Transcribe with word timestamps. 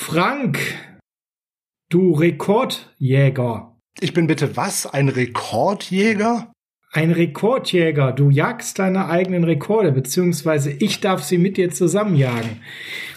Frank, 0.00 0.58
du 1.90 2.12
Rekordjäger. 2.12 3.76
Ich 4.00 4.14
bin 4.14 4.28
bitte 4.28 4.56
was? 4.56 4.86
Ein 4.86 5.08
Rekordjäger? 5.08 6.52
Ein 6.92 7.10
Rekordjäger. 7.10 8.12
Du 8.12 8.30
jagst 8.30 8.78
deine 8.78 9.10
eigenen 9.10 9.44
Rekorde, 9.44 9.92
beziehungsweise 9.92 10.70
ich 10.70 11.00
darf 11.00 11.24
sie 11.24 11.36
mit 11.36 11.56
dir 11.58 11.70
zusammenjagen. 11.70 12.62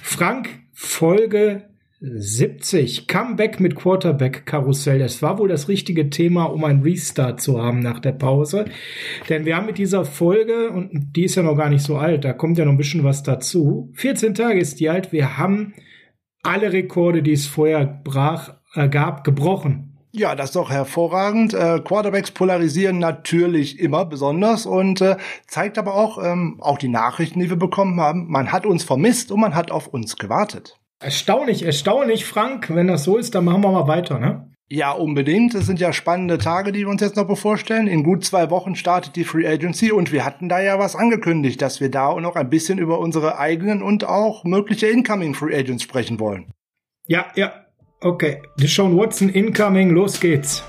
Frank, 0.01 0.49
Folge 0.73 1.69
70. 2.01 3.07
Comeback 3.07 3.59
mit 3.59 3.75
Quarterback-Karussell. 3.75 5.01
Es 5.01 5.21
war 5.21 5.37
wohl 5.37 5.47
das 5.47 5.69
richtige 5.69 6.09
Thema, 6.09 6.45
um 6.45 6.65
einen 6.65 6.81
Restart 6.81 7.41
zu 7.41 7.61
haben 7.61 7.79
nach 7.79 7.99
der 7.99 8.13
Pause. 8.13 8.65
Denn 9.29 9.45
wir 9.45 9.55
haben 9.55 9.67
mit 9.67 9.77
dieser 9.77 10.03
Folge, 10.03 10.71
und 10.71 11.15
die 11.15 11.25
ist 11.25 11.35
ja 11.35 11.43
noch 11.43 11.55
gar 11.55 11.69
nicht 11.69 11.83
so 11.83 11.97
alt, 11.97 12.25
da 12.25 12.33
kommt 12.33 12.57
ja 12.57 12.65
noch 12.65 12.73
ein 12.73 12.77
bisschen 12.77 13.03
was 13.03 13.21
dazu. 13.21 13.91
14 13.93 14.33
Tage 14.33 14.59
ist 14.59 14.79
die 14.79 14.89
alt. 14.89 15.13
Wir 15.13 15.37
haben 15.37 15.73
alle 16.43 16.73
Rekorde, 16.73 17.23
die 17.23 17.33
es 17.33 17.47
vorher 17.47 17.85
brach, 17.85 18.55
äh, 18.73 18.89
gab, 18.89 19.23
gebrochen. 19.23 19.91
Ja, 20.13 20.35
das 20.35 20.47
ist 20.47 20.55
doch 20.57 20.69
hervorragend. 20.69 21.53
Äh, 21.53 21.79
Quarterbacks 21.79 22.31
polarisieren 22.31 22.99
natürlich 22.99 23.79
immer 23.79 24.03
besonders 24.03 24.65
und 24.65 24.99
äh, 24.99 25.15
zeigt 25.47 25.77
aber 25.77 25.95
auch, 25.95 26.21
ähm, 26.21 26.57
auch 26.59 26.77
die 26.77 26.89
Nachrichten, 26.89 27.39
die 27.39 27.49
wir 27.49 27.57
bekommen 27.57 27.99
haben, 28.01 28.29
man 28.29 28.51
hat 28.51 28.65
uns 28.65 28.83
vermisst 28.83 29.31
und 29.31 29.39
man 29.39 29.55
hat 29.55 29.71
auf 29.71 29.87
uns 29.87 30.17
gewartet. 30.17 30.77
Erstaunlich, 31.01 31.63
erstaunlich, 31.63 32.25
Frank. 32.25 32.69
Wenn 32.73 32.87
das 32.87 33.05
so 33.05 33.17
ist, 33.17 33.33
dann 33.35 33.45
machen 33.45 33.63
wir 33.63 33.71
mal 33.71 33.87
weiter, 33.87 34.19
ne? 34.19 34.51
Ja, 34.73 34.91
unbedingt. 34.93 35.53
Es 35.53 35.65
sind 35.65 35.81
ja 35.81 35.91
spannende 35.91 36.37
Tage, 36.37 36.71
die 36.71 36.79
wir 36.79 36.87
uns 36.87 37.01
jetzt 37.01 37.17
noch 37.17 37.27
bevorstellen. 37.27 37.87
In 37.87 38.03
gut 38.03 38.23
zwei 38.23 38.49
Wochen 38.49 38.75
startet 38.75 39.17
die 39.17 39.25
Free 39.25 39.45
Agency 39.45 39.91
und 39.91 40.13
wir 40.13 40.23
hatten 40.23 40.47
da 40.47 40.61
ja 40.61 40.79
was 40.79 40.95
angekündigt, 40.95 41.61
dass 41.61 41.81
wir 41.81 41.91
da 41.91 42.17
noch 42.21 42.37
ein 42.37 42.49
bisschen 42.49 42.77
über 42.77 42.99
unsere 42.99 43.37
eigenen 43.37 43.83
und 43.83 44.05
auch 44.05 44.45
mögliche 44.45 44.87
Incoming 44.87 45.33
Free 45.33 45.53
Agents 45.53 45.83
sprechen 45.83 46.21
wollen. 46.21 46.53
Ja, 47.05 47.25
ja, 47.35 47.51
Okay, 48.03 48.41
Deshaun 48.57 48.97
Watson 48.97 49.29
incoming, 49.29 49.91
los 49.91 50.19
geht's. 50.19 50.63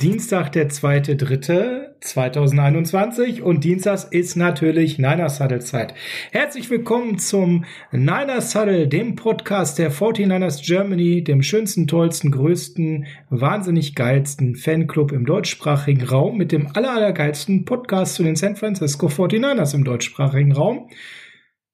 Dienstag, 0.00 0.52
der 0.52 0.70
2.3.2021 0.70 3.42
und 3.42 3.64
Dienstags 3.64 4.04
ist 4.04 4.36
natürlich 4.36 4.98
Niners 4.98 5.40
Huddle 5.40 5.58
Zeit. 5.60 5.94
Herzlich 6.32 6.70
willkommen 6.70 7.18
zum 7.18 7.66
Niners 7.92 8.54
Huddle, 8.54 8.88
dem 8.88 9.16
Podcast 9.16 9.78
der 9.78 9.92
49ers 9.92 10.64
Germany, 10.64 11.22
dem 11.22 11.42
schönsten, 11.42 11.86
tollsten, 11.86 12.30
größten, 12.30 13.04
wahnsinnig 13.30 13.94
geilsten 13.94 14.56
Fanclub 14.56 15.12
im 15.12 15.26
deutschsprachigen 15.26 16.04
Raum 16.04 16.38
mit 16.38 16.52
dem 16.52 16.68
aller, 16.74 16.92
allergeilsten 16.92 17.64
Podcast 17.64 18.14
zu 18.14 18.22
den 18.22 18.36
San 18.36 18.56
Francisco 18.56 19.08
49ers 19.08 19.74
im 19.74 19.84
deutschsprachigen 19.84 20.52
Raum. 20.52 20.90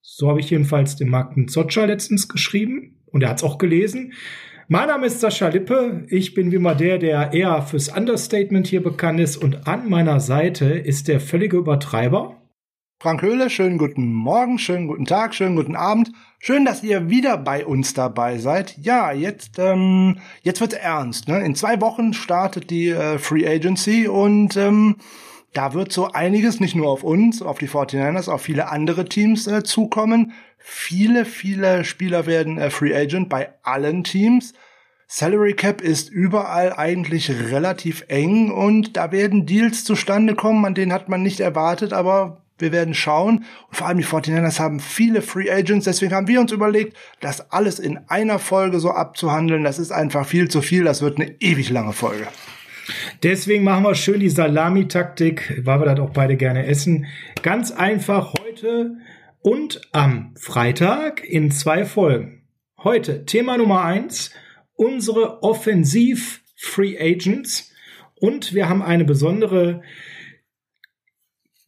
So 0.00 0.28
habe 0.28 0.40
ich 0.40 0.50
jedenfalls 0.50 0.96
dem 0.96 1.08
Marken 1.08 1.48
Zotscher 1.48 1.86
letztens 1.86 2.28
geschrieben 2.28 2.96
und 3.06 3.22
er 3.22 3.30
hat 3.30 3.38
es 3.38 3.44
auch 3.44 3.58
gelesen. 3.58 4.12
Mein 4.72 4.86
Name 4.86 5.06
ist 5.06 5.18
Sascha 5.18 5.48
Lippe. 5.48 6.04
Ich 6.10 6.32
bin 6.32 6.52
wie 6.52 6.54
immer 6.54 6.76
der, 6.76 6.98
der 6.98 7.32
eher 7.32 7.60
fürs 7.62 7.88
Understatement 7.88 8.68
hier 8.68 8.84
bekannt 8.84 9.18
ist. 9.18 9.36
Und 9.36 9.66
an 9.66 9.90
meiner 9.90 10.20
Seite 10.20 10.66
ist 10.66 11.08
der 11.08 11.18
völlige 11.18 11.56
Übertreiber. 11.56 12.36
Frank 13.02 13.20
Höhle, 13.20 13.50
schönen 13.50 13.78
guten 13.78 14.12
Morgen, 14.12 14.60
schönen 14.60 14.86
guten 14.86 15.06
Tag, 15.06 15.34
schönen 15.34 15.56
guten 15.56 15.74
Abend. 15.74 16.12
Schön, 16.38 16.64
dass 16.64 16.84
ihr 16.84 17.10
wieder 17.10 17.36
bei 17.36 17.66
uns 17.66 17.94
dabei 17.94 18.38
seid. 18.38 18.78
Ja, 18.78 19.10
jetzt, 19.10 19.58
ähm, 19.58 20.18
jetzt 20.42 20.60
wird's 20.60 20.74
ernst. 20.74 21.26
Ne? 21.26 21.44
In 21.44 21.56
zwei 21.56 21.80
Wochen 21.80 22.12
startet 22.12 22.70
die 22.70 22.90
äh, 22.90 23.18
Free 23.18 23.48
Agency 23.48 24.06
und 24.06 24.56
ähm, 24.56 24.98
da 25.52 25.74
wird 25.74 25.90
so 25.90 26.12
einiges 26.12 26.60
nicht 26.60 26.76
nur 26.76 26.90
auf 26.90 27.02
uns, 27.02 27.42
auf 27.42 27.58
die 27.58 27.68
49ers, 27.68 28.30
auf 28.30 28.42
viele 28.42 28.68
andere 28.68 29.04
Teams 29.04 29.48
äh, 29.48 29.64
zukommen. 29.64 30.32
Viele, 30.60 31.24
viele 31.24 31.84
Spieler 31.84 32.26
werden 32.26 32.58
äh, 32.58 32.70
Free 32.70 32.94
Agent 32.94 33.28
bei 33.28 33.50
allen 33.62 34.04
Teams. 34.04 34.52
Salary 35.08 35.54
Cap 35.54 35.80
ist 35.80 36.08
überall 36.08 36.72
eigentlich 36.72 37.30
relativ 37.50 38.04
eng 38.06 38.52
und 38.52 38.96
da 38.96 39.10
werden 39.10 39.44
Deals 39.44 39.84
zustande 39.84 40.36
kommen, 40.36 40.64
an 40.64 40.74
denen 40.76 40.92
hat 40.92 41.08
man 41.08 41.22
nicht 41.22 41.40
erwartet, 41.40 41.92
aber 41.92 42.42
wir 42.58 42.70
werden 42.70 42.94
schauen. 42.94 43.44
Und 43.68 43.76
vor 43.76 43.88
allem 43.88 43.98
die 43.98 44.04
49ers 44.04 44.60
haben 44.60 44.78
viele 44.78 45.20
Free 45.22 45.50
Agents, 45.50 45.86
deswegen 45.86 46.14
haben 46.14 46.28
wir 46.28 46.40
uns 46.40 46.52
überlegt, 46.52 46.96
das 47.20 47.50
alles 47.50 47.80
in 47.80 47.98
einer 48.06 48.38
Folge 48.38 48.78
so 48.78 48.92
abzuhandeln. 48.92 49.64
Das 49.64 49.80
ist 49.80 49.90
einfach 49.90 50.26
viel 50.26 50.48
zu 50.48 50.62
viel, 50.62 50.84
das 50.84 51.02
wird 51.02 51.18
eine 51.18 51.34
ewig 51.40 51.70
lange 51.70 51.92
Folge. 51.92 52.28
Deswegen 53.22 53.64
machen 53.64 53.84
wir 53.84 53.94
schön 53.94 54.20
die 54.20 54.30
Salami-Taktik, 54.30 55.60
weil 55.64 55.80
wir 55.80 55.86
das 55.86 56.00
auch 56.00 56.10
beide 56.10 56.36
gerne 56.36 56.66
essen. 56.66 57.06
Ganz 57.42 57.72
einfach 57.72 58.34
heute 58.34 58.96
und 59.42 59.80
am 59.92 60.34
Freitag 60.36 61.24
in 61.24 61.50
zwei 61.50 61.84
Folgen. 61.84 62.42
Heute 62.82 63.24
Thema 63.24 63.58
Nummer 63.58 63.84
eins, 63.84 64.30
unsere 64.74 65.42
Offensiv-Free 65.42 66.98
Agents. 66.98 67.72
Und 68.20 68.54
wir 68.54 68.68
haben 68.68 68.82
eine 68.82 69.04
besondere 69.04 69.82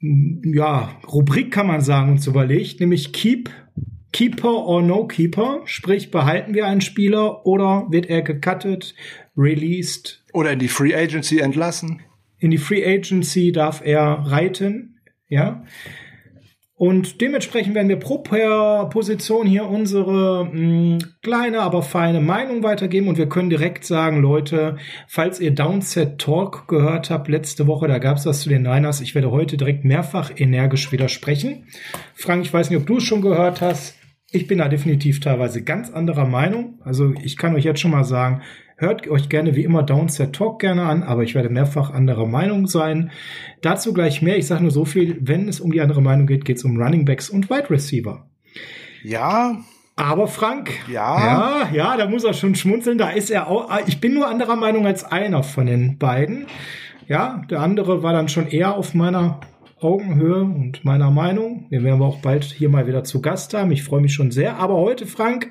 ja, 0.02 1.00
Rubrik 1.06 1.52
kann 1.52 1.68
man 1.68 1.80
sagen, 1.80 2.12
uns 2.12 2.26
überlegt, 2.26 2.80
nämlich 2.80 3.12
Keep, 3.12 3.50
Keeper 4.12 4.66
or 4.66 4.82
No 4.82 5.06
Keeper. 5.06 5.62
Sprich, 5.64 6.10
behalten 6.10 6.54
wir 6.54 6.66
einen 6.66 6.80
Spieler 6.80 7.46
oder 7.46 7.86
wird 7.90 8.06
er 8.06 8.22
gecuttet, 8.22 8.94
released? 9.36 10.24
Oder 10.32 10.52
in 10.52 10.58
die 10.58 10.68
Free 10.68 10.94
Agency 10.94 11.38
entlassen? 11.38 12.02
In 12.38 12.50
die 12.50 12.58
Free 12.58 12.84
Agency 12.84 13.52
darf 13.52 13.80
er 13.84 14.24
reiten, 14.26 14.98
ja. 15.28 15.64
Und 16.74 17.20
dementsprechend 17.20 17.74
werden 17.74 17.90
wir 17.90 17.98
pro 17.98 18.18
Position 18.88 19.46
hier 19.46 19.66
unsere 19.68 20.46
mh, 20.46 20.52
hm, 20.52 20.98
kleine, 21.22 21.60
aber 21.60 21.82
feine 21.82 22.20
Meinung 22.20 22.62
weitergeben. 22.62 23.08
Und 23.08 23.18
wir 23.18 23.28
können 23.28 23.50
direkt 23.50 23.84
sagen, 23.84 24.20
Leute, 24.20 24.78
falls 25.06 25.38
ihr 25.38 25.52
Downset 25.52 26.18
Talk 26.18 26.66
gehört 26.68 27.10
habt 27.10 27.28
letzte 27.28 27.66
Woche, 27.66 27.88
da 27.88 27.98
gab 27.98 28.16
es 28.16 28.26
was 28.26 28.40
zu 28.40 28.48
den 28.48 28.62
Niners. 28.62 29.00
Ich 29.00 29.14
werde 29.14 29.30
heute 29.30 29.56
direkt 29.56 29.84
mehrfach 29.84 30.32
energisch 30.34 30.90
widersprechen. 30.92 31.66
Frank, 32.14 32.42
ich 32.42 32.52
weiß 32.52 32.70
nicht, 32.70 32.80
ob 32.80 32.86
du 32.86 32.96
es 32.96 33.04
schon 33.04 33.22
gehört 33.22 33.60
hast. 33.60 33.94
Ich 34.30 34.46
bin 34.46 34.58
da 34.58 34.68
definitiv 34.68 35.20
teilweise 35.20 35.62
ganz 35.62 35.90
anderer 35.90 36.26
Meinung. 36.26 36.80
Also 36.82 37.12
ich 37.22 37.36
kann 37.36 37.54
euch 37.54 37.64
jetzt 37.64 37.80
schon 37.80 37.90
mal 37.90 38.04
sagen, 38.04 38.40
Hört 38.82 39.06
euch 39.08 39.28
gerne 39.28 39.54
wie 39.54 39.62
immer 39.62 39.84
Downset 39.84 40.32
Talk 40.32 40.58
gerne 40.58 40.82
an, 40.82 41.04
aber 41.04 41.22
ich 41.22 41.36
werde 41.36 41.48
mehrfach 41.48 41.90
anderer 41.90 42.26
Meinung 42.26 42.66
sein. 42.66 43.12
Dazu 43.60 43.92
gleich 43.92 44.22
mehr. 44.22 44.38
Ich 44.38 44.48
sage 44.48 44.62
nur 44.62 44.72
so 44.72 44.84
viel, 44.84 45.18
wenn 45.20 45.46
es 45.46 45.60
um 45.60 45.70
die 45.70 45.80
andere 45.80 46.02
Meinung 46.02 46.26
geht, 46.26 46.44
geht 46.44 46.56
es 46.56 46.64
um 46.64 46.82
Running 46.82 47.04
Backs 47.04 47.30
und 47.30 47.48
Wide 47.48 47.70
Receiver. 47.70 48.26
Ja. 49.04 49.60
Aber 49.94 50.26
Frank, 50.26 50.72
ja, 50.90 51.62
ja, 51.62 51.68
ja, 51.72 51.96
da 51.96 52.08
muss 52.08 52.24
er 52.24 52.34
schon 52.34 52.56
schmunzeln. 52.56 52.98
Da 52.98 53.10
ist 53.10 53.30
er 53.30 53.46
auch. 53.46 53.70
Ich 53.86 54.00
bin 54.00 54.14
nur 54.14 54.26
anderer 54.26 54.56
Meinung 54.56 54.84
als 54.84 55.04
einer 55.04 55.44
von 55.44 55.66
den 55.66 55.98
beiden. 55.98 56.46
Ja, 57.06 57.42
der 57.48 57.60
andere 57.60 58.02
war 58.02 58.12
dann 58.12 58.28
schon 58.28 58.48
eher 58.48 58.74
auf 58.74 58.94
meiner 58.94 59.38
Augenhöhe 59.82 60.42
und 60.42 60.84
meiner 60.84 61.10
Meinung. 61.10 61.68
Den 61.70 61.84
werden 61.84 62.00
wir 62.00 62.06
auch 62.06 62.20
bald 62.20 62.44
hier 62.44 62.68
mal 62.68 62.86
wieder 62.86 63.04
zu 63.04 63.20
Gast 63.20 63.54
haben. 63.54 63.72
Ich 63.72 63.82
freue 63.82 64.00
mich 64.00 64.14
schon 64.14 64.30
sehr. 64.30 64.56
Aber 64.56 64.76
heute, 64.76 65.06
Frank, 65.06 65.50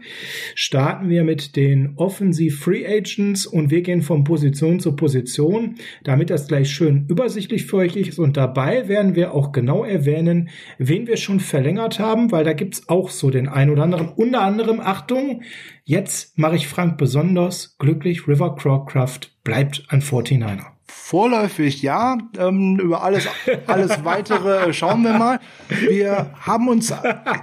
starten 0.56 1.10
wir 1.10 1.24
mit 1.24 1.56
den 1.56 1.94
Offensive 1.98 2.56
Free 2.56 2.86
Agents 2.86 3.46
und 3.46 3.72
wir 3.72 3.82
gehen 3.82 4.02
von 4.02 4.24
Position 4.24 4.80
zu 4.80 4.96
Position, 4.96 5.76
damit 6.04 6.30
das 6.30 6.48
gleich 6.48 6.72
schön 6.72 7.06
übersichtlich 7.08 7.66
für 7.66 7.78
euch 7.78 7.96
ist. 7.96 8.20
Und 8.20 8.38
dabei 8.38 8.88
werden 8.88 9.16
wir 9.16 9.34
auch 9.34 9.52
genau 9.52 9.84
erwähnen, 9.84 10.50
wen 10.78 11.08
wir 11.08 11.18
schon 11.18 11.40
verlängert 11.40 12.00
haben, 12.00 12.32
weil 12.32 12.44
da 12.44 12.54
gibt's 12.54 12.90
auch 12.90 13.10
so 13.10 13.30
den 13.30 13.48
ein 13.48 13.70
oder 13.70 13.84
anderen. 13.84 14.10
Unter 14.10 14.42
anderem, 14.42 14.80
Achtung, 14.80 15.42
jetzt 15.84 16.38
mache 16.38 16.56
ich 16.56 16.68
Frank 16.68 16.98
besonders 16.98 17.78
glücklich. 17.78 18.28
River 18.28 18.56
Crowcraft 18.56 19.32
bleibt 19.44 19.86
ein 19.90 20.02
49er. 20.02 20.81
Vorläufig 21.12 21.82
ja. 21.82 22.18
Ähm, 22.38 22.80
über 22.80 23.04
alles, 23.04 23.28
alles 23.68 24.06
weitere 24.06 24.72
schauen 24.72 25.04
wir 25.04 25.12
mal. 25.12 25.42
Wir 25.68 26.34
haben 26.40 26.70
uns 26.70 26.94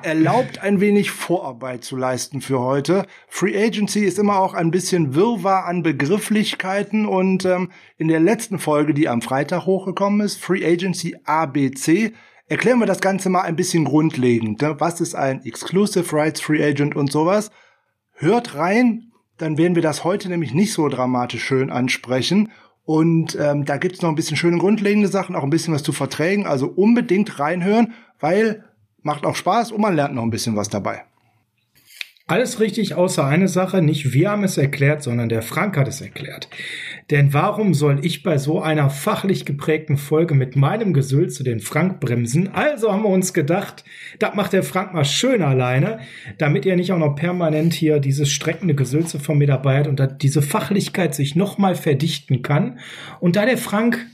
erlaubt, 0.03 0.63
ein 0.63 0.81
wenig 0.81 1.11
Vorarbeit 1.11 1.85
zu 1.85 1.95
leisten 1.95 2.41
für 2.41 2.61
heute. 2.61 3.05
Free 3.29 3.63
Agency 3.63 4.07
ist 4.07 4.19
immer 4.19 4.39
auch 4.39 4.55
ein 4.55 4.71
bisschen 4.71 5.15
Wirrwarr 5.15 5.67
an 5.67 5.83
Begrifflichkeiten 5.83 7.05
und 7.05 7.45
ähm, 7.45 7.71
in 7.99 8.09
der 8.09 8.21
letzten 8.21 8.59
Folge, 8.59 8.95
die 8.95 9.07
am 9.07 9.21
Freitag 9.21 9.67
hochgekommen 9.67 10.23
ist, 10.23 10.43
Free 10.43 10.65
Agency 10.65 11.19
ABC, 11.25 12.15
erklären 12.47 12.79
wir 12.79 12.87
das 12.87 13.03
Ganze 13.03 13.29
mal 13.29 13.43
ein 13.43 13.57
bisschen 13.57 13.85
grundlegend. 13.85 14.63
Ne? 14.63 14.77
Was 14.79 15.03
ist 15.03 15.15
ein 15.15 15.45
Exclusive 15.45 16.11
Rights 16.17 16.41
Free 16.41 16.65
Agent 16.65 16.97
und 16.97 17.13
sowas? 17.13 17.51
Hört 18.15 18.55
rein, 18.55 19.13
dann 19.37 19.59
werden 19.59 19.75
wir 19.75 19.83
das 19.83 20.05
heute 20.05 20.31
nämlich 20.31 20.55
nicht 20.55 20.73
so 20.73 20.89
dramatisch 20.89 21.45
schön 21.45 21.69
ansprechen. 21.69 22.51
Und 22.89 23.37
ähm, 23.39 23.67
da 23.67 23.77
gibt's 23.77 24.01
noch 24.01 24.09
ein 24.09 24.15
bisschen 24.15 24.39
schöne 24.39 24.57
grundlegende 24.57 25.09
Sachen, 25.09 25.37
auch 25.37 25.43
ein 25.43 25.51
bisschen 25.51 25.75
was 25.75 25.83
zu 25.83 25.93
Verträgen. 25.93 26.47
Also 26.47 26.69
unbedingt 26.69 27.39
reinhören, 27.39 27.93
weil 28.19 28.65
macht 29.03 29.27
auch 29.27 29.37
Spaß 29.37 29.73
und 29.73 29.83
man 29.83 29.95
lernt 29.95 30.15
noch 30.15 30.23
ein 30.23 30.31
bisschen 30.31 30.57
was 30.57 30.71
dabei. 30.71 31.05
Alles 32.31 32.61
richtig, 32.61 32.95
außer 32.95 33.25
eine 33.25 33.49
Sache. 33.49 33.81
Nicht 33.81 34.13
wir 34.13 34.31
haben 34.31 34.45
es 34.45 34.59
erklärt, 34.59 35.03
sondern 35.03 35.31
der 35.31 35.41
Frank 35.41 35.79
hat 35.79 35.89
es 35.89 36.03
erklärt. 36.03 36.51
Denn 37.11 37.33
warum 37.33 37.73
soll 37.73 38.05
ich 38.05 38.23
bei 38.23 38.37
so 38.37 38.61
einer 38.61 38.91
fachlich 38.91 39.47
geprägten 39.47 39.97
Folge 39.97 40.35
mit 40.35 40.55
meinem 40.55 40.93
Gesülze 40.93 41.43
den 41.43 41.61
Frank 41.61 42.01
bremsen? 42.01 42.51
Also 42.53 42.93
haben 42.93 43.05
wir 43.05 43.09
uns 43.09 43.33
gedacht, 43.33 43.83
das 44.19 44.35
macht 44.35 44.53
der 44.53 44.63
Frank 44.63 44.93
mal 44.93 45.07
schön 45.07 45.41
alleine, 45.41 46.01
damit 46.37 46.67
er 46.67 46.77
nicht 46.77 46.93
auch 46.93 46.99
noch 46.99 47.15
permanent 47.15 47.73
hier 47.73 47.99
dieses 47.99 48.29
streckende 48.29 48.75
Gesülze 48.75 49.19
von 49.19 49.39
mir 49.39 49.47
dabei 49.47 49.79
hat 49.79 49.89
und 49.89 50.03
diese 50.21 50.43
Fachlichkeit 50.43 51.15
sich 51.15 51.35
nochmal 51.35 51.77
verdichten 51.77 52.43
kann. 52.43 52.79
Und 53.21 53.37
da 53.37 53.47
der 53.47 53.57
Frank 53.57 54.05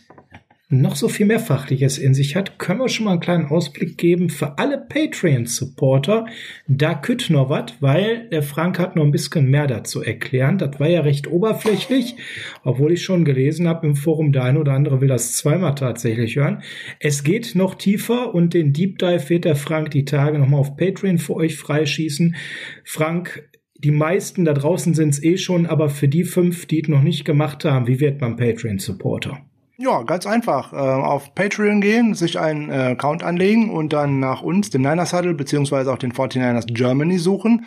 noch 0.81 0.97
so 0.97 1.09
viel 1.09 1.27
mehr 1.27 1.41
Fachliches 1.41 1.99
in 1.99 2.15
sich 2.15 2.37
hat, 2.37 2.59
können 2.59 2.81
wir 2.81 2.89
schon 2.89 3.05
mal 3.05 3.13
einen 3.13 3.21
kleinen 3.21 3.47
Ausblick 3.47 3.99
geben 3.99 4.31
für 4.31 4.59
alle 4.59 4.79
Patreon-Supporter. 4.79 6.27
Da 6.67 6.95
kütt 6.95 7.31
noch 7.31 7.51
was, 7.51 7.75
weil 7.81 8.29
der 8.31 8.43
Frank 8.43 8.79
hat 8.79 8.97
noch 8.97 9.05
ein 9.05 9.11
bisschen 9.11 9.51
mehr 9.51 9.67
dazu 9.67 10.03
erklären. 10.03 10.59
Das 10.59 10.79
war 10.81 10.89
ja 10.89 11.01
recht 11.01 11.27
oberflächlich, 11.27 12.17
obwohl 12.63 12.93
ich 12.93 13.03
schon 13.03 13.25
gelesen 13.25 13.69
habe 13.69 13.87
im 13.87 13.97
Forum, 13.97 14.33
der 14.33 14.45
eine 14.45 14.61
oder 14.61 14.73
andere 14.73 15.01
will 15.01 15.09
das 15.09 15.33
zweimal 15.33 15.75
tatsächlich 15.75 16.37
hören. 16.37 16.63
Es 17.01 17.25
geht 17.25 17.55
noch 17.55 17.75
tiefer 17.75 18.35
und 18.35 18.55
den 18.55 18.73
Deep 18.73 18.99
Dive 18.99 19.29
wird 19.29 19.45
der 19.45 19.57
Frank 19.57 19.91
die 19.91 20.05
Tage 20.05 20.39
nochmal 20.39 20.61
auf 20.61 20.77
Patreon 20.77 21.19
für 21.19 21.35
euch 21.35 21.57
freischießen. 21.57 22.37
Frank, 22.85 23.49
die 23.77 23.91
meisten 23.91 24.45
da 24.45 24.55
draußen 24.55 24.95
sind 24.95 25.11
es 25.11 25.23
eh 25.23 25.37
schon, 25.37 25.67
aber 25.67 25.91
für 25.91 26.09
die 26.09 26.25
fünf, 26.25 26.67
die 26.67 26.81
es 26.83 26.89
noch 26.89 27.03
nicht 27.03 27.25
gemacht 27.25 27.65
haben, 27.65 27.87
wie 27.87 28.01
wird 28.01 28.21
man 28.21 28.37
Patreon-Supporter? 28.37 29.45
Ja, 29.77 30.03
ganz 30.03 30.27
einfach. 30.27 30.73
Äh, 30.73 30.77
auf 30.77 31.35
Patreon 31.35 31.81
gehen, 31.81 32.15
sich 32.15 32.39
einen 32.39 32.71
äh, 32.71 32.93
Account 32.93 33.25
anlegen 33.25 33.71
und 33.71 33.93
dann 33.93 34.21
nach 34.21 34.43
uns, 34.43 34.71
dem 34.71 34.83
Niners 34.83 35.13
Huddle, 35.13 35.35
beziehungsweise 35.35 35.93
auch 35.93 35.99
den 35.99 36.13
49ers 36.13 36.73
Germany 36.73 37.19
suchen. 37.19 37.67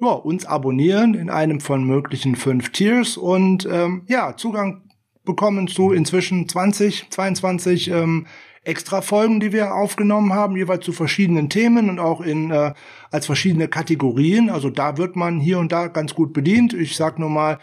Ja, 0.00 0.08
uns 0.08 0.46
abonnieren 0.46 1.14
in 1.14 1.30
einem 1.30 1.60
von 1.60 1.84
möglichen 1.84 2.34
fünf 2.34 2.72
Tiers 2.72 3.16
und 3.16 3.68
ähm, 3.70 4.02
ja, 4.08 4.36
Zugang 4.36 4.82
bekommen 5.24 5.68
zu 5.68 5.92
inzwischen 5.92 6.48
20, 6.48 7.10
22 7.10 7.90
ähm, 7.90 8.26
extra 8.64 9.00
Folgen, 9.02 9.38
die 9.38 9.52
wir 9.52 9.74
aufgenommen 9.74 10.32
haben, 10.32 10.56
jeweils 10.56 10.84
zu 10.84 10.92
verschiedenen 10.92 11.48
Themen 11.50 11.88
und 11.88 12.00
auch 12.00 12.20
in 12.20 12.50
äh, 12.50 12.72
als 13.12 13.26
verschiedene 13.26 13.68
Kategorien. 13.68 14.50
Also 14.50 14.70
da 14.70 14.96
wird 14.96 15.14
man 15.14 15.38
hier 15.38 15.60
und 15.60 15.70
da 15.70 15.86
ganz 15.86 16.14
gut 16.14 16.32
bedient. 16.32 16.72
Ich 16.72 16.96
sag 16.96 17.18
nur 17.18 17.30
mal, 17.30 17.58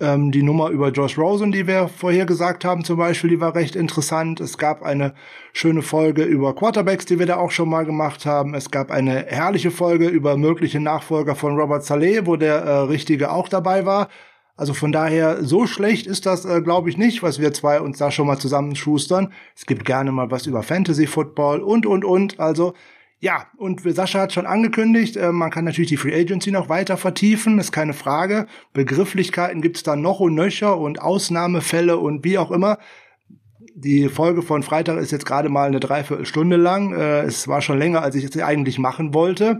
ähm, 0.00 0.32
die 0.32 0.42
Nummer 0.42 0.70
über 0.70 0.90
Josh 0.90 1.16
Rosen, 1.18 1.52
die 1.52 1.66
wir 1.66 1.88
vorher 1.88 2.26
gesagt 2.26 2.64
haben, 2.64 2.84
zum 2.84 2.96
Beispiel, 2.96 3.30
die 3.30 3.40
war 3.40 3.54
recht 3.54 3.76
interessant. 3.76 4.40
Es 4.40 4.58
gab 4.58 4.82
eine 4.82 5.14
schöne 5.52 5.82
Folge 5.82 6.24
über 6.24 6.54
Quarterbacks, 6.54 7.06
die 7.06 7.18
wir 7.18 7.26
da 7.26 7.36
auch 7.36 7.50
schon 7.50 7.68
mal 7.68 7.84
gemacht 7.84 8.26
haben. 8.26 8.54
Es 8.54 8.70
gab 8.70 8.90
eine 8.90 9.26
herrliche 9.26 9.70
Folge 9.70 10.08
über 10.08 10.36
mögliche 10.36 10.80
Nachfolger 10.80 11.36
von 11.36 11.58
Robert 11.58 11.84
Saleh, 11.84 12.26
wo 12.26 12.36
der 12.36 12.56
äh, 12.56 12.78
Richtige 12.80 13.30
auch 13.30 13.48
dabei 13.48 13.86
war. 13.86 14.08
Also 14.56 14.72
von 14.72 14.92
daher, 14.92 15.42
so 15.44 15.66
schlecht 15.66 16.06
ist 16.06 16.26
das, 16.26 16.44
äh, 16.44 16.60
glaube 16.60 16.88
ich, 16.88 16.96
nicht, 16.96 17.22
was 17.22 17.40
wir 17.40 17.52
zwei 17.52 17.80
uns 17.80 17.98
da 17.98 18.10
schon 18.10 18.26
mal 18.26 18.38
zusammenschustern. 18.38 19.32
Es 19.56 19.66
gibt 19.66 19.84
gerne 19.84 20.12
mal 20.12 20.30
was 20.30 20.46
über 20.46 20.62
Fantasy 20.62 21.06
Football 21.06 21.60
und, 21.60 21.86
und, 21.86 22.04
und. 22.04 22.38
Also 22.38 22.74
ja, 23.24 23.46
und 23.56 23.80
Sascha 23.80 24.20
hat 24.20 24.34
schon 24.34 24.44
angekündigt, 24.44 25.16
äh, 25.16 25.32
man 25.32 25.50
kann 25.50 25.64
natürlich 25.64 25.88
die 25.88 25.96
Free 25.96 26.14
Agency 26.14 26.50
noch 26.50 26.68
weiter 26.68 26.98
vertiefen, 26.98 27.58
ist 27.58 27.72
keine 27.72 27.94
Frage. 27.94 28.46
Begrifflichkeiten 28.74 29.62
gibt's 29.62 29.82
da 29.82 29.96
noch 29.96 30.20
und 30.20 30.34
nöcher 30.34 30.76
und 30.76 31.00
Ausnahmefälle 31.00 31.96
und 31.96 32.22
wie 32.22 32.36
auch 32.36 32.50
immer. 32.50 32.76
Die 33.74 34.10
Folge 34.10 34.42
von 34.42 34.62
Freitag 34.62 34.98
ist 34.98 35.10
jetzt 35.10 35.24
gerade 35.24 35.48
mal 35.48 35.68
eine 35.68 35.80
Dreiviertelstunde 35.80 36.56
lang. 36.56 36.92
Äh, 36.92 37.22
es 37.22 37.48
war 37.48 37.62
schon 37.62 37.78
länger, 37.78 38.02
als 38.02 38.14
ich 38.14 38.24
es 38.24 38.36
eigentlich 38.42 38.78
machen 38.78 39.14
wollte. 39.14 39.58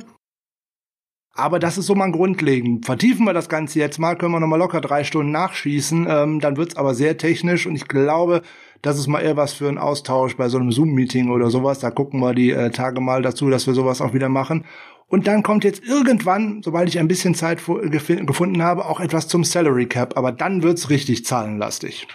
Aber 1.36 1.58
das 1.58 1.78
ist 1.78 1.86
so 1.86 1.96
mal 1.96 2.12
grundlegend. 2.12 2.86
Vertiefen 2.86 3.26
wir 3.26 3.32
das 3.32 3.48
Ganze 3.48 3.80
jetzt 3.80 3.98
mal, 3.98 4.14
können 4.14 4.32
wir 4.32 4.40
noch 4.40 4.46
mal 4.46 4.56
locker 4.56 4.80
drei 4.80 5.02
Stunden 5.02 5.32
nachschießen. 5.32 6.06
Ähm, 6.08 6.40
dann 6.40 6.56
wird's 6.56 6.76
aber 6.76 6.94
sehr 6.94 7.16
technisch 7.16 7.66
und 7.66 7.74
ich 7.74 7.88
glaube, 7.88 8.42
das 8.82 8.98
ist 8.98 9.08
mal 9.08 9.20
eher 9.20 9.36
was 9.36 9.52
für 9.52 9.66
einen 9.66 9.78
Austausch 9.78 10.36
bei 10.36 10.48
so 10.48 10.58
einem 10.58 10.70
Zoom-Meeting 10.70 11.30
oder 11.30 11.50
sowas. 11.50 11.80
Da 11.80 11.90
gucken 11.90 12.20
wir 12.20 12.34
die 12.34 12.50
äh, 12.50 12.70
Tage 12.70 13.00
mal 13.00 13.22
dazu, 13.22 13.50
dass 13.50 13.66
wir 13.66 13.74
sowas 13.74 14.00
auch 14.00 14.14
wieder 14.14 14.28
machen. 14.28 14.64
Und 15.08 15.26
dann 15.26 15.42
kommt 15.42 15.64
jetzt 15.64 15.84
irgendwann, 15.84 16.62
sobald 16.62 16.88
ich 16.88 16.98
ein 16.98 17.08
bisschen 17.08 17.34
Zeit 17.34 17.60
gefunden 17.66 18.62
habe, 18.62 18.84
auch 18.84 19.00
etwas 19.00 19.26
zum 19.26 19.42
Salary 19.42 19.86
Cap. 19.86 20.16
Aber 20.16 20.30
dann 20.30 20.62
wird's 20.62 20.88
richtig 20.88 21.24
zahlenlastig. 21.24 22.06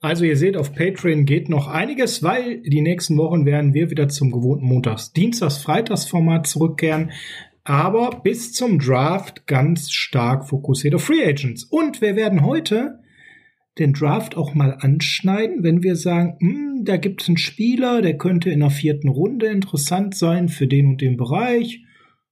Also 0.00 0.24
ihr 0.24 0.36
seht, 0.36 0.56
auf 0.56 0.74
Patreon 0.74 1.24
geht 1.24 1.48
noch 1.48 1.66
einiges, 1.66 2.22
weil 2.22 2.60
die 2.62 2.82
nächsten 2.82 3.16
Wochen 3.18 3.46
werden 3.46 3.74
wir 3.74 3.90
wieder 3.90 4.08
zum 4.08 4.30
gewohnten 4.30 4.64
Montags, 4.64 5.12
Dienstags, 5.12 5.58
Freitags 5.58 6.06
Format 6.06 6.46
zurückkehren. 6.46 7.10
Aber 7.68 8.22
bis 8.24 8.54
zum 8.54 8.78
Draft 8.78 9.46
ganz 9.46 9.90
stark 9.90 10.48
fokussiert 10.48 10.94
auf 10.94 11.04
Free 11.04 11.22
Agents. 11.22 11.64
Und 11.64 12.00
wir 12.00 12.16
werden 12.16 12.42
heute 12.42 13.00
den 13.78 13.92
Draft 13.92 14.38
auch 14.38 14.54
mal 14.54 14.78
anschneiden, 14.80 15.62
wenn 15.62 15.82
wir 15.82 15.94
sagen, 15.94 16.38
hm, 16.40 16.84
da 16.86 16.96
gibt 16.96 17.20
es 17.20 17.28
einen 17.28 17.36
Spieler, 17.36 18.00
der 18.00 18.16
könnte 18.16 18.48
in 18.48 18.60
der 18.60 18.70
vierten 18.70 19.08
Runde 19.08 19.48
interessant 19.48 20.14
sein 20.14 20.48
für 20.48 20.66
den 20.66 20.86
und 20.86 21.02
den 21.02 21.18
Bereich. 21.18 21.84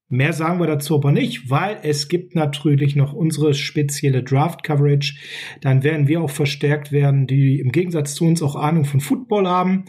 Mehr 0.09 0.33
sagen 0.33 0.59
wir 0.59 0.69
dazu 0.69 0.95
aber 0.95 1.13
nicht, 1.13 1.51
weil 1.51 1.81
es 1.83 2.09
gibt 2.09 2.35
natürlich 2.35 2.97
noch 2.97 3.13
unsere 3.13 3.53
spezielle 3.53 4.23
Draft-Coverage. 4.23 5.19
Dann 5.61 5.83
werden 5.83 6.09
wir 6.09 6.23
auch 6.23 6.31
verstärkt 6.31 6.93
werden, 6.93 7.27
die 7.27 7.61
im 7.61 7.73
Gegensatz 7.73 8.15
zu 8.15 8.25
uns 8.25 8.41
auch 8.41 8.57
Ahnung 8.57 8.87
von 8.87 9.01
Football 9.01 9.47
haben, 9.47 9.85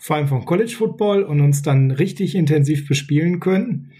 vor 0.00 0.16
allem 0.16 0.26
von 0.26 0.44
College 0.44 0.74
Football 0.76 1.22
und 1.22 1.40
uns 1.40 1.62
dann 1.62 1.92
richtig 1.92 2.34
intensiv 2.34 2.88
bespielen 2.88 3.38
können 3.38 3.92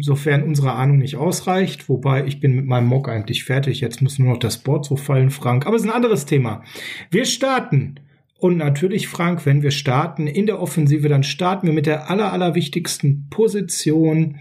sofern 0.00 0.42
unsere 0.42 0.72
Ahnung 0.72 0.98
nicht 0.98 1.16
ausreicht. 1.16 1.88
Wobei 1.88 2.24
ich 2.26 2.40
bin 2.40 2.54
mit 2.54 2.66
meinem 2.66 2.86
Mock 2.86 3.08
eigentlich 3.08 3.44
fertig. 3.44 3.80
Jetzt 3.80 4.02
muss 4.02 4.18
nur 4.18 4.32
noch 4.32 4.38
das 4.38 4.58
Board 4.58 4.84
so 4.84 4.96
fallen, 4.96 5.30
Frank. 5.30 5.66
Aber 5.66 5.76
es 5.76 5.82
ist 5.82 5.88
ein 5.88 5.94
anderes 5.94 6.26
Thema. 6.26 6.62
Wir 7.10 7.24
starten. 7.24 8.00
Und 8.38 8.56
natürlich, 8.56 9.08
Frank, 9.08 9.46
wenn 9.46 9.62
wir 9.62 9.72
starten 9.72 10.28
in 10.28 10.46
der 10.46 10.60
Offensive, 10.60 11.08
dann 11.08 11.24
starten 11.24 11.66
wir 11.66 11.74
mit 11.74 11.86
der 11.86 12.08
aller, 12.08 12.32
allerwichtigsten 12.32 13.28
Position 13.30 14.36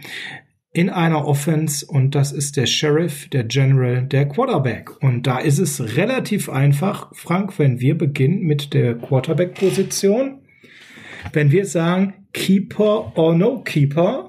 in 0.72 0.92
einer 0.92 1.26
Offense 1.26 1.84
und 1.88 2.14
das 2.14 2.32
ist 2.32 2.56
der 2.56 2.68
Sheriff, 2.68 3.28
der 3.30 3.46
General, 3.46 4.06
der 4.06 4.28
Quarterback. 4.28 5.02
Und 5.02 5.26
da 5.26 5.40
ist 5.40 5.58
es 5.58 5.98
relativ 5.98 6.50
einfach, 6.50 7.10
Frank, 7.16 7.58
wenn 7.58 7.80
wir 7.80 7.98
beginnen 7.98 8.42
mit 8.42 8.76
der 8.76 8.96
Quarterback-Position. 8.96 10.42
Wenn 11.34 11.52
wir 11.52 11.66
sagen 11.66 12.14
Keeper 12.32 13.18
or 13.18 13.34
No 13.34 13.62
Keeper, 13.64 14.27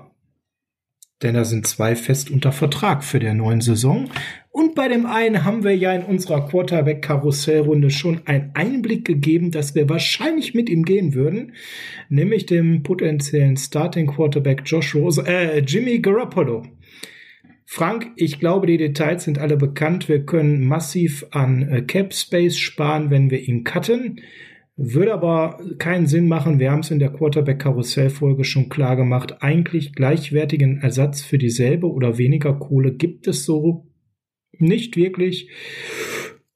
denn 1.22 1.34
da 1.34 1.44
sind 1.44 1.66
zwei 1.66 1.96
fest 1.96 2.30
unter 2.30 2.52
Vertrag 2.52 3.02
für 3.02 3.18
der 3.18 3.34
neuen 3.34 3.60
Saison. 3.60 4.08
Und 4.50 4.74
bei 4.74 4.88
dem 4.88 5.06
einen 5.06 5.44
haben 5.44 5.64
wir 5.64 5.76
ja 5.76 5.92
in 5.92 6.02
unserer 6.02 6.48
Quarterback-Karussellrunde 6.48 7.90
schon 7.90 8.22
einen 8.26 8.50
Einblick 8.54 9.04
gegeben, 9.04 9.50
dass 9.50 9.74
wir 9.74 9.88
wahrscheinlich 9.88 10.54
mit 10.54 10.68
ihm 10.68 10.84
gehen 10.84 11.14
würden, 11.14 11.52
nämlich 12.08 12.46
dem 12.46 12.82
potenziellen 12.82 13.56
Starting 13.56 14.06
Quarterback 14.06 14.62
Josh 14.64 14.94
Rose, 14.94 15.24
äh, 15.26 15.60
Jimmy 15.60 16.00
Garoppolo. 16.00 16.64
Frank, 17.70 18.12
ich 18.16 18.40
glaube, 18.40 18.66
die 18.66 18.78
Details 18.78 19.24
sind 19.24 19.38
alle 19.38 19.58
bekannt. 19.58 20.08
Wir 20.08 20.24
können 20.24 20.66
massiv 20.66 21.26
an 21.32 21.68
äh, 21.68 21.82
Cap 21.82 22.14
Space 22.14 22.56
sparen, 22.56 23.10
wenn 23.10 23.30
wir 23.30 23.40
ihn 23.46 23.62
cutten. 23.62 24.20
Würde 24.80 25.12
aber 25.12 25.60
keinen 25.78 26.06
Sinn 26.06 26.28
machen. 26.28 26.60
Wir 26.60 26.70
haben 26.70 26.80
es 26.80 26.92
in 26.92 27.00
der 27.00 27.12
Quarterback-Karussell-Folge 27.12 28.44
schon 28.44 28.68
klar 28.68 28.94
gemacht. 28.94 29.42
Eigentlich 29.42 29.92
gleichwertigen 29.92 30.78
Ersatz 30.80 31.20
für 31.20 31.36
dieselbe 31.36 31.90
oder 31.90 32.16
weniger 32.16 32.54
Kohle 32.54 32.92
gibt 32.92 33.26
es 33.26 33.44
so 33.44 33.88
nicht 34.52 34.96
wirklich. 34.96 35.50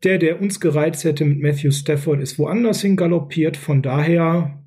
Der, 0.04 0.18
der 0.18 0.40
uns 0.40 0.60
gereizt 0.60 1.02
hätte 1.02 1.24
mit 1.24 1.40
Matthew 1.40 1.72
Stafford, 1.72 2.20
ist 2.20 2.38
woanders 2.38 2.82
hingaloppiert. 2.82 3.56
Von 3.56 3.82
daher 3.82 4.61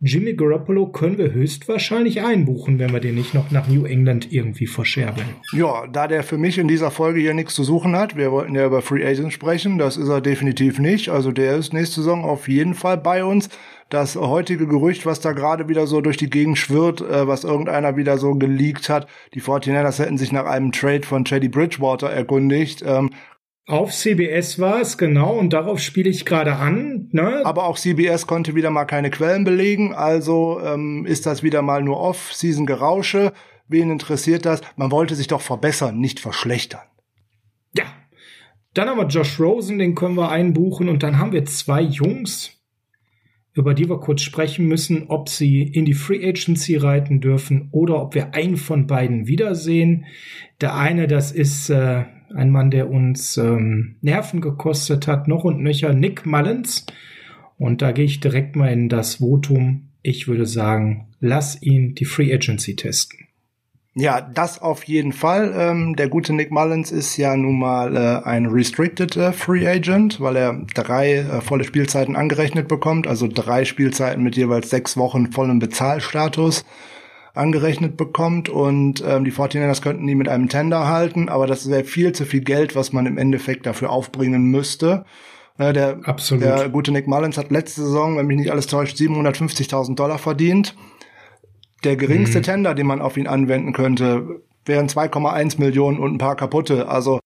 Jimmy 0.00 0.34
Garoppolo 0.34 0.88
können 0.88 1.18
wir 1.18 1.32
höchstwahrscheinlich 1.32 2.22
einbuchen, 2.22 2.78
wenn 2.78 2.92
wir 2.92 3.00
den 3.00 3.14
nicht 3.14 3.32
noch 3.32 3.50
nach 3.50 3.68
New 3.68 3.86
England 3.86 4.32
irgendwie 4.32 4.66
verscherbeln. 4.66 5.26
Ja, 5.52 5.86
da 5.86 6.08
der 6.08 6.22
für 6.24 6.36
mich 6.36 6.58
in 6.58 6.68
dieser 6.68 6.90
Folge 6.90 7.20
hier 7.20 7.32
nichts 7.32 7.54
zu 7.54 7.64
suchen 7.64 7.96
hat, 7.96 8.16
wir 8.16 8.32
wollten 8.32 8.54
ja 8.54 8.66
über 8.66 8.82
Free 8.82 9.06
Agents 9.06 9.34
sprechen, 9.34 9.78
das 9.78 9.96
ist 9.96 10.08
er 10.08 10.20
definitiv 10.20 10.78
nicht. 10.78 11.08
Also 11.08 11.32
der 11.32 11.56
ist 11.56 11.72
nächste 11.72 11.96
Saison 11.96 12.24
auf 12.24 12.48
jeden 12.48 12.74
Fall 12.74 12.98
bei 12.98 13.24
uns. 13.24 13.48
Das 13.88 14.16
heutige 14.16 14.66
Gerücht, 14.66 15.06
was 15.06 15.20
da 15.20 15.32
gerade 15.32 15.68
wieder 15.68 15.86
so 15.86 16.00
durch 16.00 16.16
die 16.16 16.30
Gegend 16.30 16.58
schwirrt, 16.58 17.00
äh, 17.00 17.28
was 17.28 17.44
irgendeiner 17.44 17.96
wieder 17.96 18.18
so 18.18 18.34
geleakt 18.34 18.88
hat, 18.88 19.06
die 19.34 19.40
49ers 19.40 20.00
hätten 20.00 20.18
sich 20.18 20.32
nach 20.32 20.46
einem 20.46 20.72
Trade 20.72 21.06
von 21.06 21.24
Teddy 21.24 21.48
Bridgewater 21.48 22.10
erkundigt, 22.10 22.82
ähm, 22.84 23.10
Auf 23.66 23.92
CBS 23.92 24.58
war 24.58 24.82
es, 24.82 24.98
genau, 24.98 25.38
und 25.38 25.54
darauf 25.54 25.80
spiele 25.80 26.10
ich 26.10 26.26
gerade 26.26 26.56
an. 26.56 27.08
Ne? 27.12 27.40
Aber 27.44 27.64
auch 27.64 27.78
CBS 27.78 28.26
konnte 28.26 28.54
wieder 28.54 28.70
mal 28.70 28.84
keine 28.84 29.10
Quellen 29.10 29.44
belegen, 29.44 29.94
also 29.94 30.60
ähm, 30.62 31.06
ist 31.06 31.24
das 31.24 31.42
wieder 31.42 31.62
mal 31.62 31.82
nur 31.82 31.98
Off-Season-Gerausche. 31.98 33.32
Wen 33.66 33.90
interessiert 33.90 34.44
das? 34.44 34.60
Man 34.76 34.90
wollte 34.90 35.14
sich 35.14 35.28
doch 35.28 35.40
verbessern, 35.40 35.98
nicht 35.98 36.20
verschlechtern. 36.20 36.82
Ja. 37.74 37.84
Dann 38.74 38.88
haben 38.88 38.98
wir 38.98 39.06
Josh 39.06 39.40
Rosen, 39.40 39.78
den 39.78 39.94
können 39.94 40.16
wir 40.16 40.30
einbuchen. 40.30 40.90
Und 40.90 41.02
dann 41.02 41.18
haben 41.18 41.32
wir 41.32 41.46
zwei 41.46 41.80
Jungs, 41.80 42.60
über 43.54 43.72
die 43.72 43.88
wir 43.88 43.98
kurz 43.98 44.20
sprechen 44.20 44.66
müssen, 44.66 45.06
ob 45.08 45.30
sie 45.30 45.62
in 45.62 45.86
die 45.86 45.94
Free 45.94 46.28
Agency 46.28 46.76
reiten 46.76 47.20
dürfen 47.20 47.68
oder 47.72 48.02
ob 48.02 48.14
wir 48.14 48.34
einen 48.34 48.58
von 48.58 48.86
beiden 48.86 49.26
wiedersehen. 49.26 50.04
Der 50.60 50.74
eine, 50.74 51.06
das 51.06 51.32
ist 51.32 51.70
äh, 51.70 52.04
ein 52.34 52.50
Mann, 52.50 52.70
der 52.70 52.90
uns 52.90 53.36
ähm, 53.36 53.96
Nerven 54.00 54.40
gekostet 54.40 55.06
hat, 55.06 55.28
noch 55.28 55.44
und 55.44 55.62
nöcher, 55.62 55.92
Nick 55.92 56.26
Mullins. 56.26 56.86
Und 57.58 57.82
da 57.82 57.92
gehe 57.92 58.04
ich 58.04 58.20
direkt 58.20 58.56
mal 58.56 58.72
in 58.72 58.88
das 58.88 59.16
Votum. 59.16 59.88
Ich 60.02 60.28
würde 60.28 60.46
sagen, 60.46 61.06
lass 61.20 61.60
ihn 61.62 61.94
die 61.94 62.04
Free 62.04 62.34
Agency 62.34 62.76
testen. 62.76 63.20
Ja, 63.96 64.20
das 64.20 64.60
auf 64.60 64.82
jeden 64.84 65.12
Fall. 65.12 65.54
Ähm, 65.56 65.94
der 65.94 66.08
gute 66.08 66.32
Nick 66.32 66.50
Mullins 66.50 66.90
ist 66.90 67.16
ja 67.16 67.36
nun 67.36 67.60
mal 67.60 67.96
äh, 67.96 68.28
ein 68.28 68.46
Restricted 68.46 69.16
äh, 69.16 69.32
Free 69.32 69.68
Agent, 69.68 70.20
weil 70.20 70.34
er 70.34 70.66
drei 70.74 71.18
äh, 71.18 71.40
volle 71.40 71.62
Spielzeiten 71.62 72.16
angerechnet 72.16 72.66
bekommt, 72.66 73.06
also 73.06 73.28
drei 73.28 73.64
Spielzeiten 73.64 74.24
mit 74.24 74.36
jeweils 74.36 74.68
sechs 74.68 74.96
Wochen 74.96 75.30
vollem 75.30 75.60
Bezahlstatus 75.60 76.64
angerechnet 77.34 77.96
bekommt 77.96 78.48
und 78.48 79.04
ähm, 79.06 79.24
die 79.24 79.32
49ers 79.32 79.82
könnten 79.82 80.08
ihn 80.08 80.18
mit 80.18 80.28
einem 80.28 80.48
Tender 80.48 80.88
halten, 80.88 81.28
aber 81.28 81.46
das 81.46 81.68
wäre 81.68 81.84
viel 81.84 82.12
zu 82.12 82.24
viel 82.24 82.40
Geld, 82.40 82.74
was 82.76 82.92
man 82.92 83.06
im 83.06 83.18
Endeffekt 83.18 83.66
dafür 83.66 83.90
aufbringen 83.90 84.44
müsste. 84.44 85.04
Äh, 85.58 85.72
der, 85.72 85.98
Absolut. 86.04 86.44
der 86.44 86.68
gute 86.68 86.92
Nick 86.92 87.06
Mullins 87.06 87.36
hat 87.36 87.50
letzte 87.50 87.82
Saison, 87.82 88.16
wenn 88.16 88.26
mich 88.26 88.38
nicht 88.38 88.52
alles 88.52 88.68
täuscht, 88.68 88.96
750.000 88.96 89.96
Dollar 89.96 90.18
verdient 90.18 90.74
der 91.84 91.96
geringste 91.96 92.38
mhm. 92.38 92.42
Tender, 92.42 92.74
den 92.74 92.86
man 92.86 93.00
auf 93.00 93.16
ihn 93.16 93.26
anwenden 93.26 93.72
könnte, 93.72 94.42
wären 94.64 94.88
2,1 94.88 95.60
Millionen 95.60 95.98
und 95.98 96.14
ein 96.14 96.18
paar 96.18 96.36
kaputte. 96.36 96.88
Also 96.88 97.20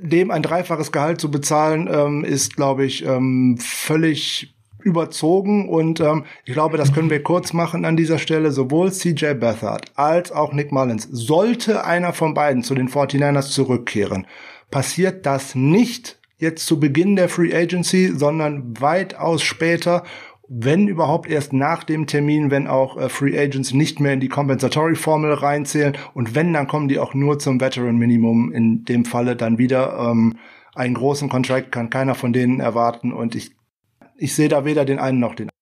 dem 0.00 0.30
ein 0.30 0.42
dreifaches 0.42 0.92
Gehalt 0.92 1.20
zu 1.20 1.30
bezahlen, 1.30 1.88
ähm, 1.90 2.24
ist, 2.24 2.56
glaube 2.56 2.84
ich, 2.84 3.04
ähm, 3.04 3.58
völlig 3.58 4.56
überzogen 4.82 5.68
und 5.68 6.00
ähm, 6.00 6.24
ich 6.44 6.52
glaube, 6.52 6.76
das 6.76 6.92
können 6.92 7.10
wir 7.10 7.22
kurz 7.22 7.52
machen 7.52 7.84
an 7.84 7.96
dieser 7.96 8.18
Stelle. 8.18 8.52
Sowohl 8.52 8.92
CJ 8.92 9.34
Beathard 9.34 9.92
als 9.94 10.32
auch 10.32 10.52
Nick 10.52 10.72
Mullins, 10.72 11.08
sollte 11.10 11.84
einer 11.84 12.12
von 12.12 12.34
beiden 12.34 12.62
zu 12.62 12.74
den 12.74 12.88
49ers 12.88 13.50
zurückkehren, 13.50 14.26
passiert 14.70 15.26
das 15.26 15.54
nicht 15.54 16.18
jetzt 16.38 16.66
zu 16.66 16.78
Beginn 16.78 17.16
der 17.16 17.28
Free 17.28 17.54
Agency, 17.54 18.12
sondern 18.14 18.80
weitaus 18.80 19.42
später 19.42 20.04
wenn 20.48 20.88
überhaupt 20.88 21.28
erst 21.28 21.52
nach 21.52 21.84
dem 21.84 22.06
Termin, 22.06 22.50
wenn 22.50 22.66
auch 22.66 22.96
äh, 22.96 23.08
Free 23.08 23.38
Agents 23.38 23.74
nicht 23.74 24.00
mehr 24.00 24.14
in 24.14 24.20
die 24.20 24.28
Compensatory 24.28 24.96
Formel 24.96 25.34
reinzählen 25.34 25.96
und 26.14 26.34
wenn, 26.34 26.54
dann 26.54 26.66
kommen 26.66 26.88
die 26.88 26.98
auch 26.98 27.14
nur 27.14 27.38
zum 27.38 27.60
Veteran 27.60 27.98
Minimum 27.98 28.50
in 28.52 28.84
dem 28.84 29.04
Falle 29.04 29.36
dann 29.36 29.58
wieder. 29.58 29.98
Ähm, 29.98 30.36
einen 30.74 30.94
großen 30.94 31.28
Contract 31.28 31.70
kann 31.70 31.90
keiner 31.90 32.14
von 32.14 32.32
denen 32.32 32.60
erwarten 32.60 33.12
und 33.12 33.34
ich, 33.34 33.52
ich 34.18 34.34
sehe 34.34 34.48
da 34.48 34.64
weder 34.64 34.84
den 34.84 34.98
einen 34.98 35.20
noch 35.20 35.34
den 35.34 35.48
anderen. 35.48 35.52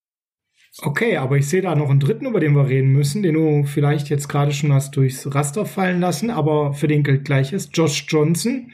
Okay, 0.82 1.16
aber 1.16 1.38
ich 1.38 1.48
sehe 1.48 1.62
da 1.62 1.74
noch 1.74 1.88
einen 1.88 2.00
dritten, 2.00 2.26
über 2.26 2.40
den 2.40 2.54
wir 2.54 2.68
reden 2.68 2.90
müssen, 2.90 3.22
den 3.22 3.34
du 3.34 3.64
vielleicht 3.64 4.10
jetzt 4.10 4.28
gerade 4.28 4.52
schon 4.52 4.72
hast 4.72 4.96
durchs 4.96 5.34
Raster 5.34 5.64
fallen 5.64 6.00
lassen, 6.00 6.30
aber 6.30 6.74
für 6.74 6.88
den 6.88 7.02
gilt 7.02 7.24
gleiches. 7.24 7.70
Josh 7.72 8.04
Johnson, 8.08 8.70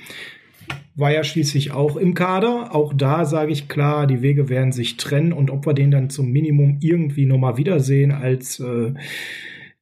war 0.94 1.12
ja 1.12 1.24
schließlich 1.24 1.72
auch 1.72 1.96
im 1.96 2.14
Kader. 2.14 2.74
Auch 2.74 2.92
da 2.94 3.24
sage 3.24 3.52
ich 3.52 3.68
klar, 3.68 4.06
die 4.06 4.22
Wege 4.22 4.48
werden 4.48 4.72
sich 4.72 4.96
trennen 4.96 5.32
und 5.32 5.50
ob 5.50 5.66
wir 5.66 5.74
den 5.74 5.90
dann 5.90 6.10
zum 6.10 6.30
Minimum 6.30 6.78
irgendwie 6.80 7.26
nochmal 7.26 7.56
wiedersehen 7.56 8.12
als 8.12 8.60
äh, 8.60 8.92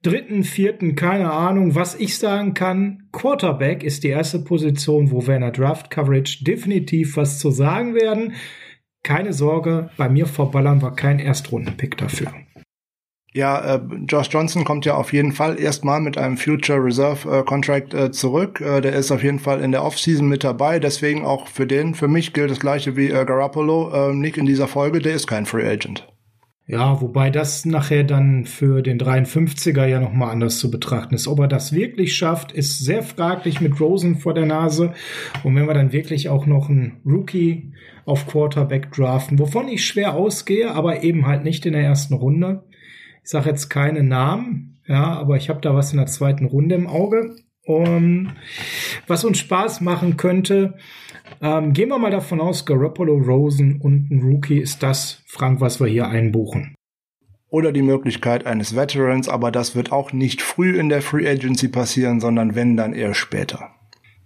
dritten, 0.03 0.43
vierten, 0.43 0.95
keine 0.95 1.31
Ahnung. 1.31 1.75
Was 1.75 1.99
ich 1.99 2.17
sagen 2.17 2.53
kann, 2.53 3.03
Quarterback 3.11 3.83
ist 3.83 4.03
die 4.03 4.09
erste 4.09 4.39
Position, 4.39 5.11
wo 5.11 5.25
wir 5.27 5.35
in 5.35 5.41
der 5.41 5.51
Draft 5.51 5.91
Coverage 5.91 6.43
definitiv 6.43 7.17
was 7.17 7.39
zu 7.39 7.51
sagen 7.51 7.93
werden. 7.93 8.33
Keine 9.03 9.33
Sorge, 9.33 9.89
bei 9.97 10.09
mir 10.09 10.27
verballern 10.27 10.81
wir 10.81 10.91
keinen 10.91 11.19
Erstrundenpick 11.19 11.97
dafür. 11.97 12.31
Ja, 13.33 13.75
äh, 13.75 13.81
Josh 14.07 14.27
Johnson 14.29 14.65
kommt 14.65 14.85
ja 14.85 14.95
auf 14.95 15.13
jeden 15.13 15.31
Fall 15.31 15.57
erstmal 15.57 16.01
mit 16.01 16.17
einem 16.17 16.35
Future 16.35 16.83
Reserve 16.83 17.39
äh, 17.39 17.43
Contract 17.43 17.93
äh, 17.93 18.11
zurück. 18.11 18.59
Äh, 18.59 18.81
der 18.81 18.93
ist 18.93 19.09
auf 19.09 19.23
jeden 19.23 19.39
Fall 19.39 19.61
in 19.61 19.71
der 19.71 19.85
Offseason 19.85 20.27
mit 20.27 20.43
dabei. 20.43 20.79
Deswegen 20.79 21.23
auch 21.23 21.47
für 21.47 21.65
den, 21.65 21.95
für 21.95 22.09
mich 22.09 22.33
gilt 22.33 22.51
das 22.51 22.59
gleiche 22.59 22.97
wie 22.97 23.09
äh, 23.09 23.23
Garoppolo. 23.23 24.09
Äh, 24.09 24.13
Nick 24.13 24.35
in 24.35 24.45
dieser 24.45 24.67
Folge, 24.67 24.99
der 24.99 25.13
ist 25.13 25.27
kein 25.27 25.45
Free 25.45 25.65
Agent. 25.65 26.07
Ja, 26.67 27.01
wobei 27.01 27.29
das 27.29 27.65
nachher 27.65 28.03
dann 28.03 28.45
für 28.45 28.81
den 28.81 28.99
53er 28.99 29.85
ja 29.85 29.99
nochmal 29.99 30.31
anders 30.31 30.59
zu 30.59 30.71
betrachten 30.71 31.15
ist. 31.15 31.27
Ob 31.27 31.39
er 31.39 31.47
das 31.47 31.73
wirklich 31.73 32.15
schafft, 32.15 32.51
ist 32.51 32.79
sehr 32.79 33.03
fraglich 33.03 33.59
mit 33.61 33.79
Rosen 33.79 34.17
vor 34.17 34.33
der 34.33 34.45
Nase. 34.45 34.93
Und 35.43 35.55
wenn 35.55 35.65
wir 35.65 35.73
dann 35.73 35.91
wirklich 35.91 36.29
auch 36.29 36.45
noch 36.45 36.69
einen 36.69 37.01
Rookie 37.05 37.73
auf 38.05 38.27
Quarterback 38.27 38.91
draften, 38.91 39.39
wovon 39.39 39.67
ich 39.67 39.85
schwer 39.85 40.13
ausgehe, 40.13 40.71
aber 40.71 41.03
eben 41.03 41.25
halt 41.25 41.43
nicht 41.43 41.65
in 41.65 41.73
der 41.73 41.83
ersten 41.83 42.13
Runde, 42.13 42.63
ich 43.23 43.29
sage 43.29 43.49
jetzt 43.49 43.69
keine 43.69 44.03
Namen, 44.03 44.79
ja, 44.87 45.13
aber 45.13 45.37
ich 45.37 45.49
habe 45.49 45.61
da 45.61 45.75
was 45.75 45.91
in 45.91 45.97
der 45.97 46.07
zweiten 46.07 46.45
Runde 46.45 46.75
im 46.75 46.87
Auge. 46.87 47.35
Um, 47.63 48.31
was 49.05 49.23
uns 49.23 49.37
Spaß 49.37 49.81
machen 49.81 50.17
könnte, 50.17 50.73
ähm, 51.41 51.73
gehen 51.73 51.89
wir 51.89 51.97
mal 51.97 52.11
davon 52.11 52.39
aus, 52.39 52.65
Garoppolo, 52.65 53.15
Rosen 53.15 53.81
und 53.81 54.11
ein 54.11 54.21
Rookie 54.21 54.59
ist 54.59 54.83
das, 54.83 55.23
Frank, 55.27 55.59
was 55.59 55.79
wir 55.79 55.87
hier 55.87 56.07
einbuchen. 56.07 56.75
Oder 57.49 57.71
die 57.71 57.81
Möglichkeit 57.81 58.45
eines 58.45 58.75
Veterans, 58.75 59.27
aber 59.27 59.51
das 59.51 59.75
wird 59.75 59.91
auch 59.91 60.13
nicht 60.13 60.41
früh 60.41 60.79
in 60.79 60.87
der 60.87 61.01
Free 61.01 61.27
Agency 61.27 61.67
passieren, 61.67 62.19
sondern 62.19 62.55
wenn, 62.55 62.77
dann 62.77 62.93
eher 62.93 63.13
später. 63.13 63.71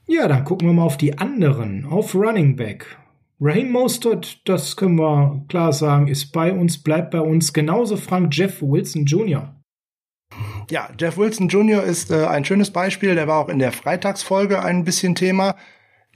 Ja, 0.06 0.28
dann 0.28 0.44
gucken 0.44 0.68
wir 0.68 0.74
mal 0.74 0.84
auf 0.84 0.98
die 0.98 1.18
anderen, 1.18 1.86
auf 1.86 2.14
Running 2.14 2.56
Back. 2.56 2.98
Raheem 3.42 3.72
Mostert, 3.72 4.48
das 4.48 4.78
können 4.78 4.96
wir 4.96 5.44
klar 5.50 5.74
sagen, 5.74 6.08
ist 6.08 6.32
bei 6.32 6.54
uns, 6.54 6.82
bleibt 6.82 7.12
bei 7.12 7.20
uns. 7.20 7.52
Genauso 7.52 7.98
Frank 7.98 8.34
Jeff 8.34 8.62
Wilson 8.62 9.06
Jr. 9.06 9.56
Ja, 10.70 10.90
Jeff 11.00 11.18
Wilson 11.18 11.48
Jr. 11.48 11.84
ist 11.84 12.12
äh, 12.12 12.26
ein 12.26 12.46
schönes 12.46 12.72
Beispiel. 12.72 13.16
Der 13.16 13.28
war 13.28 13.40
auch 13.40 13.50
in 13.50 13.60
der 13.60 13.72
Freitagsfolge 13.72 14.64
ein 14.64 14.84
bisschen 14.84 15.16
Thema. 15.16 15.56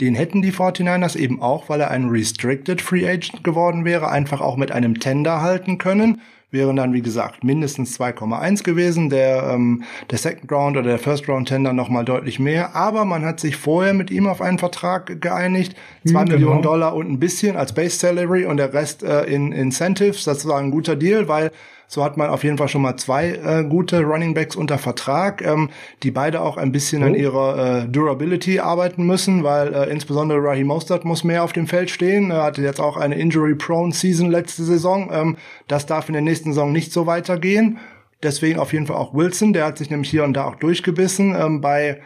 Den 0.02 0.16
hätten 0.16 0.42
die 0.42 0.54
49ers 0.54 1.18
eben 1.18 1.42
auch, 1.42 1.70
weil 1.70 1.82
er 1.82 1.92
ein 1.92 2.10
Restricted 2.10 2.82
Free 2.82 3.08
Agent 3.08 3.44
geworden 3.44 3.86
wäre, 3.86 4.10
einfach 4.10 4.42
auch 4.42 4.56
mit 4.56 4.72
einem 4.72 5.00
Tender 5.00 5.42
halten 5.42 5.78
können 5.78 6.22
wären 6.52 6.76
dann, 6.76 6.94
wie 6.94 7.02
gesagt, 7.02 7.44
mindestens 7.44 8.00
2,1 8.00 8.64
gewesen. 8.64 9.10
Der, 9.10 9.52
ähm, 9.54 9.84
der 10.10 10.18
Second 10.18 10.52
Round 10.52 10.78
oder 10.78 10.90
der 10.90 11.00
First 11.00 11.28
Round 11.28 11.48
Tender 11.48 11.74
nochmal 11.74 12.06
deutlich 12.06 12.40
mehr. 12.40 12.76
Aber 12.76 13.06
man 13.06 13.24
hat 13.24 13.40
sich 13.40 13.56
vorher 13.56 13.94
mit 13.94 14.10
ihm 14.10 14.28
auf 14.28 14.42
einen 14.42 14.58
Vertrag 14.58 15.22
geeinigt. 15.22 15.76
Zwei 16.06 16.24
mhm, 16.24 16.32
Millionen 16.32 16.62
genau. 16.62 16.72
Dollar 16.72 16.96
und 16.96 17.10
ein 17.12 17.20
bisschen 17.20 17.56
als 17.56 17.74
Base 17.74 17.98
Salary 17.98 18.46
und 18.46 18.58
der 18.58 18.74
Rest 18.74 19.04
äh, 19.04 19.24
in 19.24 19.52
Incentives. 19.52 20.24
Das 20.24 20.48
war 20.48 20.60
ein 20.60 20.72
guter 20.72 20.96
Deal, 20.96 21.28
weil 21.28 21.52
so 21.90 22.04
hat 22.04 22.18
man 22.18 22.30
auf 22.30 22.44
jeden 22.44 22.60
Fall 22.60 22.68
schon 22.68 22.84
mal 22.84 22.96
zwei 22.98 23.32
äh, 23.32 23.64
gute 23.64 24.04
Running 24.04 24.36
Backs 24.36 24.56
unter 24.56 24.78
Vertrag, 24.78 25.42
ähm, 25.42 25.70
die 26.04 26.12
beide 26.12 26.42
auch 26.42 26.56
ein 26.56 26.72
bisschen 26.72 27.02
oh. 27.02 27.08
an 27.08 27.16
ihrer 27.16 27.84
äh, 27.84 27.88
Durability 27.88 28.60
arbeiten 28.60 29.06
müssen, 29.06 29.44
weil 29.44 29.74
äh, 29.74 29.90
insbesondere 29.90 30.38
Raheem 30.42 30.68
Mostert 30.68 31.04
muss 31.04 31.24
mehr 31.24 31.44
auf 31.44 31.52
dem 31.52 31.66
Feld 31.66 31.90
stehen. 31.90 32.30
Er 32.30 32.44
hatte 32.44 32.62
jetzt 32.62 32.80
auch 32.80 32.96
eine 32.96 33.16
Injury-Prone 33.16 33.92
Season 33.92 34.30
letzte 34.30 34.64
Saison. 34.64 35.10
Ähm, 35.12 35.38
das 35.68 35.88
darf 35.88 36.08
in 36.10 36.14
der 36.14 36.22
nächsten 36.22 36.54
Saison 36.54 36.72
nicht 36.72 36.94
so 36.94 37.08
weitergehen. 37.08 37.80
Deswegen 38.22 38.60
auf 38.60 38.72
jeden 38.72 38.86
Fall 38.86 38.98
auch 38.98 39.16
Wilson, 39.16 39.54
der 39.54 39.66
hat 39.66 39.80
sich 39.80 39.90
nämlich 39.90 40.12
hier 40.12 40.24
und 40.24 40.34
da 40.34 40.46
auch 40.46 40.56
durchgebissen. 40.56 41.36
Ähm, 41.36 41.60
bei 41.60 42.02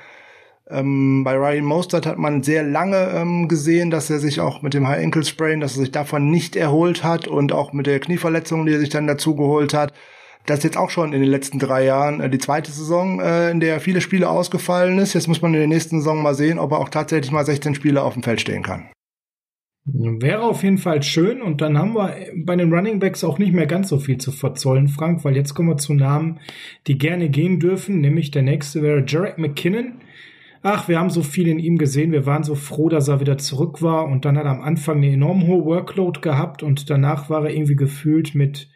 ähm, 0.69 1.23
bei 1.23 1.35
Ryan 1.35 1.65
Mostert 1.65 2.05
hat 2.05 2.17
man 2.17 2.41
sehr 2.41 2.63
lange 2.63 3.11
ähm, 3.13 3.47
gesehen, 3.47 3.91
dass 3.91 4.09
er 4.09 4.19
sich 4.19 4.39
auch 4.39 4.61
mit 4.61 4.73
dem 4.73 4.87
High 4.87 5.03
Ankle 5.03 5.23
Sprain, 5.23 5.59
dass 5.59 5.75
er 5.75 5.81
sich 5.81 5.91
davon 5.91 6.31
nicht 6.31 6.55
erholt 6.55 7.03
hat 7.03 7.27
und 7.27 7.51
auch 7.51 7.73
mit 7.73 7.85
der 7.85 7.99
Knieverletzung, 7.99 8.65
die 8.65 8.73
er 8.73 8.79
sich 8.79 8.89
dann 8.89 9.07
dazu 9.07 9.35
geholt 9.35 9.73
hat. 9.73 9.93
Das 10.45 10.59
ist 10.59 10.63
jetzt 10.63 10.77
auch 10.77 10.89
schon 10.89 11.13
in 11.13 11.21
den 11.21 11.29
letzten 11.29 11.59
drei 11.59 11.85
Jahren 11.85 12.21
äh, 12.21 12.29
die 12.29 12.37
zweite 12.37 12.71
Saison, 12.71 13.19
äh, 13.19 13.51
in 13.51 13.59
der 13.59 13.81
viele 13.81 13.99
Spiele 13.99 14.29
ausgefallen 14.29 14.99
ist. 14.99 15.13
Jetzt 15.13 15.27
muss 15.27 15.41
man 15.41 15.53
in 15.53 15.59
der 15.59 15.67
nächsten 15.67 15.99
Saison 15.99 16.21
mal 16.21 16.35
sehen, 16.35 16.59
ob 16.59 16.71
er 16.71 16.79
auch 16.79 16.89
tatsächlich 16.89 17.31
mal 17.31 17.45
16 17.45 17.75
Spiele 17.75 18.01
auf 18.01 18.13
dem 18.13 18.23
Feld 18.23 18.39
stehen 18.39 18.63
kann. 18.63 18.89
Wäre 19.85 20.43
auf 20.43 20.63
jeden 20.63 20.77
Fall 20.77 21.03
schön 21.03 21.41
und 21.41 21.59
dann 21.59 21.77
haben 21.77 21.93
wir 21.93 22.15
bei 22.45 22.55
den 22.55 22.73
Running 22.73 22.99
Backs 22.99 23.25
auch 23.25 23.37
nicht 23.37 23.51
mehr 23.51 23.67
ganz 23.67 23.89
so 23.89 23.99
viel 23.99 24.17
zu 24.17 24.31
verzollen, 24.31 24.87
Frank, 24.87 25.25
weil 25.25 25.35
jetzt 25.35 25.55
kommen 25.55 25.67
wir 25.67 25.77
zu 25.77 25.93
Namen, 25.93 26.39
die 26.87 26.97
gerne 26.97 27.27
gehen 27.27 27.59
dürfen, 27.59 27.99
nämlich 27.99 28.31
der 28.31 28.43
nächste 28.43 28.81
wäre 28.81 29.03
Jarek 29.05 29.37
McKinnon 29.37 29.95
ach, 30.63 30.87
wir 30.87 30.97
haben 30.97 31.09
so 31.09 31.21
viel 31.21 31.47
in 31.47 31.59
ihm 31.59 31.77
gesehen, 31.77 32.13
wir 32.13 32.25
waren 32.25 32.43
so 32.43 32.55
froh, 32.55 32.89
dass 32.89 33.09
er 33.09 33.19
wieder 33.19 33.37
zurück 33.37 33.81
war 33.81 34.07
und 34.07 34.25
dann 34.25 34.37
hat 34.37 34.45
er 34.45 34.51
am 34.51 34.61
Anfang 34.61 34.97
eine 34.97 35.11
enorm 35.11 35.45
hohe 35.45 35.65
Workload 35.65 36.21
gehabt 36.21 36.63
und 36.63 36.89
danach 36.89 37.29
war 37.29 37.45
er 37.45 37.53
irgendwie 37.53 37.75
gefühlt 37.75 38.33
mit 38.33 38.69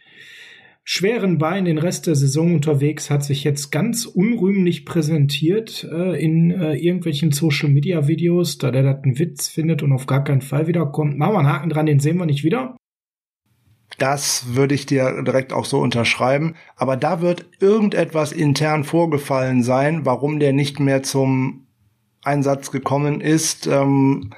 schweren 0.83 1.37
Bein 1.37 1.65
den 1.65 1.77
Rest 1.77 2.07
der 2.07 2.15
Saison 2.15 2.55
unterwegs, 2.55 3.09
hat 3.09 3.23
sich 3.23 3.43
jetzt 3.43 3.71
ganz 3.71 4.05
unrühmlich 4.05 4.85
präsentiert 4.85 5.87
äh, 5.91 6.21
in 6.21 6.51
äh, 6.51 6.75
irgendwelchen 6.75 7.31
Social 7.31 7.69
Media 7.69 8.07
Videos, 8.07 8.57
da 8.57 8.71
der 8.71 8.83
das 8.83 9.03
einen 9.03 9.17
Witz 9.17 9.47
findet 9.47 9.81
und 9.81 9.91
auf 9.91 10.05
gar 10.05 10.23
keinen 10.23 10.41
Fall 10.41 10.67
wiederkommt. 10.67 11.17
Machen 11.17 11.33
wir 11.33 11.39
einen 11.39 11.51
Haken 11.51 11.69
dran, 11.69 11.85
den 11.87 11.99
sehen 11.99 12.17
wir 12.17 12.25
nicht 12.25 12.43
wieder. 12.43 12.77
Das 13.97 14.55
würde 14.55 14.75
ich 14.75 14.85
dir 14.85 15.23
direkt 15.23 15.51
auch 15.51 15.65
so 15.65 15.79
unterschreiben. 15.79 16.55
Aber 16.75 16.95
da 16.95 17.21
wird 17.21 17.47
irgendetwas 17.59 18.31
intern 18.31 18.83
vorgefallen 18.83 19.63
sein, 19.63 20.05
warum 20.05 20.39
der 20.39 20.53
nicht 20.53 20.79
mehr 20.79 21.03
zum 21.03 21.66
Einsatz 22.27 22.71
gekommen 22.71 23.21
ist. 23.21 23.65
Ähm, 23.67 24.31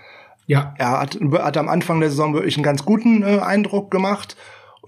ja. 0.48 0.74
Er 0.77 1.01
hat, 1.01 1.19
hat 1.34 1.58
am 1.58 1.67
Anfang 1.67 2.00
der 2.00 2.10
Saison 2.10 2.34
wirklich 2.34 2.55
einen 2.55 2.63
ganz 2.63 2.86
guten 2.86 3.24
äh, 3.24 3.39
Eindruck 3.39 3.91
gemacht 3.91 4.38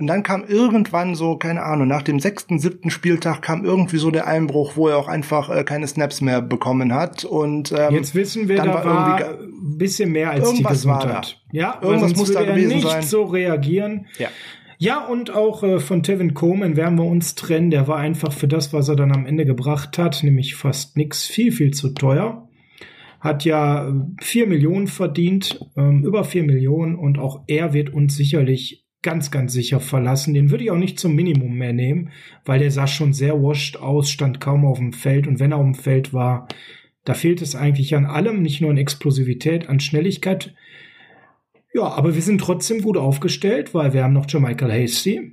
und 0.02 0.08
dann 0.08 0.24
kam 0.24 0.46
irgendwann 0.48 1.14
so, 1.14 1.38
keine 1.38 1.62
Ahnung, 1.62 1.88
nach 1.88 2.02
dem 2.02 2.20
sechsten, 2.20 2.58
siebten 2.58 2.90
Spieltag 2.90 3.44
kam 3.44 3.64
irgendwie 3.64 3.98
so 3.98 4.10
der 4.10 4.26
Einbruch, 4.26 4.76
wo 4.76 4.88
er 4.88 4.98
auch 4.98 5.08
einfach 5.08 5.56
äh, 5.56 5.64
keine 5.64 5.88
Snaps 5.88 6.22
mehr 6.22 6.42
bekommen 6.42 6.92
hat. 6.92 7.24
Und 7.24 7.72
ähm, 7.72 7.94
jetzt 7.94 8.16
wissen 8.16 8.48
wir, 8.48 8.58
da 8.58 8.74
war, 8.74 8.86
war 8.86 9.20
ein 9.20 9.78
bisschen 9.78 10.12
mehr 10.12 10.32
als 10.32 10.54
die 10.54 10.64
Gesundheit. 10.64 11.40
Ja, 11.52 11.78
irgendwas 11.84 12.16
muss 12.16 12.34
da 12.34 12.44
gewesen 12.44 12.78
nicht 12.78 12.88
sein. 12.88 13.04
so 13.04 13.26
reagieren. 13.26 14.08
Ja. 14.18 14.30
Ja, 14.80 15.06
und 15.06 15.30
auch 15.30 15.62
äh, 15.62 15.80
von 15.80 16.02
Tevin 16.02 16.34
Coleman 16.34 16.76
werden 16.76 16.98
wir 16.98 17.06
uns 17.06 17.36
trennen. 17.36 17.70
Der 17.70 17.88
war 17.88 17.98
einfach 17.98 18.34
für 18.34 18.48
das, 18.48 18.74
was 18.74 18.90
er 18.90 18.96
dann 18.96 19.14
am 19.14 19.28
Ende 19.28 19.46
gebracht 19.46 20.00
hat, 20.00 20.24
nämlich 20.24 20.56
fast 20.56 20.98
nix, 20.98 21.28
viel, 21.28 21.52
viel 21.52 21.76
zu 21.76 21.90
teuer. 21.90 22.48
Hat 23.22 23.46
ja 23.46 23.88
äh, 23.88 23.94
vier 24.20 24.48
Millionen 24.48 24.88
verdient, 24.88 25.66
ähm, 25.78 26.04
über 26.04 26.26
vier 26.26 26.44
Millionen, 26.44 26.96
und 26.96 27.18
auch 27.18 27.44
er 27.48 27.74
wird 27.74 27.94
uns 27.94 28.16
sicherlich 28.16 28.86
ganz, 29.02 29.32
ganz 29.32 29.54
sicher 29.54 29.80
verlassen. 29.80 30.34
Den 30.34 30.52
würde 30.52 30.64
ich 30.64 30.72
auch 30.72 30.78
nicht 30.78 31.00
zum 31.00 31.16
Minimum 31.16 31.56
mehr 31.56 31.74
nehmen, 31.74 32.10
weil 32.46 32.60
der 32.60 32.72
sah 32.72 32.88
schon 32.88 33.14
sehr 33.14 33.42
washed 33.42 33.80
aus, 33.80 34.12
stand 34.12 34.40
kaum 34.42 34.66
auf 34.66 34.78
dem 34.78 34.94
Feld 34.94 35.28
und 35.28 35.40
wenn 35.40 35.52
er 35.52 35.58
auf 35.58 35.64
dem 35.64 35.76
Feld 35.76 36.14
war, 36.14 36.48
da 37.04 37.16
fehlt 37.16 37.42
es 37.42 37.56
eigentlich 37.56 37.96
an 37.96 38.06
allem, 38.06 38.42
nicht 38.44 38.62
nur 38.62 38.70
an 38.70 38.78
Explosivität, 38.78 39.70
an 39.70 39.80
Schnelligkeit. 39.80 40.54
Ja, 41.74 41.84
aber 41.84 42.14
wir 42.14 42.22
sind 42.22 42.42
trotzdem 42.42 42.82
gut 42.82 42.98
aufgestellt, 42.98 43.74
weil 43.74 43.94
wir 43.94 44.04
haben 44.04 44.14
noch 44.14 44.30
Jermichael 44.30 44.84
Hasty, 44.84 45.32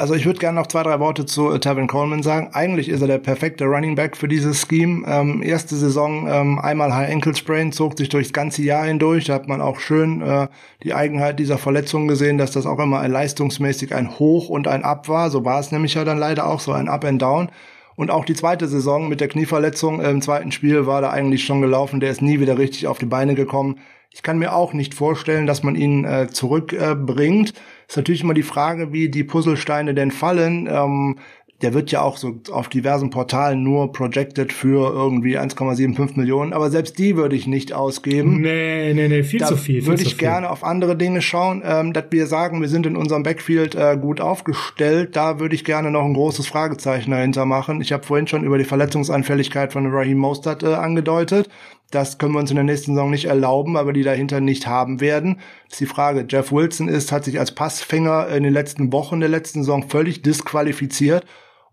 also 0.00 0.14
ich 0.14 0.24
würde 0.24 0.38
gerne 0.40 0.58
noch 0.58 0.66
zwei, 0.66 0.82
drei 0.82 0.98
Worte 0.98 1.26
zu 1.26 1.52
äh, 1.52 1.60
Tevin 1.60 1.86
Coleman 1.86 2.22
sagen. 2.22 2.48
Eigentlich 2.54 2.88
ist 2.88 3.02
er 3.02 3.06
der 3.06 3.18
perfekte 3.18 3.66
Running 3.66 3.96
Back 3.96 4.16
für 4.16 4.28
dieses 4.28 4.66
Scheme. 4.66 5.04
Ähm, 5.06 5.42
erste 5.42 5.76
Saison 5.76 6.26
ähm, 6.26 6.58
einmal 6.58 6.94
High 6.94 7.12
Ankle 7.12 7.36
Sprain, 7.36 7.70
zog 7.70 7.98
sich 7.98 8.08
durchs 8.08 8.32
ganze 8.32 8.62
Jahr 8.62 8.86
hindurch. 8.86 9.26
Da 9.26 9.34
hat 9.34 9.46
man 9.46 9.60
auch 9.60 9.78
schön 9.78 10.22
äh, 10.22 10.48
die 10.82 10.94
Eigenheit 10.94 11.38
dieser 11.38 11.58
Verletzung 11.58 12.08
gesehen, 12.08 12.38
dass 12.38 12.50
das 12.50 12.64
auch 12.64 12.78
immer 12.78 13.00
ein 13.00 13.10
leistungsmäßig 13.10 13.94
ein 13.94 14.18
Hoch 14.18 14.48
und 14.48 14.68
ein 14.68 14.84
Up 14.84 15.08
war. 15.08 15.28
So 15.28 15.44
war 15.44 15.60
es 15.60 15.70
nämlich 15.70 15.92
ja 15.92 16.04
dann 16.04 16.18
leider 16.18 16.46
auch 16.46 16.60
so 16.60 16.72
ein 16.72 16.88
Up 16.88 17.04
and 17.04 17.20
Down. 17.20 17.50
Und 17.94 18.10
auch 18.10 18.24
die 18.24 18.34
zweite 18.34 18.68
Saison 18.68 19.06
mit 19.06 19.20
der 19.20 19.28
Knieverletzung 19.28 20.00
im 20.00 20.22
zweiten 20.22 20.50
Spiel 20.50 20.86
war 20.86 21.02
da 21.02 21.10
eigentlich 21.10 21.44
schon 21.44 21.60
gelaufen. 21.60 22.00
Der 22.00 22.10
ist 22.10 22.22
nie 22.22 22.40
wieder 22.40 22.56
richtig 22.56 22.86
auf 22.86 22.96
die 22.96 23.04
Beine 23.04 23.34
gekommen. 23.34 23.78
Ich 24.12 24.22
kann 24.22 24.38
mir 24.38 24.54
auch 24.54 24.72
nicht 24.72 24.94
vorstellen, 24.94 25.46
dass 25.46 25.62
man 25.62 25.76
ihn 25.76 26.06
äh, 26.06 26.28
zurückbringt. 26.28 27.50
Äh, 27.50 27.52
ist 27.90 27.96
natürlich 27.96 28.22
immer 28.22 28.34
die 28.34 28.44
Frage, 28.44 28.92
wie 28.92 29.08
die 29.08 29.24
Puzzlesteine 29.24 29.94
denn 29.94 30.12
fallen. 30.12 30.68
Ähm, 30.70 31.16
der 31.60 31.74
wird 31.74 31.90
ja 31.90 32.00
auch 32.00 32.16
so 32.16 32.40
auf 32.52 32.68
diversen 32.68 33.10
Portalen 33.10 33.62
nur 33.62 33.92
projected 33.92 34.52
für 34.52 34.92
irgendwie 34.94 35.36
1,75 35.36 36.16
Millionen, 36.16 36.52
aber 36.52 36.70
selbst 36.70 36.98
die 36.98 37.16
würde 37.16 37.36
ich 37.36 37.46
nicht 37.46 37.74
ausgeben. 37.74 38.40
Nee, 38.40 38.94
nee, 38.94 39.08
nee, 39.08 39.22
viel 39.24 39.40
da 39.40 39.46
zu 39.46 39.56
viel. 39.56 39.84
Würde 39.84 40.02
ich 40.02 40.16
gerne 40.16 40.50
auf 40.50 40.64
andere 40.64 40.96
Dinge 40.96 41.20
schauen, 41.20 41.62
ähm, 41.66 41.92
dass 41.92 42.04
wir 42.10 42.26
sagen, 42.26 42.60
wir 42.60 42.68
sind 42.68 42.86
in 42.86 42.96
unserem 42.96 43.24
Backfield 43.24 43.74
äh, 43.74 43.98
gut 44.00 44.20
aufgestellt. 44.20 45.16
Da 45.16 45.38
würde 45.38 45.54
ich 45.54 45.64
gerne 45.64 45.90
noch 45.90 46.04
ein 46.04 46.14
großes 46.14 46.46
Fragezeichen 46.46 47.10
dahinter 47.10 47.44
machen. 47.44 47.80
Ich 47.80 47.92
habe 47.92 48.06
vorhin 48.06 48.26
schon 48.26 48.44
über 48.44 48.56
die 48.56 48.64
Verletzungsanfälligkeit 48.64 49.72
von 49.72 49.86
Raheem 49.92 50.18
Mostert 50.18 50.62
äh, 50.62 50.74
angedeutet. 50.74 51.50
Das 51.90 52.18
können 52.18 52.34
wir 52.34 52.38
uns 52.38 52.50
in 52.50 52.56
der 52.56 52.64
nächsten 52.64 52.94
Saison 52.94 53.10
nicht 53.10 53.24
erlauben, 53.24 53.76
aber 53.76 53.92
die 53.92 54.02
dahinter 54.02 54.40
nicht 54.40 54.66
haben 54.66 55.00
werden. 55.00 55.40
Das 55.64 55.74
ist 55.74 55.80
die 55.80 55.86
Frage. 55.86 56.24
Jeff 56.28 56.52
Wilson 56.52 56.88
ist, 56.88 57.10
hat 57.10 57.24
sich 57.24 57.38
als 57.40 57.52
Passfänger 57.52 58.28
in 58.28 58.44
den 58.44 58.52
letzten 58.52 58.92
Wochen 58.92 59.18
der 59.18 59.28
letzten 59.28 59.62
Saison 59.62 59.88
völlig 59.88 60.22
disqualifiziert. 60.22 61.26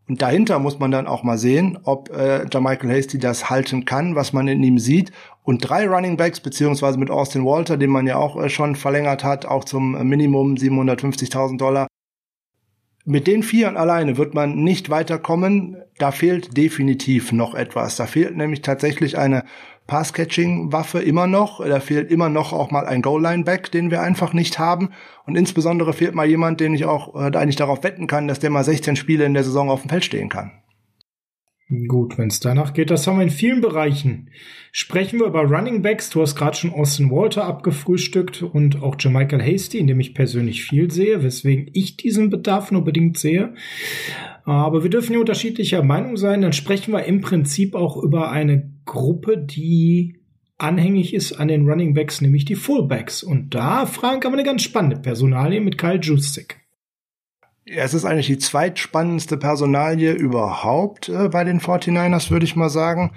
Und 0.08 0.22
dahinter 0.22 0.58
muss 0.58 0.80
man 0.80 0.90
dann 0.90 1.06
auch 1.06 1.24
mal 1.24 1.38
sehen, 1.38 1.78
ob 1.84 2.10
äh, 2.10 2.46
Michael 2.60 2.90
Hasty 2.90 3.20
das 3.20 3.50
halten 3.50 3.86
kann, 3.86 4.16
was 4.16 4.34
man 4.34 4.48
in 4.48 4.64
ihm 4.64 4.80
sieht. 4.80 5.12
Und 5.44 5.60
drei 5.60 5.88
Running 5.88 6.18
Backs, 6.18 6.40
beziehungsweise 6.40 6.98
mit 6.98 7.12
Austin 7.12 7.46
Walter, 7.46 7.78
den 7.78 7.90
man 7.90 8.08
ja 8.08 8.16
auch 8.16 8.42
äh, 8.42 8.50
schon 8.50 8.76
verlängert 8.76 9.24
hat, 9.24 9.46
auch 9.46 9.66
zum 9.66 9.92
Minimum 10.08 10.56
750.000 10.56 11.58
Dollar, 11.58 11.88
mit 13.10 13.26
den 13.26 13.42
Vieren 13.42 13.78
alleine 13.78 14.18
wird 14.18 14.34
man 14.34 14.56
nicht 14.64 14.90
weiterkommen. 14.90 15.78
Da 15.98 16.12
fehlt 16.12 16.58
definitiv 16.58 17.32
noch 17.32 17.56
etwas. 17.56 17.96
Da 17.96 18.06
fehlt 18.06 18.36
nämlich 18.36 18.62
tatsächlich 18.62 19.18
eine 19.18 19.46
Pass-Catching-Waffe 19.88 21.00
immer 21.00 21.28
noch. 21.28 21.66
Da 21.66 21.80
fehlt 21.80 22.12
immer 22.12 22.30
noch 22.30 22.54
auch 22.54 22.72
mal 22.72 22.86
ein 22.86 23.02
Goal-Line-Back, 23.02 23.72
den 23.72 23.90
wir 23.90 24.02
einfach 24.02 24.34
nicht 24.34 24.60
haben. 24.60 24.90
Und 25.26 25.36
insbesondere 25.36 25.94
fehlt 25.94 26.14
mal 26.14 26.28
jemand, 26.28 26.60
den 26.60 26.74
ich 26.74 26.86
auch 26.86 27.16
äh, 27.16 27.36
eigentlich 27.36 27.56
darauf 27.56 27.84
wetten 27.84 28.08
kann, 28.08 28.28
dass 28.28 28.40
der 28.40 28.50
mal 28.50 28.64
16 28.64 28.96
Spiele 28.96 29.26
in 29.26 29.34
der 29.34 29.44
Saison 29.44 29.70
auf 29.70 29.82
dem 29.82 29.90
Feld 29.90 30.06
stehen 30.06 30.30
kann. 30.30 30.52
Gut, 31.90 32.18
wenn 32.18 32.30
es 32.30 32.40
danach 32.40 32.74
geht, 32.74 32.92
das 32.92 33.06
haben 33.06 33.18
wir 33.18 33.24
in 33.24 33.30
vielen 33.30 33.60
Bereichen. 33.60 34.30
Sprechen 34.72 35.20
wir 35.20 35.26
über 35.26 35.42
Running 35.42 35.82
Backs. 35.82 36.10
Du 36.10 36.22
hast 36.22 36.38
gerade 36.38 36.56
schon 36.56 36.72
Austin 36.72 37.12
Walter 37.12 37.44
abgefrühstückt 37.44 38.42
und 38.42 38.82
auch 38.82 38.96
Jermichael 38.98 39.42
Hasty, 39.42 39.78
in 39.78 39.88
dem 39.88 40.00
ich 40.00 40.14
persönlich 40.14 40.64
viel 40.64 40.90
sehe, 40.90 41.24
weswegen 41.24 41.70
ich 41.74 41.98
diesen 41.98 42.30
Bedarf 42.30 42.72
nur 42.72 42.86
bedingt 42.86 43.18
sehe. 43.18 43.54
Aber 44.46 44.84
wir 44.84 44.90
dürfen 44.90 45.12
ja 45.12 45.20
unterschiedlicher 45.20 45.84
Meinung 45.84 46.16
sein. 46.16 46.42
Dann 46.42 46.54
sprechen 46.54 46.94
wir 46.94 47.04
im 47.04 47.20
Prinzip 47.20 47.76
auch 47.76 48.02
über 48.02 48.32
eine 48.32 48.77
Gruppe, 48.88 49.38
die 49.38 50.18
anhängig 50.58 51.14
ist 51.14 51.34
an 51.34 51.48
den 51.48 51.70
Running 51.70 51.94
Backs, 51.94 52.22
nämlich 52.22 52.46
die 52.46 52.56
Fullbacks. 52.56 53.22
Und 53.22 53.54
da, 53.54 53.86
Frank, 53.86 54.26
haben 54.26 54.34
wir 54.34 54.40
eine 54.40 54.48
ganz 54.48 54.64
spannende 54.64 54.98
Personalie 54.98 55.62
mit 55.62 55.78
Kyle 55.78 56.00
Juszczyk. 56.00 56.58
Es 57.66 57.94
ist 57.94 58.06
eigentlich 58.06 58.28
die 58.28 58.38
zweitspannendste 58.38 59.38
Personalie 59.38 60.14
überhaupt 60.14 61.10
äh, 61.10 61.30
bei 61.30 61.44
den 61.44 61.60
49ers, 61.60 62.32
würde 62.32 62.46
ich 62.46 62.56
mal 62.56 62.70
sagen, 62.70 63.12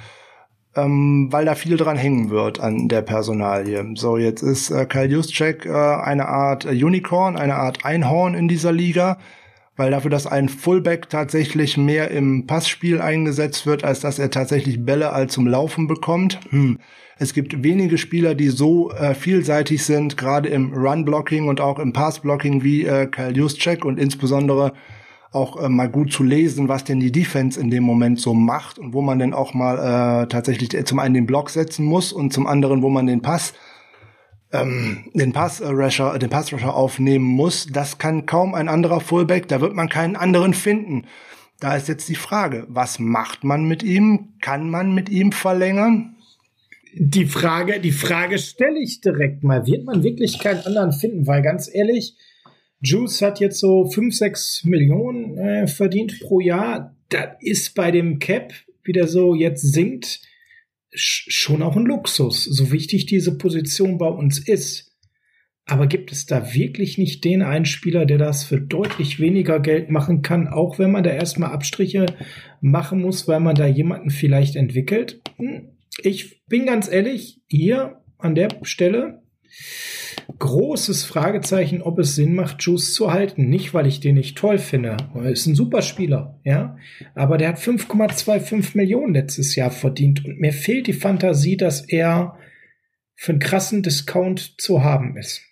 ähm, 0.74 1.28
weil 1.30 1.44
da 1.44 1.54
viel 1.54 1.76
dran 1.76 1.96
hängen 1.96 2.30
wird 2.30 2.61
an 2.61 2.88
der 2.88 3.02
Personalie. 3.02 3.92
So, 3.94 4.16
jetzt 4.16 4.42
ist 4.42 4.70
äh, 4.70 4.87
Kyle 4.87 5.06
Juszczyk 5.06 5.66
äh, 5.66 5.70
eine 5.70 6.26
Art 6.26 6.64
Unicorn, 6.64 7.37
eine 7.37 7.56
Art 7.56 7.85
Einhorn 7.85 8.35
in 8.35 8.48
dieser 8.48 8.72
Liga, 8.72 9.18
weil 9.81 9.93
dafür, 9.93 10.11
dass 10.11 10.27
ein 10.27 10.51
Fullback 10.51 11.09
tatsächlich 11.09 11.79
mehr 11.79 12.11
im 12.11 12.47
Passspiel 12.47 13.01
eingesetzt 13.01 13.64
wird, 13.64 13.83
als 13.83 14.01
dass 14.01 14.19
er 14.19 14.31
tatsächlich 14.31 14.85
Bälle 14.85 15.14
all 15.14 15.31
zum 15.31 15.47
Laufen 15.47 15.87
bekommt, 15.87 16.38
hm, 16.51 16.79
es 17.19 17.33
gibt 17.33 17.62
wenige 17.64 17.97
Spieler, 17.97 18.35
die 18.35 18.49
so 18.49 18.90
äh, 18.93 19.14
vielseitig 19.14 19.83
sind, 19.83 20.19
gerade 20.19 20.51
im 20.51 20.75
Run-Blocking 20.75 21.49
und 21.49 21.62
auch 21.62 21.79
im 21.79 21.95
Pass-Blocking 21.95 22.62
wie 22.62 22.85
äh, 22.85 23.07
Kyle 23.07 23.33
Juszczyk 23.33 23.87
und 23.87 23.99
insbesondere 23.99 24.75
auch 25.33 25.59
äh, 25.62 25.71
mal 25.71 25.88
gut 25.88 26.12
zu 26.12 26.25
lesen, 26.25 26.69
was 26.69 26.85
denn 26.85 27.01
die 27.01 27.11
Defense 27.11 27.59
in 27.59 27.71
dem 27.71 27.85
Moment 27.85 28.21
so 28.21 28.35
macht 28.35 28.79
und 28.79 28.93
wo 28.93 29.01
man 29.01 29.19
denn 29.19 29.33
auch 29.33 29.55
mal 29.55 30.25
äh, 30.25 30.27
tatsächlich 30.29 30.85
zum 30.85 30.99
einen 30.99 31.14
den 31.14 31.27
Block 31.27 31.49
setzen 31.49 31.87
muss 31.87 32.12
und 32.12 32.35
zum 32.35 32.47
anderen, 32.47 32.83
wo 32.83 32.90
man 32.90 33.07
den 33.07 33.23
Pass 33.23 33.55
ähm, 34.53 35.11
den 35.15 35.33
Pass-Rusher 35.33 36.19
den 36.19 36.31
Pass-Rusher 36.31 36.75
aufnehmen 36.75 37.25
muss. 37.25 37.67
Das 37.67 37.99
kann 37.99 38.27
kaum 38.27 38.55
ein 38.55 38.69
anderer 38.69 39.01
Fullback, 39.01 39.49
da 39.49 39.61
wird 39.61 39.75
man 39.75 39.89
keinen 39.89 40.17
anderen 40.17 40.55
finden. 40.55 41.07
Da 41.61 41.77
ist 41.77 41.89
jetzt 41.89 42.09
die 42.09 42.15
Frage, 42.15 42.67
was 42.69 42.99
macht 42.99 43.45
man 43.45 43.65
mit 43.65 43.83
ihm? 43.83 44.35
Kann 44.41 44.71
man 44.71 44.95
mit 44.95 45.09
ihm 45.11 45.33
verlängern? 45.33 46.17
die 46.95 47.27
Frage, 47.27 47.81
die 47.81 47.93
Frage 47.93 48.39
stelle 48.39 48.81
ich 48.81 49.01
direkt 49.01 49.43
mal. 49.45 49.67
Wird 49.67 49.85
man 49.85 50.03
wirklich 50.03 50.39
keinen 50.39 50.61
anderen 50.61 50.93
finden? 50.93 51.27
Weil 51.27 51.43
ganz 51.43 51.73
ehrlich, 51.73 52.15
Juice 52.81 53.23
hat 53.23 53.41
jetzt 53.41 53.59
so 53.59 53.87
5, 53.87 54.15
6 54.15 54.65
Millionen 54.65 55.39
äh, 55.39 55.67
verdient 55.67 56.19
pro 56.21 56.41
Jahr. 56.41 56.95
Das 57.09 57.29
ist 57.41 57.75
bei 57.75 57.91
dem 57.91 58.19
Cap, 58.19 58.53
wie 58.85 58.93
der 58.93 59.07
so 59.07 59.35
jetzt 59.35 59.63
sinkt, 59.73 60.21
schon 60.92 61.62
auch 61.62 61.76
ein 61.76 61.87
Luxus. 61.87 62.44
So 62.44 62.72
wichtig 62.72 63.07
diese 63.07 63.38
Position 63.38 63.98
bei 63.98 64.09
uns 64.09 64.38
ist. 64.38 64.90
Aber 65.66 65.87
gibt 65.87 66.11
es 66.11 66.26
da 66.26 66.53
wirklich 66.53 66.98
nicht 66.98 67.24
den 67.24 67.42
Einspieler, 67.42 68.05
der 68.05 68.18
das 68.18 68.42
für 68.42 68.61
deutlich 68.61 69.20
weniger 69.20 69.61
Geld 69.61 69.88
machen 69.88 70.22
kann, 70.22 70.48
auch 70.48 70.81
wenn 70.81 70.90
man 70.90 71.05
da 71.05 71.11
erstmal 71.11 71.53
Abstriche 71.53 72.07
machen 72.61 73.00
muss, 73.00 73.29
weil 73.29 73.38
man 73.38 73.55
da 73.55 73.66
jemanden 73.66 74.11
vielleicht 74.11 74.57
entwickelt? 74.57 75.20
Hm, 75.37 75.68
ich 76.03 76.44
bin 76.46 76.66
ganz 76.66 76.90
ehrlich, 76.90 77.40
hier 77.46 78.00
an 78.18 78.35
der 78.35 78.48
Stelle 78.62 79.22
großes 80.40 81.05
Fragezeichen, 81.05 81.83
ob 81.83 82.00
es 82.00 82.16
Sinn 82.16 82.35
macht, 82.35 82.62
Juice 82.62 82.92
zu 82.92 83.12
halten. 83.12 83.48
Nicht, 83.48 83.72
weil 83.72 83.87
ich 83.87 84.00
den 84.00 84.16
nicht 84.16 84.37
toll 84.37 84.59
finde. 84.59 84.96
Er 85.14 85.31
ist 85.31 85.46
ein 85.46 85.55
super 85.55 85.83
Spieler, 85.83 86.40
ja. 86.42 86.76
Aber 87.14 87.38
der 87.38 87.50
hat 87.50 87.59
5,25 87.59 88.76
Millionen 88.76 89.14
letztes 89.14 89.55
Jahr 89.55 89.70
verdient 89.70 90.24
und 90.24 90.40
mir 90.40 90.53
fehlt 90.53 90.88
die 90.88 90.92
Fantasie, 90.92 91.57
dass 91.57 91.83
er 91.83 92.37
für 93.14 93.33
einen 93.33 93.38
krassen 93.38 93.83
Discount 93.83 94.61
zu 94.61 94.83
haben 94.83 95.16
ist. 95.16 95.42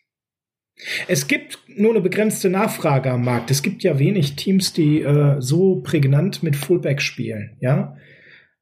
Es 1.07 1.27
gibt 1.29 1.59
nur 1.68 1.90
eine 1.90 2.01
begrenzte 2.01 2.48
Nachfrage 2.51 3.11
am 3.11 3.24
Markt. 3.24 3.51
Es 3.51 3.62
gibt 3.62 3.83
ja 3.83 3.98
wenig 3.98 4.37
Teams, 4.37 4.72
die 4.72 5.03
äh, 5.03 5.37
so 5.40 5.81
prägnant 5.83 6.42
mit 6.42 6.57
Fullback 6.57 7.03
spielen, 7.03 7.57
ja. 7.61 7.96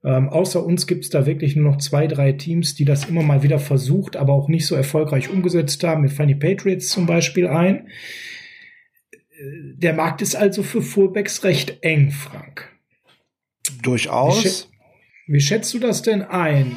Ähm, 0.07 0.29
außer 0.29 0.65
uns 0.65 0.87
gibt 0.87 1.03
es 1.03 1.11
da 1.11 1.27
wirklich 1.27 1.57
nur 1.57 1.73
noch 1.73 1.79
zwei, 1.79 2.07
drei 2.07 2.31
Teams, 2.31 2.77
die 2.77 2.85
das 2.85 3.07
immer 3.07 3.25
mal 3.25 3.43
wieder 3.43 3.59
versucht, 3.59 4.17
aber 4.17 4.35
auch 4.35 4.47
nicht 4.47 4.65
so 4.65 4.77
erfolgreich 4.77 5.31
umgesetzt 5.31 5.83
haben. 5.83 6.03
Mir 6.03 6.11
fallen 6.11 6.29
die 6.29 6.37
Patriots 6.37 6.91
zum 6.91 7.07
Beispiel 7.07 7.49
ein. 7.49 7.89
Äh, 9.11 9.19
der 9.75 9.95
Markt 9.95 10.23
ist 10.23 10.37
also 10.37 10.63
für 10.63 10.81
Fullbacks 10.81 11.43
recht 11.43 11.79
eng, 11.83 12.13
Frank. 12.13 12.71
Durchaus. 13.83 14.45
Wie, 14.45 14.49
schä 14.49 14.65
wie 15.27 15.41
schätzt 15.41 15.75
du 15.75 15.81
das 15.81 16.03
denn 16.03 16.23
ein? 16.23 16.77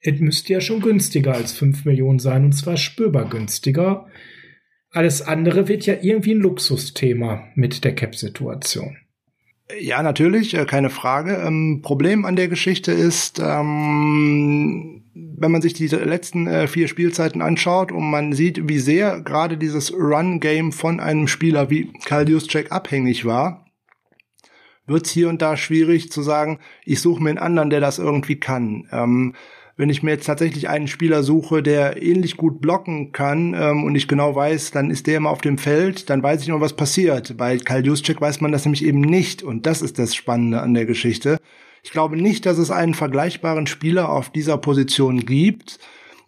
Es 0.00 0.20
müsste 0.20 0.52
ja 0.52 0.60
schon 0.60 0.82
günstiger 0.82 1.32
als 1.32 1.54
5 1.54 1.86
Millionen 1.86 2.18
sein, 2.18 2.44
und 2.44 2.52
zwar 2.52 2.76
spürbar 2.76 3.30
günstiger. 3.30 4.08
Alles 4.90 5.22
andere 5.22 5.68
wird 5.68 5.86
ja 5.86 5.96
irgendwie 6.02 6.34
ein 6.34 6.40
Luxusthema 6.40 7.48
mit 7.54 7.82
der 7.82 7.94
Cap-Situation. 7.94 8.98
Ja, 9.76 10.02
natürlich, 10.02 10.54
äh, 10.54 10.64
keine 10.64 10.88
Frage. 10.88 11.42
Ähm, 11.44 11.80
Problem 11.82 12.24
an 12.24 12.36
der 12.36 12.48
Geschichte 12.48 12.92
ist, 12.92 13.38
ähm, 13.38 15.04
wenn 15.14 15.50
man 15.50 15.60
sich 15.60 15.74
die 15.74 15.88
letzten 15.88 16.46
äh, 16.46 16.66
vier 16.66 16.88
Spielzeiten 16.88 17.42
anschaut 17.42 17.92
und 17.92 18.10
man 18.10 18.32
sieht, 18.32 18.68
wie 18.68 18.78
sehr 18.78 19.20
gerade 19.20 19.58
dieses 19.58 19.92
Run-Game 19.92 20.72
von 20.72 21.00
einem 21.00 21.28
Spieler 21.28 21.68
wie 21.68 21.92
Kyle 22.06 22.28
Juszczyk 22.28 22.72
abhängig 22.72 23.26
war, 23.26 23.66
wird 24.86 25.04
es 25.04 25.12
hier 25.12 25.28
und 25.28 25.42
da 25.42 25.56
schwierig 25.56 26.10
zu 26.10 26.22
sagen, 26.22 26.60
ich 26.84 27.00
suche 27.00 27.22
mir 27.22 27.30
einen 27.30 27.38
anderen, 27.38 27.68
der 27.68 27.80
das 27.80 27.98
irgendwie 27.98 28.40
kann. 28.40 28.88
Ähm, 28.90 29.34
wenn 29.78 29.90
ich 29.90 30.02
mir 30.02 30.10
jetzt 30.10 30.26
tatsächlich 30.26 30.68
einen 30.68 30.88
Spieler 30.88 31.22
suche, 31.22 31.62
der 31.62 32.02
ähnlich 32.02 32.36
gut 32.36 32.60
blocken 32.60 33.12
kann 33.12 33.54
ähm, 33.54 33.84
und 33.84 33.94
ich 33.94 34.08
genau 34.08 34.34
weiß, 34.34 34.72
dann 34.72 34.90
ist 34.90 35.06
der 35.06 35.18
immer 35.18 35.30
auf 35.30 35.40
dem 35.40 35.56
Feld, 35.56 36.10
dann 36.10 36.22
weiß 36.22 36.42
ich 36.42 36.48
immer, 36.48 36.60
was 36.60 36.74
passiert. 36.74 37.36
Bei 37.38 37.56
Kyle 37.56 37.84
Juszczyk 37.84 38.20
weiß 38.20 38.40
man 38.40 38.50
das 38.50 38.64
nämlich 38.64 38.84
eben 38.84 39.00
nicht 39.00 39.42
und 39.44 39.66
das 39.66 39.80
ist 39.80 39.98
das 40.00 40.16
Spannende 40.16 40.60
an 40.60 40.74
der 40.74 40.84
Geschichte. 40.84 41.38
Ich 41.84 41.92
glaube 41.92 42.16
nicht, 42.16 42.44
dass 42.44 42.58
es 42.58 42.72
einen 42.72 42.92
vergleichbaren 42.92 43.68
Spieler 43.68 44.10
auf 44.10 44.30
dieser 44.30 44.58
Position 44.58 45.24
gibt. 45.24 45.78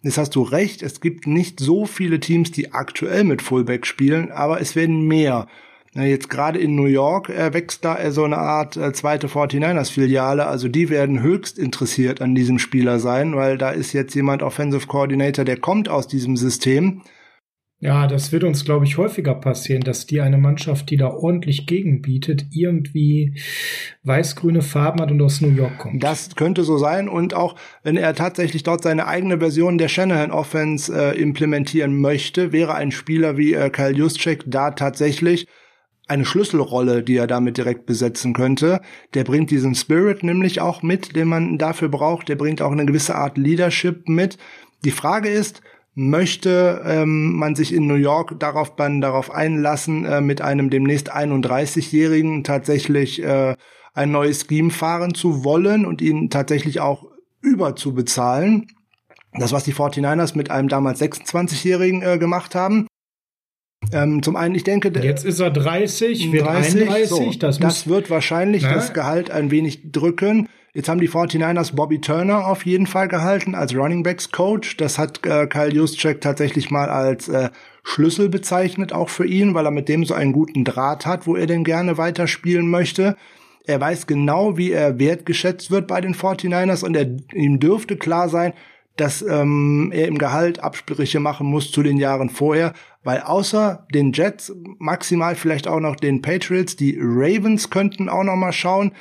Jetzt 0.01 0.17
hast 0.17 0.33
du 0.33 0.43
recht, 0.43 0.81
es 0.81 1.01
gibt 1.01 1.27
nicht 1.27 1.59
so 1.59 1.85
viele 1.85 2.21
Teams, 2.21 2.51
die 2.51 2.71
aktuell 2.71 3.25
mit 3.25 3.41
Fullback 3.41 3.85
spielen, 3.85 4.31
aber 4.31 4.61
es 4.61 4.77
werden 4.77 5.05
mehr. 5.07 5.47
Jetzt 5.93 6.29
gerade 6.29 6.57
in 6.57 6.75
New 6.75 6.85
York 6.85 7.29
äh, 7.29 7.53
wächst 7.53 7.83
da 7.83 7.97
äh, 7.97 8.11
so 8.11 8.23
eine 8.23 8.37
Art 8.37 8.77
äh, 8.77 8.93
zweite 8.93 9.27
49ers-Filiale. 9.27 10.47
Also 10.47 10.69
die 10.69 10.89
werden 10.89 11.21
höchst 11.21 11.59
interessiert 11.59 12.21
an 12.21 12.33
diesem 12.33 12.59
Spieler 12.59 12.99
sein, 12.99 13.35
weil 13.35 13.57
da 13.57 13.71
ist 13.71 13.91
jetzt 13.91 14.15
jemand 14.15 14.41
Offensive 14.41 14.87
Coordinator, 14.87 15.43
der 15.43 15.57
kommt 15.57 15.89
aus 15.89 16.07
diesem 16.07 16.37
System. 16.37 17.01
Ja, 17.83 18.05
das 18.05 18.31
wird 18.31 18.43
uns, 18.43 18.63
glaube 18.63 18.85
ich, 18.85 18.97
häufiger 18.97 19.33
passieren, 19.33 19.81
dass 19.81 20.05
die 20.05 20.21
eine 20.21 20.37
Mannschaft, 20.37 20.91
die 20.91 20.97
da 20.97 21.07
ordentlich 21.07 21.65
gegenbietet, 21.65 22.45
irgendwie 22.51 23.41
weiß-grüne 24.03 24.61
Farben 24.61 25.01
hat 25.01 25.11
und 25.11 25.19
aus 25.21 25.41
New 25.41 25.49
York 25.49 25.79
kommt. 25.79 26.01
Das 26.01 26.35
könnte 26.35 26.63
so 26.63 26.77
sein. 26.77 27.09
Und 27.09 27.33
auch 27.33 27.55
wenn 27.81 27.97
er 27.97 28.13
tatsächlich 28.13 28.61
dort 28.61 28.83
seine 28.83 29.07
eigene 29.07 29.39
Version 29.39 29.79
der 29.79 29.87
Shanahan 29.87 30.31
Offense 30.31 30.93
äh, 30.93 31.19
implementieren 31.19 31.99
möchte, 31.99 32.51
wäre 32.51 32.75
ein 32.75 32.91
Spieler 32.91 33.35
wie 33.35 33.55
äh, 33.55 33.71
Kyle 33.71 33.97
Juszczyk 33.97 34.43
da 34.45 34.71
tatsächlich 34.71 35.47
eine 36.11 36.25
Schlüsselrolle, 36.25 37.03
die 37.03 37.15
er 37.15 37.25
damit 37.25 37.57
direkt 37.57 37.85
besetzen 37.85 38.33
könnte. 38.33 38.81
Der 39.13 39.23
bringt 39.23 39.49
diesen 39.49 39.75
Spirit 39.75 40.23
nämlich 40.23 40.59
auch 40.59 40.83
mit, 40.83 41.15
den 41.15 41.29
man 41.29 41.57
dafür 41.57 41.87
braucht. 41.87 42.27
Der 42.27 42.35
bringt 42.35 42.61
auch 42.61 42.71
eine 42.71 42.85
gewisse 42.85 43.15
Art 43.15 43.37
Leadership 43.37 44.09
mit. 44.09 44.37
Die 44.83 44.91
Frage 44.91 45.29
ist, 45.29 45.61
möchte 45.93 46.81
ähm, 46.85 47.37
man 47.37 47.55
sich 47.55 47.73
in 47.73 47.87
New 47.87 47.95
York 47.95 48.39
darauf 48.39 48.75
dann 48.75 48.99
darauf 48.99 49.31
einlassen, 49.31 50.05
äh, 50.05 50.19
mit 50.19 50.41
einem 50.41 50.69
demnächst 50.69 51.13
31-Jährigen 51.15 52.43
tatsächlich 52.43 53.23
äh, 53.23 53.55
ein 53.93 54.11
neues 54.11 54.45
Scheme 54.47 54.71
fahren 54.71 55.13
zu 55.13 55.45
wollen 55.45 55.85
und 55.85 56.01
ihn 56.01 56.29
tatsächlich 56.29 56.81
auch 56.81 57.05
überzubezahlen. 57.41 58.67
Das, 59.33 59.53
was 59.53 59.63
die 59.63 59.73
49ers 59.73 60.35
mit 60.35 60.51
einem 60.51 60.67
damals 60.67 61.01
26-Jährigen 61.01 62.01
äh, 62.01 62.17
gemacht 62.17 62.53
haben. 62.53 62.87
Ähm, 63.91 64.23
zum 64.23 64.35
einen, 64.35 64.55
ich 64.55 64.63
denke, 64.63 64.91
jetzt 65.01 65.25
ist 65.25 65.39
er 65.39 65.51
30, 65.51 66.31
wird 66.31 66.45
30, 66.45 66.81
31. 66.89 67.09
So, 67.09 67.31
das, 67.39 67.59
das 67.59 67.87
wird 67.87 68.09
wahrscheinlich 68.09 68.63
ne? 68.63 68.73
das 68.73 68.93
Gehalt 68.93 69.31
ein 69.31 69.51
wenig 69.51 69.91
drücken. 69.91 70.47
Jetzt 70.73 70.87
haben 70.87 71.01
die 71.01 71.09
49ers 71.09 71.75
Bobby 71.75 71.99
Turner 71.99 72.47
auf 72.47 72.65
jeden 72.65 72.87
Fall 72.87 73.09
gehalten 73.09 73.55
als 73.55 73.75
Running 73.75 74.03
Backs 74.03 74.31
Coach. 74.31 74.77
Das 74.77 74.97
hat 74.97 75.25
äh, 75.25 75.47
Kyle 75.47 75.73
Juszczyk 75.73 76.21
tatsächlich 76.21 76.71
mal 76.71 76.87
als 76.87 77.27
äh, 77.27 77.49
Schlüssel 77.83 78.29
bezeichnet, 78.29 78.93
auch 78.93 79.09
für 79.09 79.25
ihn, 79.25 79.53
weil 79.53 79.65
er 79.65 79.71
mit 79.71 79.89
dem 79.89 80.05
so 80.05 80.13
einen 80.13 80.31
guten 80.31 80.63
Draht 80.63 81.05
hat, 81.05 81.27
wo 81.27 81.35
er 81.35 81.47
denn 81.47 81.65
gerne 81.65 81.97
weiterspielen 81.97 82.69
möchte. 82.69 83.17
Er 83.65 83.81
weiß 83.81 84.07
genau, 84.07 84.57
wie 84.57 84.71
er 84.71 84.97
wertgeschätzt 84.97 85.71
wird 85.71 85.87
bei 85.87 85.99
den 85.99 86.15
49ers 86.15 86.85
und 86.85 86.95
er, 86.95 87.07
ihm 87.33 87.59
dürfte 87.59 87.97
klar 87.97 88.29
sein, 88.29 88.53
dass 88.95 89.21
ähm, 89.21 89.91
er 89.93 90.07
im 90.07 90.17
Gehalt 90.17 90.63
Absprüche 90.63 91.19
machen 91.19 91.47
muss 91.47 91.71
zu 91.71 91.83
den 91.83 91.97
Jahren 91.97 92.29
vorher, 92.29 92.73
weil 93.03 93.21
außer 93.21 93.87
den 93.93 94.11
Jets 94.11 94.53
maximal 94.77 95.35
vielleicht 95.35 95.67
auch 95.67 95.79
noch 95.79 95.95
den 95.95 96.21
Patriots, 96.21 96.75
die 96.75 96.97
Ravens 96.99 97.69
könnten 97.69 98.09
auch 98.09 98.23
noch 98.23 98.35
mal 98.35 98.53
schauen. 98.53 98.91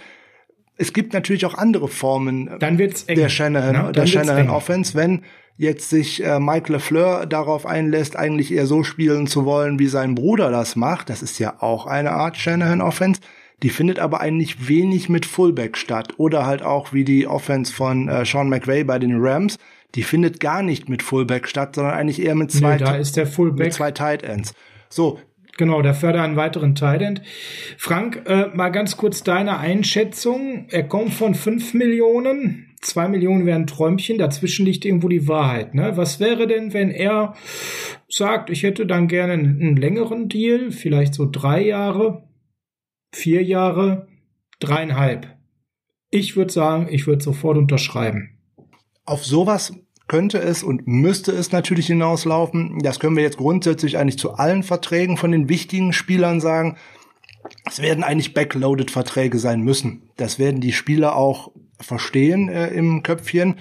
Es 0.77 0.93
gibt 0.93 1.13
natürlich 1.13 1.45
auch 1.45 1.55
andere 1.55 1.89
Formen 1.89 2.51
Dann 2.59 2.79
wird's 2.79 3.05
eng, 3.05 3.17
der 3.17 3.29
Shanahan, 3.29 3.87
ne? 3.87 3.93
der 3.93 4.07
Shanahan 4.07 4.49
Offense, 4.49 4.95
wenn 4.95 5.23
jetzt 5.59 5.91
sich 5.91 6.25
äh, 6.25 6.41
Mike 6.41 6.73
LeFleur 6.73 7.27
darauf 7.27 7.67
einlässt, 7.67 8.17
eigentlich 8.17 8.51
eher 8.51 8.65
so 8.65 8.83
spielen 8.83 9.27
zu 9.27 9.45
wollen, 9.45 9.79
wie 9.79 9.89
sein 9.89 10.15
Bruder 10.15 10.51
das 10.51 10.75
macht. 10.75 11.11
Das 11.11 11.23
ist 11.23 11.39
ja 11.39 11.61
auch 11.61 11.87
eine 11.87 12.13
Art 12.13 12.39
Shanahan 12.39 12.81
Offense. 12.81 13.21
Die 13.63 13.69
findet 13.69 13.99
aber 13.99 14.23
eigentlich 14.23 14.69
wenig 14.69 15.11
mit 15.11 15.27
Fullback 15.27 15.77
statt. 15.77 16.15
Oder 16.17 16.47
halt 16.47 16.63
auch 16.63 16.95
wie 16.95 17.05
die 17.05 17.27
Offense 17.27 17.75
von 17.75 18.09
äh, 18.09 18.25
Sean 18.25 18.49
McVay 18.49 18.85
bei 18.85 18.99
den 18.99 19.21
Rams 19.21 19.59
die 19.94 20.03
findet 20.03 20.40
gar 20.40 20.62
nicht 20.62 20.88
mit 20.88 21.03
Fullback 21.03 21.48
statt, 21.48 21.74
sondern 21.74 21.94
eigentlich 21.94 22.22
eher 22.22 22.35
mit 22.35 22.50
zwei, 22.50 22.76
nee, 22.76 22.85
da 22.85 22.96
ist 22.96 23.16
der 23.16 23.26
Fullback. 23.26 23.66
mit 23.66 23.74
zwei 23.74 23.90
Tight 23.90 24.22
Ends. 24.22 24.55
So. 24.88 25.18
Genau, 25.57 25.83
der 25.83 25.94
fördert 25.94 26.22
einen 26.22 26.37
weiteren 26.37 26.74
Tight 26.74 27.03
End. 27.03 27.22
Frank, 27.76 28.22
äh, 28.26 28.46
mal 28.55 28.70
ganz 28.70 28.96
kurz 28.96 29.22
deine 29.22 29.59
Einschätzung. 29.59 30.66
Er 30.70 30.85
kommt 30.85 31.12
von 31.12 31.35
fünf 31.35 31.74
Millionen. 31.74 32.74
Zwei 32.81 33.09
Millionen 33.09 33.44
wären 33.44 33.66
Träumchen. 33.66 34.16
Dazwischen 34.16 34.64
liegt 34.64 34.87
irgendwo 34.87 35.09
die 35.09 35.29
Wahrheit. 35.29 35.74
Ne? 35.74 35.96
Was 35.96 36.18
wäre 36.18 36.46
denn, 36.46 36.72
wenn 36.72 36.90
er 36.90 37.35
sagt, 38.09 38.48
ich 38.48 38.62
hätte 38.62 38.87
dann 38.87 39.07
gerne 39.07 39.35
einen, 39.35 39.61
einen 39.61 39.76
längeren 39.76 40.31
Deal, 40.31 40.70
vielleicht 40.70 41.12
so 41.12 41.29
drei 41.31 41.62
Jahre, 41.62 42.26
vier 43.12 43.42
Jahre, 43.42 44.09
dreieinhalb? 44.61 45.26
Ich 46.11 46.37
würde 46.37 46.53
sagen, 46.53 46.88
ich 46.90 47.07
würde 47.07 47.22
sofort 47.22 47.59
unterschreiben. 47.59 48.39
Auf 49.11 49.27
sowas 49.27 49.73
könnte 50.07 50.38
es 50.38 50.62
und 50.62 50.87
müsste 50.87 51.33
es 51.33 51.51
natürlich 51.51 51.88
hinauslaufen. 51.88 52.79
Das 52.79 53.01
können 53.01 53.16
wir 53.16 53.25
jetzt 53.25 53.38
grundsätzlich 53.38 53.99
eigentlich 53.99 54.20
zu 54.20 54.35
allen 54.35 54.62
Verträgen 54.62 55.16
von 55.16 55.33
den 55.33 55.49
wichtigen 55.49 55.92
Spielern 55.92 56.40
sagen. 56.40 56.77
Es 57.68 57.83
werden 57.83 58.05
eigentlich 58.05 58.35
backloaded 58.35 58.92
Verträge 58.92 59.40
sein 59.40 59.62
müssen. 59.62 60.03
Das 60.16 60.38
werden 60.38 60.61
die 60.61 60.70
Spieler 60.70 61.16
auch 61.16 61.51
verstehen 61.81 62.49
äh, 62.49 62.68
im 62.68 63.03
Köpfchen, 63.03 63.57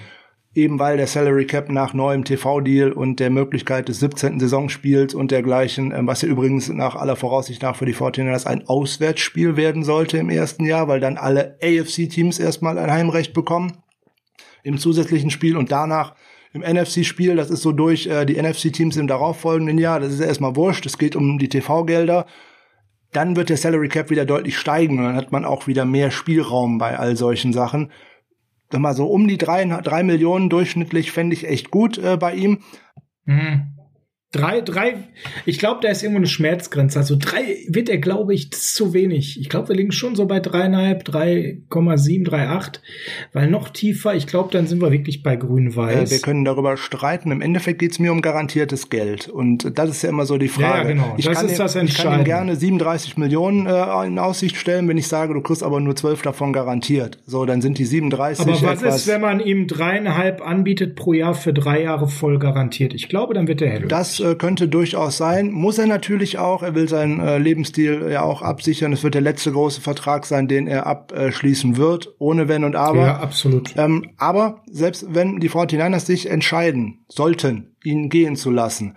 eben 0.54 0.78
weil 0.78 0.98
der 0.98 1.08
Salary 1.08 1.48
Cap 1.48 1.70
nach 1.70 1.96
neuem 1.96 2.26
TV-Deal 2.26 2.92
und 2.92 3.20
der 3.20 3.32
Möglichkeit 3.32 3.90
des 3.90 4.00
17. 4.02 4.40
Saisonspiels 4.40 5.16
und 5.16 5.32
dergleichen, 5.32 5.92
äh, 5.92 6.02
was 6.04 6.22
ja 6.22 6.28
übrigens 6.28 6.70
nach 6.70 6.96
aller 6.96 7.16
Voraussicht 7.16 7.64
nach 7.64 7.76
für 7.76 7.88
die 7.88 7.96
49ers 7.96 8.46
ein 8.46 8.68
Auswärtsspiel 8.68 9.58
werden 9.58 9.84
sollte 9.84 10.20
im 10.20 10.30
ersten 10.30 10.66
Jahr, 10.66 10.88
weil 10.88 11.00
dann 11.00 11.18
alle 11.18 11.58
AFC-Teams 11.64 12.38
erstmal 12.38 12.78
ein 12.78 12.92
Heimrecht 12.92 13.34
bekommen 13.34 13.80
im 14.70 14.78
zusätzlichen 14.78 15.30
Spiel 15.30 15.58
und 15.58 15.72
danach 15.72 16.16
im 16.54 16.62
NFC-Spiel, 16.62 17.36
das 17.36 17.50
ist 17.50 17.62
so 17.62 17.72
durch 17.72 18.08
äh, 18.08 18.26
die 18.26 18.42
NFC-Teams 18.42 18.98
im 18.98 19.08
darauffolgenden 19.08 19.78
Jahr, 19.78 20.00
das 20.00 20.14
ist 20.14 20.20
ja 20.20 20.26
erstmal 20.26 20.56
wurscht, 20.56 20.86
es 20.86 20.98
geht 20.98 21.16
um 21.16 21.38
die 21.38 21.50
TV-Gelder. 21.50 22.26
Dann 23.12 23.36
wird 23.36 23.50
der 23.50 23.58
Salary 23.58 23.90
Cap 23.90 24.10
wieder 24.10 24.26
deutlich 24.26 24.58
steigen 24.58 25.00
und 25.00 25.06
dann 25.06 25.16
hat 25.16 25.32
man 25.32 25.46
auch 25.46 25.68
wieder 25.68 25.86
mehr 25.86 26.12
Spielraum 26.12 26.78
bei 26.78 26.98
all 26.98 27.16
solchen 27.16 27.54
Sachen. 27.54 27.92
Sag 28.72 28.82
mal 28.82 28.94
so 28.94 29.08
um 29.08 29.28
die 29.28 29.40
drei, 29.40 29.66
drei 29.66 30.04
Millionen 30.04 30.50
durchschnittlich 30.50 31.12
fände 31.12 31.36
ich 31.36 31.48
echt 31.48 31.72
gut 31.72 31.98
äh, 31.98 32.18
bei 32.18 32.36
ihm. 32.36 32.60
Mhm. 33.26 33.79
Drei, 34.32 34.62
drei, 34.62 34.96
ich 35.48 35.58
glaube, 35.58 35.80
da 35.82 35.90
ist 35.90 36.04
irgendwo 36.04 36.20
eine 36.20 36.28
Schmerzgrenze. 36.28 37.00
Also 37.00 37.16
drei 37.18 37.66
wird 37.68 37.90
er, 37.90 37.98
glaube 37.98 38.36
ich, 38.36 38.52
zu 38.52 38.94
wenig. 38.94 39.42
Ich 39.42 39.50
glaube, 39.50 39.70
wir 39.70 39.76
liegen 39.76 39.92
schon 39.92 40.16
so 40.16 40.28
bei 40.28 40.40
dreieinhalb, 40.40 41.02
3,7, 41.02 42.30
3,8. 42.30 42.80
Weil 43.34 43.50
noch 43.50 43.70
tiefer, 43.70 44.14
ich 44.14 44.28
glaube, 44.28 44.50
dann 44.52 44.68
sind 44.68 44.84
wir 44.84 44.92
wirklich 44.92 45.24
bei 45.24 45.36
grün-weiß. 45.36 46.12
Äh, 46.12 46.14
wir 46.14 46.22
können 46.22 46.46
darüber 46.46 46.78
streiten. 46.78 47.32
Im 47.32 47.42
Endeffekt 47.42 47.80
geht 47.80 47.94
es 47.94 47.98
mir 47.98 48.12
um 48.12 48.22
garantiertes 48.22 48.92
Geld. 48.92 49.28
Und 49.28 49.80
das 49.80 49.90
ist 49.90 50.04
ja 50.04 50.10
immer 50.10 50.28
so 50.28 50.38
die 50.38 50.48
Frage. 50.48 50.90
Ja, 50.90 50.94
genau. 50.94 51.16
Ich, 51.18 51.26
das 51.26 51.38
kann, 51.40 51.48
ist 51.48 51.60
das 51.60 51.76
ich 51.76 51.98
kann 51.98 52.20
ihm 52.20 52.24
gerne 52.24 52.56
37 52.56 53.18
Millionen 53.18 53.66
äh, 53.66 54.06
in 54.06 54.20
Aussicht 54.20 54.58
stellen, 54.58 54.88
wenn 54.88 55.00
ich 55.00 55.08
sage, 55.08 55.34
du 55.34 55.42
kriegst 55.42 55.64
aber 55.64 55.80
nur 55.80 55.96
12 55.96 56.22
davon 56.22 56.54
garantiert. 56.54 57.18
So, 57.26 57.46
dann 57.46 57.64
sind 57.64 57.80
die 57.80 57.86
37 57.86 58.46
Aber 58.46 58.62
was 58.62 58.84
ist, 58.84 59.08
wenn 59.08 59.22
man 59.22 59.40
ihm 59.40 59.66
dreieinhalb 59.66 60.46
anbietet 60.46 60.96
pro 60.96 61.14
Jahr 61.14 61.34
für 61.34 61.52
drei 61.52 61.82
Jahre 61.82 62.08
voll 62.08 62.38
garantiert? 62.38 62.94
Ich 62.94 63.10
glaube, 63.10 63.34
dann 63.34 63.48
wird 63.48 63.64
er 63.64 63.70
hellhörig. 63.70 63.90
Das 63.90 64.19
Das 64.20 64.32
äh, 64.32 64.36
könnte 64.36 64.68
durchaus 64.68 65.18
sein. 65.18 65.52
Muss 65.52 65.78
er 65.78 65.88
natürlich 65.88 66.38
auch. 66.38 66.64
Er 66.64 66.76
will 66.76 66.88
seinen 66.88 67.20
äh, 67.20 67.38
Lebensstil 67.38 68.10
ja 68.12 68.22
auch 68.22 68.42
absichern. 68.42 68.94
Es 68.94 69.04
wird 69.04 69.16
der 69.16 69.22
letzte 69.22 69.52
große 69.52 69.82
Vertrag 69.82 70.26
sein, 70.26 70.48
den 70.48 70.68
er 70.68 70.88
abschließen 70.88 71.78
wird, 71.78 72.16
ohne 72.20 72.48
Wenn 72.48 72.64
und 72.64 72.76
Aber. 72.76 73.06
Ja, 73.06 73.20
absolut. 73.20 73.76
Ähm, 73.78 74.12
aber 74.18 74.64
selbst 74.70 75.06
wenn 75.10 75.40
die 75.40 75.50
49ers 75.50 76.06
sich 76.06 76.30
entscheiden 76.30 77.06
sollten, 77.08 77.76
ihn 77.84 78.10
gehen 78.10 78.36
zu 78.36 78.52
lassen, 78.52 78.96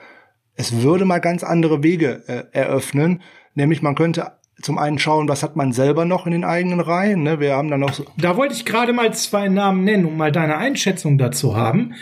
es 0.55 0.83
würde 0.83 1.05
mal 1.05 1.21
ganz 1.21 1.45
andere 1.45 1.83
Wege 1.83 2.23
äh, 2.27 2.45
eröffnen. 2.53 3.23
Nämlich 3.55 3.83
man 3.83 3.95
könnte 3.95 4.33
zum 4.61 4.79
einen 4.79 4.99
schauen, 4.99 5.29
was 5.29 5.43
hat 5.43 5.57
man 5.57 5.73
selber 5.73 6.05
noch 6.05 6.27
in 6.27 6.33
den 6.33 6.45
eigenen 6.45 6.81
Reihen. 6.81 7.23
Ne? 7.23 7.41
Wir 7.41 7.57
haben 7.57 7.69
dann 7.69 7.81
noch 7.81 7.95
so 7.95 8.05
Da 8.19 8.37
wollte 8.37 8.55
ich 8.55 8.65
gerade 8.65 8.93
mal 8.93 9.13
zwei 9.15 9.49
Namen 9.49 9.85
nennen, 9.85 10.05
um 10.05 10.17
mal 10.17 10.33
deine 10.33 10.57
Einschätzung 10.57 11.19
dazu 11.19 11.57
haben. 11.57 11.95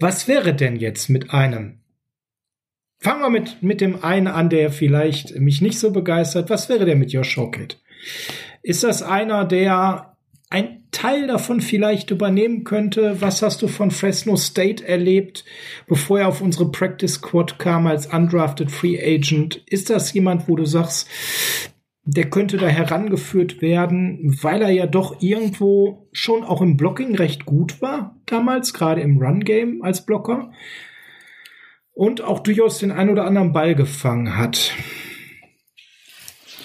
Was 0.00 0.28
wäre 0.28 0.54
denn 0.54 0.76
jetzt 0.76 1.10
mit 1.10 1.30
einem? 1.32 1.79
Fangen 3.02 3.22
wir 3.22 3.30
mit, 3.30 3.62
mit 3.62 3.80
dem 3.80 4.04
einen 4.04 4.26
an, 4.26 4.50
der 4.50 4.70
vielleicht 4.70 5.38
mich 5.40 5.62
nicht 5.62 5.78
so 5.78 5.90
begeistert. 5.90 6.50
Was 6.50 6.68
wäre 6.68 6.84
der 6.84 6.96
mit 6.96 7.12
Josh 7.12 7.38
Hawkett? 7.38 7.80
Ist 8.62 8.84
das 8.84 9.02
einer, 9.02 9.46
der 9.46 10.16
ein 10.50 10.84
Teil 10.90 11.26
davon 11.26 11.62
vielleicht 11.62 12.10
übernehmen 12.10 12.64
könnte? 12.64 13.22
Was 13.22 13.40
hast 13.40 13.62
du 13.62 13.68
von 13.68 13.90
Fresno 13.90 14.36
State 14.36 14.86
erlebt, 14.86 15.46
bevor 15.86 16.20
er 16.20 16.28
auf 16.28 16.42
unsere 16.42 16.70
Practice 16.70 17.14
Squad 17.14 17.58
kam 17.58 17.86
als 17.86 18.06
undrafted 18.06 18.70
Free 18.70 18.98
Agent? 19.00 19.62
Ist 19.66 19.88
das 19.88 20.12
jemand, 20.12 20.46
wo 20.46 20.56
du 20.56 20.66
sagst, 20.66 21.08
der 22.04 22.28
könnte 22.28 22.58
da 22.58 22.66
herangeführt 22.66 23.62
werden, 23.62 24.36
weil 24.42 24.60
er 24.60 24.70
ja 24.70 24.86
doch 24.86 25.22
irgendwo 25.22 26.08
schon 26.12 26.42
auch 26.42 26.60
im 26.60 26.76
Blocking 26.76 27.14
recht 27.14 27.46
gut 27.46 27.80
war 27.80 28.20
damals, 28.26 28.74
gerade 28.74 29.00
im 29.00 29.16
Run-Game 29.16 29.82
als 29.82 30.04
Blocker 30.04 30.50
und 32.00 32.22
auch 32.22 32.38
durchaus 32.38 32.78
den 32.78 32.92
ein 32.92 33.10
oder 33.10 33.26
anderen 33.26 33.52
Ball 33.52 33.74
gefangen 33.74 34.38
hat. 34.38 34.72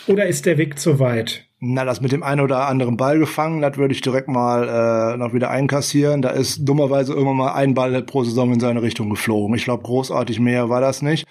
Oder 0.07 0.27
ist 0.27 0.45
der 0.45 0.57
Weg 0.57 0.79
zu 0.79 0.97
weit? 0.99 1.45
Na, 1.59 1.83
das 1.83 1.99
mit 1.99 2.13
dem 2.13 2.23
einen 2.23 2.39
oder 2.39 2.69
anderen 2.69 2.95
Ball 2.95 3.19
gefangen, 3.19 3.61
das 3.61 3.75
würde 3.75 3.93
ich 3.93 3.99
direkt 3.99 4.29
mal 4.29 5.13
äh, 5.13 5.17
noch 5.17 5.33
wieder 5.33 5.49
einkassieren. 5.49 6.21
Da 6.21 6.29
ist 6.29 6.63
dummerweise 6.63 7.11
irgendwann 7.11 7.35
mal 7.35 7.53
ein 7.53 7.73
Ball 7.73 8.01
pro 8.03 8.23
Saison 8.23 8.53
in 8.53 8.61
seine 8.61 8.81
Richtung 8.81 9.09
geflogen. 9.09 9.57
Ich 9.57 9.65
glaube, 9.65 9.83
großartig 9.83 10.39
mehr 10.39 10.69
war 10.69 10.79
das 10.79 11.01
nicht. 11.01 11.27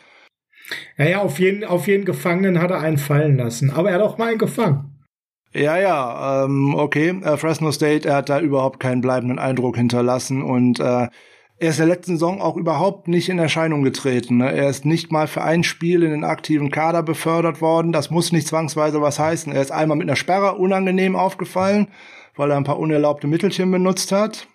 Ja, 0.98 1.06
ja, 1.06 1.22
auf 1.22 1.38
jeden, 1.38 1.64
auf 1.64 1.86
jeden 1.86 2.04
Gefangenen 2.04 2.60
hat 2.60 2.72
er 2.72 2.80
einen 2.80 2.98
fallen 2.98 3.38
lassen. 3.38 3.70
Aber 3.70 3.88
er 3.88 3.94
hat 3.94 4.02
auch 4.02 4.18
mal 4.18 4.28
einen 4.28 4.38
gefangen. 4.38 5.00
Ja, 5.54 5.78
ja, 5.78 6.44
ähm, 6.44 6.74
okay. 6.74 7.18
Äh, 7.22 7.38
Fresno 7.38 7.72
State, 7.72 8.06
er 8.06 8.16
hat 8.16 8.28
da 8.28 8.38
überhaupt 8.38 8.80
keinen 8.80 9.00
bleibenden 9.00 9.38
Eindruck 9.38 9.76
hinterlassen 9.76 10.42
und 10.42 10.78
äh, 10.78 11.08
er 11.58 11.70
ist 11.70 11.78
der 11.78 11.86
letzten 11.86 12.12
Saison 12.14 12.40
auch 12.40 12.56
überhaupt 12.56 13.08
nicht 13.08 13.28
in 13.28 13.38
Erscheinung 13.38 13.82
getreten. 13.82 14.38
Ne? 14.38 14.52
Er 14.52 14.68
ist 14.68 14.84
nicht 14.84 15.12
mal 15.12 15.26
für 15.26 15.42
ein 15.42 15.62
Spiel 15.62 16.02
in 16.02 16.10
den 16.10 16.24
aktiven 16.24 16.70
Kader 16.70 17.02
befördert 17.02 17.60
worden. 17.60 17.92
Das 17.92 18.10
muss 18.10 18.32
nicht 18.32 18.48
zwangsweise 18.48 19.00
was 19.00 19.18
heißen. 19.18 19.52
Er 19.52 19.62
ist 19.62 19.70
einmal 19.70 19.96
mit 19.96 20.08
einer 20.08 20.16
Sperre 20.16 20.56
unangenehm 20.56 21.16
aufgefallen, 21.16 21.88
weil 22.34 22.50
er 22.50 22.56
ein 22.56 22.64
paar 22.64 22.78
unerlaubte 22.78 23.28
Mittelchen 23.28 23.70
benutzt 23.70 24.10
hat. 24.10 24.48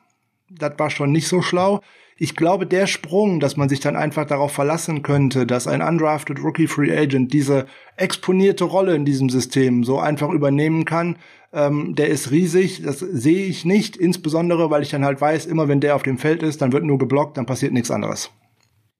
Das 0.49 0.73
war 0.77 0.89
schon 0.89 1.11
nicht 1.11 1.27
so 1.27 1.41
schlau 1.41 1.81
ich 2.21 2.35
glaube, 2.35 2.67
der 2.67 2.85
Sprung, 2.85 3.39
dass 3.39 3.55
man 3.55 3.69
sich 3.69 3.79
dann 3.79 3.95
einfach 3.95 4.25
darauf 4.25 4.51
verlassen 4.51 5.03
könnte, 5.03 5.47
dass 5.47 5.67
ein 5.67 5.81
undrafted 5.81 6.43
Rookie 6.43 6.67
Free 6.67 6.95
Agent 6.95 7.31
diese 7.31 7.65
exponierte 7.95 8.65
Rolle 8.65 8.93
in 8.93 9.05
diesem 9.05 9.29
System 9.29 9.85
so 9.85 9.99
einfach 9.99 10.29
übernehmen 10.29 10.83
kann, 10.83 11.15
ähm, 11.53 11.95
der 11.95 12.07
ist 12.07 12.31
riesig. 12.31 12.81
Das 12.83 12.99
sehe 12.99 13.45
ich 13.45 13.65
nicht, 13.65 13.97
insbesondere, 13.97 14.69
weil 14.69 14.83
ich 14.83 14.89
dann 14.89 15.05
halt 15.05 15.19
weiß, 15.21 15.45
immer 15.45 15.67
wenn 15.67 15.79
der 15.79 15.95
auf 15.95 16.03
dem 16.03 16.17
Feld 16.17 16.43
ist, 16.43 16.61
dann 16.61 16.71
wird 16.71 16.83
nur 16.83 16.97
geblockt, 16.97 17.37
dann 17.37 17.45
passiert 17.45 17.73
nichts 17.73 17.91
anderes. 17.91 18.31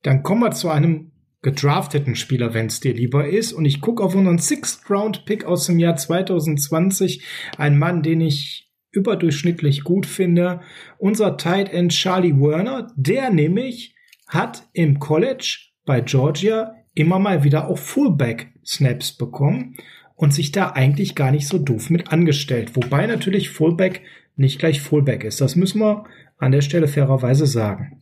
Dann 0.03 0.23
kommen 0.23 0.41
wir 0.41 0.51
zu 0.51 0.69
einem 0.69 1.11
gedrafteten 1.41 2.15
Spieler, 2.15 2.53
wenn 2.53 2.67
es 2.67 2.79
dir 2.79 2.93
lieber 2.93 3.27
ist. 3.27 3.53
Und 3.53 3.65
ich 3.65 3.81
gucke 3.81 4.03
auf 4.03 4.15
unseren 4.15 4.39
Sixth 4.39 4.89
Round 4.89 5.25
Pick 5.25 5.45
aus 5.45 5.65
dem 5.67 5.79
Jahr 5.79 5.95
2020. 5.95 7.23
Ein 7.57 7.77
Mann, 7.77 8.03
den 8.03 8.21
ich 8.21 8.69
überdurchschnittlich 8.91 9.83
gut 9.83 10.05
finde. 10.05 10.61
Unser 10.97 11.37
Tight 11.37 11.71
End 11.71 11.91
Charlie 11.91 12.35
Werner, 12.35 12.91
der 12.95 13.29
nämlich 13.29 13.95
hat 14.27 14.67
im 14.73 14.99
College 14.99 15.59
bei 15.85 16.01
Georgia 16.01 16.75
immer 16.93 17.19
mal 17.19 17.43
wieder 17.43 17.67
auch 17.67 17.77
Fullback 17.77 18.53
Snaps 18.65 19.15
bekommen 19.15 19.75
und 20.19 20.33
sich 20.33 20.51
da 20.51 20.71
eigentlich 20.71 21.15
gar 21.15 21.31
nicht 21.31 21.47
so 21.47 21.57
doof 21.57 21.89
mit 21.89 22.11
angestellt. 22.11 22.75
Wobei 22.75 23.07
natürlich 23.07 23.51
Fullback 23.51 24.01
nicht 24.35 24.59
gleich 24.59 24.81
Fullback 24.81 25.23
ist. 25.23 25.39
Das 25.39 25.55
müssen 25.55 25.79
wir 25.79 26.03
an 26.37 26.51
der 26.51 26.59
Stelle 26.59 26.89
fairerweise 26.89 27.45
sagen. 27.45 28.01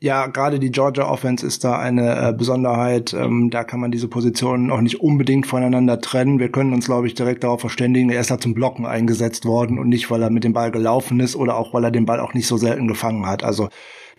Ja, 0.00 0.26
gerade 0.26 0.58
die 0.58 0.72
Georgia 0.72 1.08
Offense 1.08 1.46
ist 1.46 1.62
da 1.62 1.78
eine 1.78 2.30
äh, 2.30 2.32
Besonderheit. 2.32 3.14
Ähm, 3.14 3.50
da 3.50 3.62
kann 3.62 3.78
man 3.78 3.92
diese 3.92 4.08
Positionen 4.08 4.72
auch 4.72 4.80
nicht 4.80 5.00
unbedingt 5.00 5.46
voneinander 5.46 6.00
trennen. 6.00 6.40
Wir 6.40 6.50
können 6.50 6.72
uns, 6.72 6.86
glaube 6.86 7.06
ich, 7.06 7.14
direkt 7.14 7.44
darauf 7.44 7.60
verständigen, 7.60 8.10
er 8.10 8.20
ist 8.20 8.32
da 8.32 8.40
zum 8.40 8.52
Blocken 8.52 8.84
eingesetzt 8.84 9.44
worden 9.44 9.78
und 9.78 9.88
nicht, 9.88 10.10
weil 10.10 10.20
er 10.20 10.30
mit 10.30 10.42
dem 10.42 10.52
Ball 10.52 10.72
gelaufen 10.72 11.20
ist 11.20 11.36
oder 11.36 11.56
auch, 11.56 11.72
weil 11.72 11.84
er 11.84 11.92
den 11.92 12.06
Ball 12.06 12.18
auch 12.18 12.34
nicht 12.34 12.48
so 12.48 12.56
selten 12.56 12.88
gefangen 12.88 13.26
hat. 13.26 13.44
Also 13.44 13.68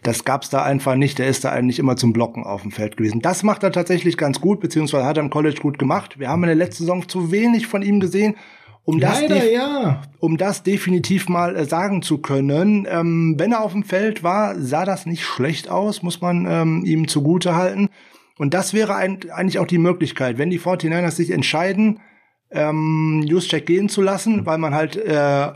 das 0.05 0.23
gab's 0.23 0.49
da 0.49 0.63
einfach 0.63 0.95
nicht. 0.95 1.19
Der 1.19 1.27
ist 1.27 1.43
da 1.43 1.51
eigentlich 1.51 1.79
immer 1.79 1.95
zum 1.95 2.13
Blocken 2.13 2.43
auf 2.43 2.61
dem 2.61 2.71
Feld 2.71 2.97
gewesen. 2.97 3.21
Das 3.21 3.43
macht 3.43 3.63
er 3.63 3.71
tatsächlich 3.71 4.17
ganz 4.17 4.39
gut, 4.39 4.59
beziehungsweise 4.59 5.05
hat 5.05 5.17
er 5.17 5.23
im 5.23 5.29
College 5.29 5.59
gut 5.61 5.79
gemacht. 5.79 6.19
Wir 6.19 6.29
haben 6.29 6.43
in 6.43 6.47
der 6.47 6.55
letzten 6.55 6.83
Saison 6.83 7.07
zu 7.07 7.31
wenig 7.31 7.67
von 7.67 7.81
ihm 7.81 7.99
gesehen 7.99 8.35
um 8.85 8.99
das, 8.99 9.21
Leider, 9.21 9.51
ja. 9.51 10.03
um 10.19 10.37
das 10.37 10.61
definitiv 10.61 11.27
mal 11.27 11.55
äh, 11.55 11.65
sagen 11.65 12.03
zu 12.03 12.19
können. 12.19 12.87
Ähm, 12.89 13.33
wenn 13.37 13.51
er 13.51 13.61
auf 13.61 13.71
dem 13.71 13.83
Feld 13.83 14.23
war, 14.23 14.59
sah 14.59 14.85
das 14.85 15.07
nicht 15.07 15.23
schlecht 15.23 15.69
aus, 15.69 16.03
muss 16.03 16.21
man 16.21 16.45
ähm, 16.47 16.85
ihm 16.85 17.07
zugute 17.07 17.55
halten. 17.55 17.89
Und 18.37 18.53
das 18.53 18.75
wäre 18.75 18.95
ein, 18.95 19.19
eigentlich 19.31 19.57
auch 19.57 19.65
die 19.65 19.79
Möglichkeit, 19.79 20.37
wenn 20.37 20.51
die 20.51 20.59
49ers 20.59 21.11
sich 21.11 21.31
entscheiden, 21.31 21.99
ähm, 22.51 23.23
Juszczyk 23.25 23.65
gehen 23.65 23.89
zu 23.89 24.01
lassen, 24.01 24.45
weil 24.45 24.59
man 24.59 24.75
halt 24.75 24.97
äh, 24.97 25.51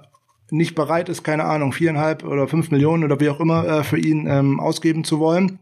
nicht 0.52 0.76
bereit 0.76 1.10
ist, 1.10 1.24
keine 1.24 1.46
Ahnung, 1.46 1.74
viereinhalb 1.74 2.24
oder 2.24 2.48
fünf 2.48 2.72
Millionen 2.72 3.04
oder 3.04 3.20
wie 3.20 3.30
auch 3.30 3.40
immer 3.40 3.68
äh, 3.68 3.84
für 3.84 4.00
ihn 4.00 4.28
ähm, 4.28 4.60
ausgeben 4.60 5.04
zu 5.04 5.20
wollen. 5.20 5.60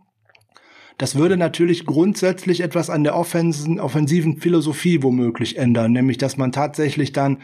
Das 0.98 1.16
würde 1.16 1.38
natürlich 1.38 1.86
grundsätzlich 1.86 2.62
etwas 2.62 2.90
an 2.90 3.04
der 3.04 3.16
offensiven, 3.16 3.80
offensiven 3.80 4.38
Philosophie 4.38 5.04
womöglich 5.04 5.58
ändern, 5.58 5.92
nämlich 5.92 6.18
dass 6.18 6.38
man 6.38 6.52
tatsächlich 6.52 7.12
dann 7.12 7.38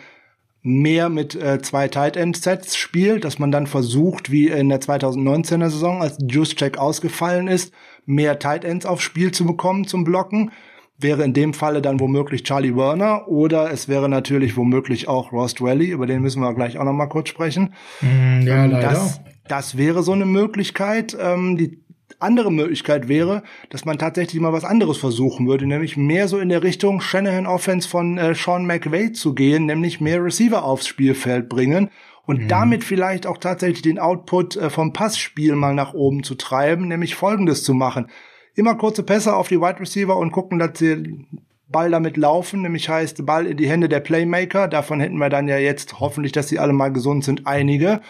mehr 0.64 1.10
mit 1.10 1.36
äh, 1.36 1.62
zwei 1.62 1.90
Tight 1.90 2.16
End 2.16 2.38
Sets 2.38 2.78
spielt, 2.78 3.26
dass 3.26 3.38
man 3.38 3.52
dann 3.52 3.68
versucht, 3.68 4.32
wie 4.32 4.48
in 4.48 4.70
der 4.70 4.80
2019er 4.80 5.70
Saison, 5.70 6.02
als 6.02 6.18
Juice 6.26 6.56
Check 6.56 6.78
ausgefallen 6.78 7.48
ist, 7.48 7.74
mehr 8.06 8.40
Tight 8.40 8.64
Ends 8.64 8.86
aufs 8.86 9.04
Spiel 9.04 9.32
zu 9.32 9.46
bekommen 9.46 9.86
zum 9.86 10.06
Blocken. 10.06 10.52
Wäre 10.98 11.24
in 11.24 11.34
dem 11.34 11.54
Falle 11.54 11.82
dann 11.82 12.00
womöglich 12.00 12.44
Charlie 12.44 12.76
Werner 12.76 13.28
oder 13.28 13.72
es 13.72 13.88
wäre 13.88 14.08
natürlich 14.08 14.56
womöglich 14.56 15.08
auch 15.08 15.32
Ross 15.32 15.56
Dwelly, 15.56 15.88
über 15.88 16.06
den 16.06 16.22
müssen 16.22 16.42
wir 16.42 16.54
gleich 16.54 16.78
auch 16.78 16.86
noch 16.86 16.94
mal 16.94 17.08
kurz 17.08 17.30
sprechen. 17.30 17.74
Mm, 18.02 18.48
ja, 18.48 18.66
ähm, 18.66 18.72
leider. 18.72 18.90
Das, 18.90 19.22
das 19.48 19.78
wäre 19.78 20.04
so 20.04 20.12
eine 20.12 20.26
Möglichkeit. 20.26 21.18
Ähm, 21.20 21.58
die 21.58 21.84
andere 22.20 22.52
Möglichkeit 22.52 23.08
wäre, 23.08 23.44
dass 23.70 23.86
man 23.86 23.98
tatsächlich 23.98 24.42
mal 24.42 24.54
was 24.54 24.64
anderes 24.64 24.98
versuchen 24.98 25.48
würde, 25.48 25.66
nämlich 25.66 25.98
mehr 25.98 26.28
so 26.28 26.40
in 26.40 26.50
der 26.50 26.64
Richtung 26.64 27.02
Shanahan 27.02 27.48
Offense 27.48 27.88
von 27.88 28.18
äh, 28.18 28.36
Sean 28.36 28.66
McVay 28.66 29.12
zu 29.12 29.34
gehen, 29.34 29.66
nämlich 29.66 30.00
mehr 30.00 30.24
Receiver 30.24 30.64
aufs 30.64 30.88
Spielfeld 30.88 31.50
bringen 31.50 31.90
und 32.26 32.44
mhm. 32.44 32.48
damit 32.48 32.84
vielleicht 32.84 33.28
auch 33.28 33.38
tatsächlich 33.38 33.82
den 33.82 34.00
Output 34.00 34.56
äh, 34.56 34.70
vom 34.70 34.94
Passspiel 34.94 35.56
mal 35.56 35.74
nach 35.74 35.94
oben 35.94 36.24
zu 36.24 36.36
treiben, 36.36 36.88
nämlich 36.88 37.16
folgendes 37.16 37.64
zu 37.64 37.74
machen. 37.74 38.08
Immer 38.56 38.76
kurze 38.76 39.04
Pässe 39.04 39.36
auf 39.36 39.48
die 39.48 39.60
Wide 39.60 39.80
Receiver 39.80 40.16
und 40.16 40.32
gucken, 40.32 40.60
dass 40.60 40.78
sie 40.78 41.26
Ball 41.68 41.90
damit 41.90 42.18
laufen, 42.18 42.62
nämlich 42.62 42.90
heißt 42.90 43.26
Ball 43.26 43.48
in 43.48 43.58
die 43.58 43.70
Hände 43.70 43.90
der 43.90 44.00
Playmaker. 44.00 44.68
Davon 44.68 45.00
hätten 45.00 45.18
wir 45.18 45.30
dann 45.30 45.48
ja 45.48 45.58
jetzt 45.58 46.00
hoffentlich, 46.00 46.32
dass 46.32 46.50
sie 46.50 46.60
alle 46.60 46.74
mal 46.74 46.92
gesund 46.92 47.24
sind, 47.24 47.48
einige 47.48 48.02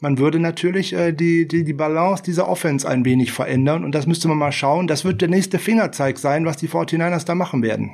man 0.00 0.18
würde 0.18 0.38
natürlich 0.38 0.92
äh, 0.92 1.12
die, 1.12 1.48
die, 1.48 1.64
die 1.64 1.72
Balance 1.72 2.22
dieser 2.22 2.48
Offense 2.48 2.88
ein 2.88 3.04
wenig 3.04 3.32
verändern 3.32 3.84
und 3.84 3.94
das 3.94 4.06
müsste 4.06 4.28
man 4.28 4.38
mal 4.38 4.52
schauen. 4.52 4.86
Das 4.86 5.04
wird 5.04 5.22
der 5.22 5.28
nächste 5.28 5.58
Fingerzeig 5.58 6.18
sein, 6.18 6.44
was 6.44 6.56
die 6.58 6.68
49ers 6.68 7.24
da 7.24 7.34
machen 7.34 7.62
werden. 7.62 7.92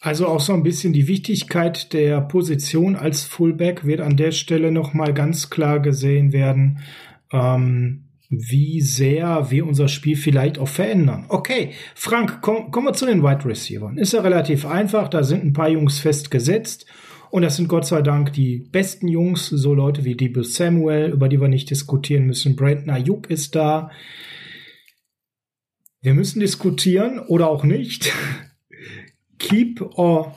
Also 0.00 0.26
auch 0.26 0.40
so 0.40 0.52
ein 0.52 0.62
bisschen 0.62 0.92
die 0.92 1.08
Wichtigkeit 1.08 1.92
der 1.92 2.20
Position 2.20 2.94
als 2.96 3.22
Fullback 3.22 3.86
wird 3.86 4.00
an 4.00 4.16
der 4.16 4.32
Stelle 4.32 4.70
nochmal 4.70 5.14
ganz 5.14 5.50
klar 5.50 5.80
gesehen 5.80 6.32
werden, 6.32 6.80
ähm, 7.32 8.03
wie 8.40 8.80
sehr 8.80 9.50
wir 9.50 9.66
unser 9.66 9.88
Spiel 9.88 10.16
vielleicht 10.16 10.58
auch 10.58 10.68
verändern. 10.68 11.26
Okay, 11.28 11.70
Frank, 11.94 12.38
komm, 12.40 12.70
kommen 12.70 12.86
wir 12.88 12.92
zu 12.92 13.06
den 13.06 13.22
Wide 13.22 13.44
Receivers. 13.44 13.96
Ist 13.96 14.12
ja 14.12 14.20
relativ 14.20 14.66
einfach, 14.66 15.08
da 15.08 15.22
sind 15.22 15.44
ein 15.44 15.52
paar 15.52 15.68
Jungs 15.68 15.98
festgesetzt 15.98 16.86
und 17.30 17.42
das 17.42 17.56
sind 17.56 17.68
Gott 17.68 17.84
sei 17.84 18.00
Dank 18.00 18.32
die 18.32 18.58
besten 18.58 19.08
Jungs, 19.08 19.48
so 19.48 19.74
Leute 19.74 20.04
wie 20.04 20.14
Debo 20.14 20.42
Samuel, 20.42 21.10
über 21.10 21.28
die 21.28 21.40
wir 21.40 21.48
nicht 21.48 21.68
diskutieren 21.68 22.26
müssen. 22.26 22.54
Brandon 22.54 22.90
Ayuk 22.90 23.28
ist 23.28 23.56
da. 23.56 23.90
Wir 26.00 26.14
müssen 26.14 26.38
diskutieren 26.38 27.18
oder 27.18 27.48
auch 27.48 27.64
nicht. 27.64 28.12
Keep 29.38 29.82
or 29.98 30.34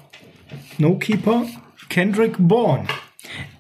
No 0.79 0.97
Keeper, 0.97 1.45
Kendrick 1.89 2.35
Bourne. 2.39 2.87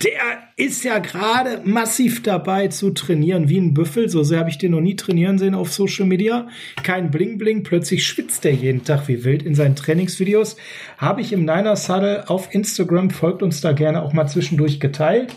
Der 0.03 0.21
ist 0.55 0.83
ja 0.83 0.99
gerade 0.99 1.61
massiv 1.63 2.23
dabei 2.23 2.67
zu 2.67 2.91
trainieren 2.91 3.49
wie 3.49 3.59
ein 3.59 3.73
Büffel. 3.73 4.09
So 4.09 4.23
sehr 4.23 4.39
habe 4.39 4.49
ich 4.49 4.57
den 4.57 4.71
noch 4.71 4.81
nie 4.81 4.95
trainieren 4.95 5.37
sehen 5.37 5.55
auf 5.55 5.71
Social 5.71 6.05
Media. 6.05 6.47
Kein 6.83 7.11
Bling 7.11 7.37
Bling. 7.37 7.63
Plötzlich 7.63 8.05
schwitzt 8.05 8.45
er 8.45 8.53
jeden 8.53 8.83
Tag 8.83 9.07
wie 9.07 9.23
wild 9.23 9.43
in 9.43 9.55
seinen 9.55 9.75
Trainingsvideos. 9.75 10.57
Habe 10.97 11.21
ich 11.21 11.33
im 11.33 11.41
Niner 11.41 11.75
Saddle 11.75 12.29
auf 12.29 12.53
Instagram. 12.53 13.09
Folgt 13.09 13.43
uns 13.43 13.61
da 13.61 13.71
gerne 13.71 14.01
auch 14.01 14.13
mal 14.13 14.27
zwischendurch 14.27 14.79
geteilt. 14.79 15.35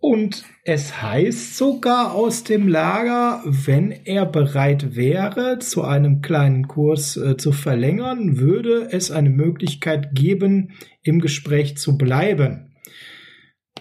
Und 0.00 0.44
es 0.64 1.02
heißt 1.02 1.58
sogar 1.58 2.14
aus 2.14 2.42
dem 2.42 2.68
Lager, 2.68 3.42
wenn 3.44 3.90
er 3.90 4.24
bereit 4.24 4.96
wäre, 4.96 5.58
zu 5.58 5.84
einem 5.84 6.22
kleinen 6.22 6.68
Kurs 6.68 7.18
äh, 7.18 7.36
zu 7.36 7.52
verlängern, 7.52 8.38
würde 8.38 8.88
es 8.90 9.10
eine 9.10 9.28
Möglichkeit 9.28 10.14
geben, 10.14 10.72
im 11.02 11.20
Gespräch 11.20 11.76
zu 11.76 11.98
bleiben. 11.98 12.69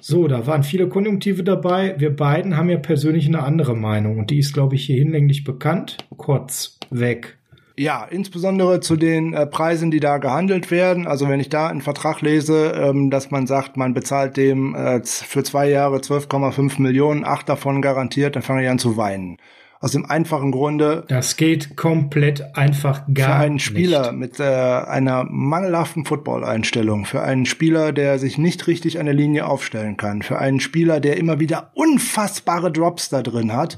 So, 0.01 0.27
da 0.27 0.47
waren 0.47 0.63
viele 0.63 0.88
Konjunktive 0.88 1.43
dabei. 1.43 1.95
Wir 1.97 2.15
beiden 2.15 2.57
haben 2.57 2.69
ja 2.69 2.77
persönlich 2.77 3.27
eine 3.27 3.43
andere 3.43 3.75
Meinung 3.75 4.19
und 4.19 4.29
die 4.29 4.39
ist, 4.39 4.53
glaube 4.53 4.75
ich, 4.75 4.85
hier 4.85 4.97
hinlänglich 4.97 5.43
bekannt. 5.43 5.97
Kurz 6.17 6.77
weg. 6.89 7.38
Ja, 7.77 8.03
insbesondere 8.03 8.81
zu 8.81 8.97
den 8.97 9.33
äh, 9.33 9.47
Preisen, 9.47 9.89
die 9.89 10.01
da 10.01 10.17
gehandelt 10.17 10.69
werden. 10.69 11.07
Also 11.07 11.29
wenn 11.29 11.39
ich 11.39 11.47
da 11.47 11.67
einen 11.67 11.79
Vertrag 11.79 12.19
lese, 12.19 12.73
ähm, 12.75 13.09
dass 13.09 13.31
man 13.31 13.47
sagt, 13.47 13.77
man 13.77 13.93
bezahlt 13.93 14.35
dem 14.35 14.75
äh, 14.75 15.01
für 15.03 15.43
zwei 15.43 15.69
Jahre 15.69 15.99
12,5 15.99 16.81
Millionen, 16.81 17.23
acht 17.23 17.47
davon 17.47 17.81
garantiert, 17.81 18.35
dann 18.35 18.43
fange 18.43 18.63
ich 18.63 18.69
an 18.69 18.79
zu 18.79 18.97
weinen. 18.97 19.38
Aus 19.82 19.92
dem 19.94 20.06
einfachen 20.06 20.52
Grunde. 20.52 21.06
Das 21.08 21.38
geht 21.38 21.78
komplett 21.78 22.58
einfach 22.58 23.04
gar 23.13 23.38
Für 23.38 23.44
einen 23.46 23.60
Spieler 23.60 24.12
nicht. 24.12 24.20
mit 24.20 24.39
äh, 24.42 24.44
einer 24.44 25.24
mangelhaften 25.24 26.04
Football-Einstellung, 26.04 27.06
für 27.06 27.22
einen 27.22 27.46
Spieler, 27.46 27.94
der 27.94 28.20
sich 28.20 28.38
nicht 28.38 28.68
richtig 28.68 29.00
an 29.00 29.06
der 29.06 29.15
Linie 29.15 29.46
aufstellen 29.48 29.96
kann, 29.96 30.22
für 30.22 30.38
einen 30.38 30.60
Spieler, 30.60 31.00
der 31.00 31.15
immer 31.15 31.39
wieder 31.39 31.72
unfassbare 31.76 32.74
Drops 32.74 33.08
da 33.08 33.22
drin 33.24 33.54
hat, 33.54 33.78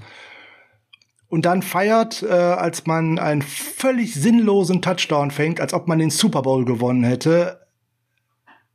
und 1.27 1.45
dann 1.45 1.61
feiert, 1.61 2.23
äh, 2.23 2.31
als 2.33 2.87
man 2.87 3.17
einen 3.19 3.41
völlig 3.43 4.15
sinnlosen 4.15 4.81
Touchdown 4.81 5.29
fängt, 5.31 5.61
als 5.61 5.73
ob 5.73 5.87
man 5.87 5.99
den 5.99 6.09
Super 6.09 6.41
Bowl 6.41 6.65
gewonnen 6.65 7.03
hätte. 7.03 7.61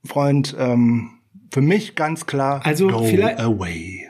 Freund, 0.06 0.56
ähm, 0.58 1.10
für 1.52 1.60
mich 1.60 1.96
ganz 1.96 2.24
klar, 2.24 2.60
Also 2.64 2.86
go 2.88 3.02
vielleicht- 3.04 3.40
away. 3.40 4.05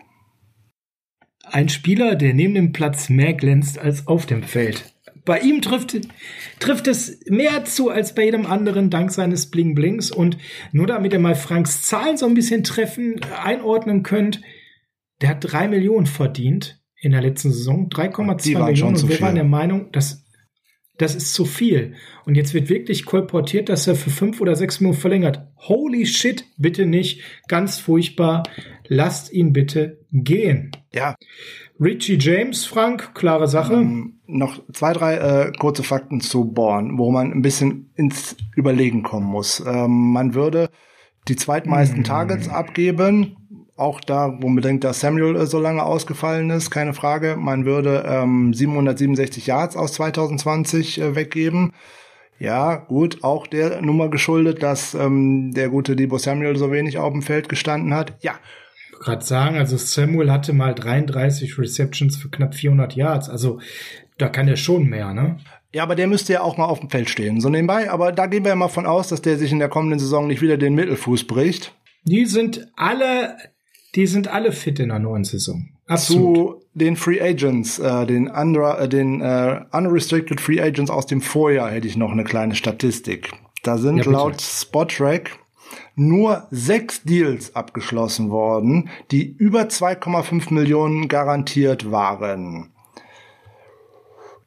Ein 1.51 1.69
Spieler, 1.69 2.15
der 2.17 2.35
neben 2.35 2.55
dem 2.55 2.73
Platz 2.73 3.09
mehr 3.09 3.35
glänzt 3.35 3.79
als 3.79 4.07
auf 4.07 4.27
dem 4.27 4.43
Feld. 4.43 4.93
Bei 5.25 5.41
ihm 5.41 5.61
trifft, 5.61 5.97
trifft 6.61 6.87
es 6.87 7.21
mehr 7.29 7.65
zu 7.65 7.91
als 7.91 8.15
bei 8.15 8.25
jedem 8.25 8.47
anderen 8.47 8.91
dank 8.91 9.11
seines 9.11 9.51
Bling 9.51 9.75
Blings. 9.75 10.11
Und 10.11 10.39
nur 10.73 10.87
damit 10.87 11.13
ihr 11.13 11.19
mal 11.19 11.35
Franks 11.35 11.83
Zahlen 11.83 12.17
so 12.17 12.27
ein 12.27 12.35
bisschen 12.35 12.63
treffen, 12.63 13.21
einordnen 13.43 14.03
könnt, 14.03 14.41
der 15.21 15.31
hat 15.31 15.39
drei 15.41 15.67
Millionen 15.67 16.07
verdient 16.07 16.81
in 17.01 17.13
der 17.13 17.23
letzten 17.23 17.51
Saison. 17.51 17.89
3,2 17.89 18.43
Die 18.43 18.55
waren 18.55 18.77
schon 18.77 18.93
Millionen. 18.93 18.97
zu 18.97 19.07
Und 19.07 19.13
wir 19.13 19.21
waren 19.21 19.35
der 19.35 19.45
Meinung, 19.45 19.91
dass 19.93 20.27
das 20.99 21.15
ist 21.15 21.35
zu 21.35 21.45
viel. 21.45 21.95
Und 22.25 22.37
jetzt 22.37 22.55
wird 22.55 22.69
wirklich 22.69 23.05
kolportiert, 23.05 23.69
dass 23.69 23.87
er 23.87 23.97
für 23.97 24.11
fünf 24.11 24.41
oder 24.41 24.57
sechs 24.57 24.81
Millionen 24.81 24.99
verlängert. 24.99 25.47
Holy 25.57 26.07
shit, 26.07 26.45
bitte 26.57 26.87
nicht. 26.87 27.21
Ganz 27.49 27.79
furchtbar. 27.79 28.45
Lasst 28.88 29.33
ihn 29.33 29.53
bitte 29.53 29.99
gehen. 30.12 30.70
Ja, 30.94 31.14
Richie 31.81 32.18
James, 32.18 32.64
Frank, 32.64 33.14
klare 33.14 33.49
Sache. 33.49 33.75
ähm, 33.75 34.20
noch 34.27 34.61
zwei, 34.72 34.92
drei 34.92 35.14
äh, 35.16 35.53
kurze 35.53 35.83
Fakten 35.83 36.20
zu 36.20 36.46
Born, 36.46 36.99
wo 36.99 37.11
man 37.11 37.33
ein 37.33 37.42
bisschen 37.42 37.90
ins 37.96 38.37
Überlegen 38.57 39.03
kommen 39.03 39.27
muss. 39.27 39.62
Ähm, 39.66 40.12
man 40.12 40.35
würde 40.35 40.70
die 41.29 41.37
zweitmeisten 41.37 41.99
Hm. 41.99 42.05
Targets 42.05 42.49
abgeben, 42.49 43.37
auch 43.77 44.01
da, 44.01 44.38
wo 44.40 44.49
man 44.49 44.62
denkt, 44.62 44.85
dass 44.85 45.01
Samuel 45.01 45.37
äh, 45.37 45.46
so 45.46 45.59
lange 45.61 45.83
ausgefallen 45.83 46.51
ist, 46.51 46.70
keine 46.70 46.94
Frage. 46.94 47.37
Man 47.38 47.64
würde 47.66 48.05
ähm, 48.09 48.55
767 48.55 49.46
Yards 49.46 49.77
aus 49.77 49.92
2020 49.94 51.01
äh, 51.01 51.14
weggeben. 51.14 51.72
Ja, 52.38 52.77
gut, 52.77 53.22
auch 53.25 53.46
der 53.46 53.81
Nummer 53.83 54.09
geschuldet, 54.09 54.62
dass 54.62 54.94
ähm, 54.94 55.53
der 55.55 55.68
gute 55.70 55.96
Debo 55.96 56.18
Samuel 56.18 56.57
so 56.57 56.70
wenig 56.70 56.99
auf 56.99 57.12
dem 57.12 57.22
Feld 57.22 57.49
gestanden 57.49 57.94
hat. 57.94 58.14
Ja, 58.20 58.35
wollte 58.97 59.05
gerade 59.05 59.25
sagen, 59.25 59.57
also 59.57 59.77
Samuel 59.77 60.31
hatte 60.31 60.53
mal 60.53 60.75
33 60.75 61.59
Receptions 61.59 62.17
für 62.17 62.29
knapp 62.29 62.55
400 62.55 62.95
Yards. 62.97 63.29
Also 63.29 63.61
da 64.19 64.29
kann 64.29 64.49
er 64.49 64.57
schon 64.57 64.89
mehr, 64.89 65.13
ne? 65.13 65.39
Ja, 65.73 65.83
aber 65.83 65.95
der 65.95 66.07
müsste 66.07 66.33
ja 66.33 66.41
auch 66.41 66.57
mal 66.57 66.65
auf 66.65 66.81
dem 66.81 66.89
Feld 66.89 67.11
stehen, 67.11 67.41
so 67.41 67.51
nebenbei. 67.51 67.91
Aber 67.91 68.13
da 68.13 68.27
gehen 68.27 68.45
wir 68.45 68.51
ja 68.51 68.57
mal 68.57 68.69
von 68.69 68.87
aus, 68.87 69.09
dass 69.09 69.21
der 69.21 69.37
sich 69.37 69.53
in 69.53 69.59
der 69.59 69.69
kommenden 69.69 69.99
Saison 69.99 70.27
nicht 70.27 70.41
wieder 70.41 70.57
den 70.57 70.75
Mittelfuß 70.75 71.25
bricht. 71.25 71.75
Die 72.05 72.25
sind 72.25 72.69
alle, 72.77 73.37
die 73.95 74.07
sind 74.07 74.29
alle 74.29 74.53
fit 74.53 74.79
in 74.79 74.89
der 74.89 75.01
neuen 75.01 75.25
Saison. 75.25 75.69
Absolut. 75.87 76.37
Zu 76.37 76.63
den 76.75 76.97
Free 76.97 77.21
Agents, 77.21 77.79
äh, 77.79 78.07
den, 78.07 78.29
Undra 78.29 78.81
äh, 78.81 78.89
den 78.89 79.21
äh, 79.21 79.61
Unrestricted 79.73 80.41
Free 80.41 80.61
Agents 80.61 80.91
aus 80.91 81.07
dem 81.07 81.21
Vorjahr 81.21 81.71
hätte 81.71 81.87
ich 81.87 81.97
noch 81.97 82.11
eine 82.11 82.25
kleine 82.25 82.55
Statistik. 82.55 83.33
Da 83.63 83.77
sind 83.77 83.99
Ja, 83.99 84.11
laut 84.11 84.41
Spotrack 84.41 85.39
nur 85.95 86.47
sechs 86.51 87.03
Deals 87.03 87.55
abgeschlossen 87.55 88.31
worden, 88.31 88.89
die 89.11 89.35
über 89.39 89.63
2,5 89.63 90.53
Millionen 90.53 91.09
garantiert 91.09 91.91
waren. 91.91 92.73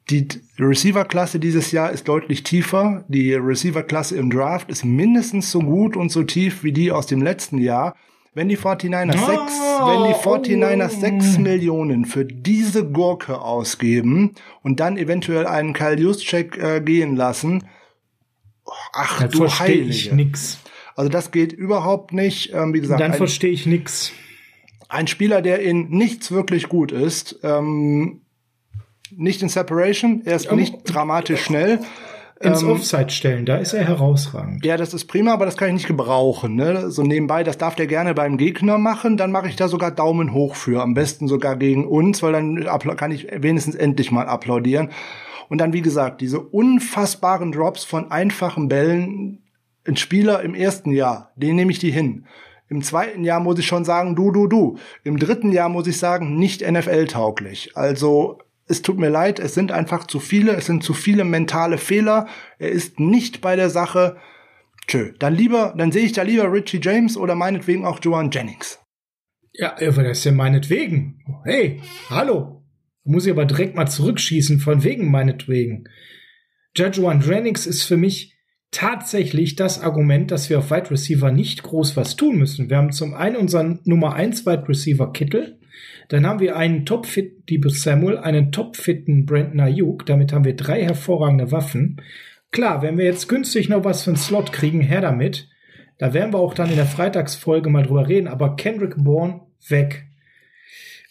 Die 0.09 0.27
Receiver-Klasse 0.57 1.39
dieses 1.39 1.71
Jahr 1.71 1.91
ist 1.91 2.07
deutlich 2.07 2.41
tiefer. 2.43 3.05
Die 3.09 3.33
Receiver-Klasse 3.35 4.17
im 4.17 4.31
Draft 4.31 4.69
ist 4.71 4.83
mindestens 4.83 5.51
so 5.51 5.59
gut 5.59 5.95
und 5.95 6.11
so 6.11 6.23
tief 6.23 6.63
wie 6.63 6.71
die 6.71 6.91
aus 6.91 7.05
dem 7.05 7.21
letzten 7.21 7.59
Jahr. 7.59 7.95
Wenn 8.33 8.47
die 8.47 8.57
49ers 8.57 9.17
Oh, 9.21 9.25
sechs, 9.25 9.53
wenn 9.59 10.47
die 10.47 10.55
49ers 10.63 11.37
oh. 11.37 11.41
Millionen 11.41 12.05
für 12.05 12.25
diese 12.25 12.85
Gurke 12.89 13.39
ausgeben 13.41 14.33
und 14.63 14.79
dann 14.79 14.97
eventuell 14.97 15.45
einen 15.45 15.73
Kyle 15.73 15.99
Juszczyk 15.99 16.57
äh, 16.57 16.81
gehen 16.81 17.15
lassen, 17.15 17.67
ach 18.93 19.19
Da 19.21 19.27
du 19.27 19.39
verstehe 19.39 19.81
ich 19.81 20.09
Heilige. 20.11 20.15
nix. 20.15 20.59
Also 20.99 21.07
das 21.09 21.31
geht 21.31 21.53
überhaupt 21.53 22.11
nicht. 22.11 22.51
Ähm, 22.53 22.73
wie 22.73 22.81
gesagt, 22.81 22.99
Dann 22.99 23.13
verstehe 23.13 23.51
ich 23.51 23.65
nix. 23.65 24.11
ein 24.89 25.07
Spieler, 25.07 25.41
der 25.41 25.61
in 25.61 25.87
nichts 25.87 26.29
wirklich 26.29 26.67
gut 26.67 26.91
ist, 26.91 27.39
ähm, 27.41 28.19
nicht 29.15 29.41
in 29.41 29.47
Separation, 29.47 30.23
er 30.25 30.35
ist 30.35 30.51
nicht 30.51 30.79
dramatisch 30.83 31.41
schnell. 31.41 31.79
Ins 32.41 32.63
Ähm, 32.63 32.71
Offside 32.71 33.11
stellen, 33.11 33.45
da 33.45 33.55
ist 33.55 33.71
er 33.71 33.85
herausragend. 33.87 34.65
Ja, 34.65 34.75
das 34.75 34.93
ist 34.93 35.05
prima, 35.05 35.31
aber 35.31 35.45
das 35.45 35.55
kann 35.55 35.69
ich 35.69 35.75
nicht 35.75 35.87
gebrauchen. 35.87 36.55
Ne? 36.55 36.91
So 36.91 37.01
nebenbei, 37.03 37.45
das 37.45 37.57
darf 37.57 37.75
der 37.75 37.87
gerne 37.87 38.13
beim 38.13 38.35
Gegner 38.37 38.77
machen. 38.77 39.15
Dann 39.15 39.31
mache 39.31 39.47
ich 39.47 39.55
da 39.55 39.69
sogar 39.69 39.91
Daumen 39.91 40.33
hoch 40.33 40.55
für. 40.55 40.81
Am 40.81 40.95
besten 40.95 41.29
sogar 41.29 41.55
gegen 41.55 41.87
uns, 41.87 42.21
weil 42.21 42.33
dann 42.33 42.65
kann 42.97 43.11
ich 43.11 43.25
wenigstens 43.31 43.75
endlich 43.75 44.11
mal 44.11 44.27
applaudieren. 44.27 44.89
Und 45.47 45.59
dann, 45.59 45.71
wie 45.71 45.81
gesagt, 45.81 46.19
diese 46.19 46.41
unfassbaren 46.41 47.53
Drops 47.53 47.85
von 47.85 48.11
einfachen 48.11 48.67
Bällen. 48.67 49.43
Ein 49.89 49.97
Spieler 49.97 50.43
im 50.43 50.53
ersten 50.53 50.91
Jahr, 50.91 51.33
den 51.35 51.55
nehme 51.55 51.71
ich 51.71 51.79
die 51.79 51.89
hin. 51.89 52.27
Im 52.69 52.83
zweiten 52.83 53.23
Jahr 53.23 53.39
muss 53.39 53.57
ich 53.57 53.65
schon 53.65 53.85
sagen, 53.85 54.15
du, 54.15 54.29
du, 54.29 54.45
du. 54.45 54.77
Im 55.03 55.17
dritten 55.17 55.51
Jahr 55.51 55.67
muss 55.67 55.87
ich 55.87 55.97
sagen, 55.97 56.37
nicht 56.37 56.61
NFL-tauglich. 56.61 57.75
Also 57.75 58.37
es 58.67 58.83
tut 58.83 58.99
mir 58.99 59.09
leid, 59.09 59.39
es 59.39 59.55
sind 59.55 59.71
einfach 59.71 60.05
zu 60.05 60.19
viele, 60.19 60.51
es 60.51 60.67
sind 60.67 60.83
zu 60.83 60.93
viele 60.93 61.23
mentale 61.23 61.79
Fehler. 61.79 62.27
Er 62.59 62.69
ist 62.69 62.99
nicht 62.99 63.41
bei 63.41 63.55
der 63.55 63.71
Sache. 63.71 64.17
Tschö, 64.85 65.13
dann 65.17 65.33
lieber, 65.33 65.73
dann 65.75 65.91
sehe 65.91 66.05
ich 66.05 66.11
da 66.11 66.21
lieber 66.21 66.53
Richie 66.53 66.79
James 66.79 67.17
oder 67.17 67.33
meinetwegen 67.33 67.83
auch 67.83 67.99
Joan 67.99 68.29
Jennings. 68.29 68.77
Ja, 69.53 69.73
aber 69.73 70.03
das 70.03 70.19
ist 70.19 70.25
ja 70.25 70.33
meinetwegen. 70.33 71.41
Hey, 71.45 71.81
hallo. 72.11 72.63
Muss 73.05 73.25
ich 73.25 73.31
aber 73.31 73.45
direkt 73.45 73.75
mal 73.75 73.87
zurückschießen, 73.87 74.59
von 74.59 74.83
wegen 74.83 75.09
meinetwegen. 75.09 75.89
Jajuan 76.75 77.21
Jennings 77.21 77.65
ist 77.65 77.81
für 77.81 77.97
mich 77.97 78.38
tatsächlich 78.71 79.55
das 79.55 79.81
Argument, 79.81 80.31
dass 80.31 80.49
wir 80.49 80.59
auf 80.59 80.71
Wide 80.71 80.91
Receiver 80.91 81.31
nicht 81.31 81.63
groß 81.63 81.97
was 81.97 82.15
tun 82.15 82.37
müssen. 82.37 82.69
Wir 82.69 82.77
haben 82.77 82.91
zum 82.91 83.13
einen 83.13 83.35
unseren 83.35 83.79
Nummer 83.83 84.13
1 84.13 84.45
Wide 84.45 84.67
Receiver 84.67 85.11
Kittel, 85.11 85.59
dann 86.09 86.25
haben 86.25 86.39
wir 86.39 86.55
einen 86.55 86.85
topfit 86.85 87.49
Debo 87.49 87.69
Samuel, 87.69 88.17
einen 88.17 88.51
topfitten 88.51 89.25
Brandon 89.25 89.59
Ayuk, 89.59 90.05
damit 90.07 90.33
haben 90.33 90.43
wir 90.43 90.55
drei 90.55 90.83
hervorragende 90.83 91.51
Waffen. 91.51 92.01
Klar, 92.51 92.81
wenn 92.81 92.97
wir 92.97 93.05
jetzt 93.05 93.29
günstig 93.29 93.69
noch 93.69 93.83
was 93.83 94.03
für 94.03 94.11
einen 94.11 94.17
Slot 94.17 94.51
kriegen, 94.51 94.81
her 94.81 95.01
damit. 95.01 95.47
Da 95.99 96.13
werden 96.13 96.33
wir 96.33 96.39
auch 96.39 96.53
dann 96.53 96.69
in 96.69 96.77
der 96.77 96.85
Freitagsfolge 96.85 97.69
mal 97.69 97.83
drüber 97.83 98.07
reden, 98.07 98.27
aber 98.27 98.55
Kendrick 98.55 98.95
Bourne 98.97 99.41
weg. 99.67 100.07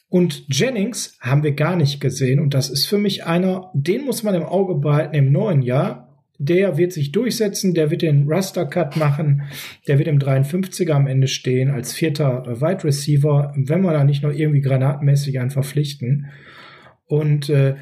Und 0.09 0.47
Jennings 0.49 1.17
haben 1.21 1.43
wir 1.43 1.53
gar 1.53 1.77
nicht 1.77 2.01
gesehen 2.01 2.41
und 2.41 2.55
das 2.55 2.71
ist 2.71 2.87
für 2.87 2.99
mich 2.99 3.25
einer, 3.25 3.71
den 3.75 4.05
muss 4.05 4.23
man 4.23 4.35
im 4.35 4.43
Auge 4.43 4.77
behalten 4.77 5.15
im 5.15 5.31
neuen 5.31 5.63
Jahr. 5.63 6.08
Der 6.39 6.79
wird 6.79 6.93
sich 6.93 7.11
durchsetzen, 7.11 7.75
der 7.75 7.91
wird 7.91 8.03
den 8.03 8.29
Raster 8.29 8.65
Cut 8.65 8.97
machen, 8.97 9.43
der 9.89 9.99
wird 9.99 10.09
im 10.09 10.21
53er 10.21 10.93
am 10.93 11.09
Ende 11.09 11.27
stehen 11.27 11.71
als 11.71 11.93
vierter 11.93 12.45
äh, 12.47 12.61
Wide 12.61 12.85
Receiver, 12.85 13.53
wenn 13.57 13.83
wir 13.83 13.93
da 13.93 14.05
nicht 14.05 14.23
noch 14.23 14.33
irgendwie 14.33 14.61
granatenmäßig 14.61 15.41
einen 15.41 15.51
verpflichten. 15.51 16.27
Und 17.07 17.49
äh, 17.49 17.75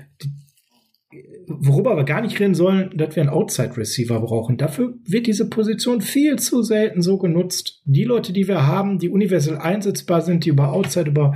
worüber 1.48 1.96
wir 1.96 2.04
gar 2.04 2.20
nicht 2.20 2.38
reden 2.40 2.54
sollen, 2.54 2.90
dass 2.94 3.14
wir 3.14 3.22
einen 3.22 3.30
Outside-Receiver 3.30 4.20
brauchen. 4.20 4.56
Dafür 4.56 4.94
wird 5.04 5.26
diese 5.26 5.48
Position 5.48 6.00
viel 6.00 6.38
zu 6.38 6.62
selten 6.62 7.02
so 7.02 7.18
genutzt. 7.18 7.80
Die 7.84 8.04
Leute, 8.04 8.32
die 8.32 8.48
wir 8.48 8.66
haben, 8.66 8.98
die 8.98 9.08
universell 9.08 9.56
einsetzbar 9.56 10.22
sind, 10.22 10.44
die 10.44 10.50
über 10.50 10.72
Outside, 10.72 11.10
über, 11.10 11.34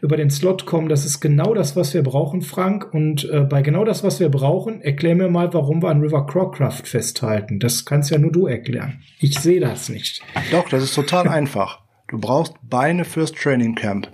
über 0.00 0.16
den 0.16 0.30
Slot 0.30 0.66
kommen, 0.66 0.88
das 0.88 1.04
ist 1.04 1.20
genau 1.20 1.54
das, 1.54 1.76
was 1.76 1.92
wir 1.94 2.02
brauchen, 2.02 2.42
Frank. 2.42 2.92
Und 2.92 3.28
äh, 3.30 3.40
bei 3.40 3.62
genau 3.62 3.84
das, 3.84 4.02
was 4.02 4.20
wir 4.20 4.30
brauchen, 4.30 4.80
erklär 4.80 5.14
mir 5.14 5.28
mal, 5.28 5.52
warum 5.52 5.82
wir 5.82 5.90
an 5.90 6.00
River 6.00 6.26
Crowcraft 6.26 6.82
festhalten. 6.84 7.58
Das 7.58 7.84
kannst 7.84 8.10
ja 8.10 8.18
nur 8.18 8.32
du 8.32 8.46
erklären. 8.46 9.02
Ich 9.20 9.38
sehe 9.38 9.60
das 9.60 9.88
nicht. 9.88 10.22
Doch, 10.50 10.68
das 10.68 10.82
ist 10.82 10.94
total 10.94 11.28
einfach. 11.28 11.80
Du 12.08 12.18
brauchst 12.18 12.54
Beine 12.62 13.04
fürs 13.04 13.32
Training 13.32 13.74
Camp. 13.74 14.08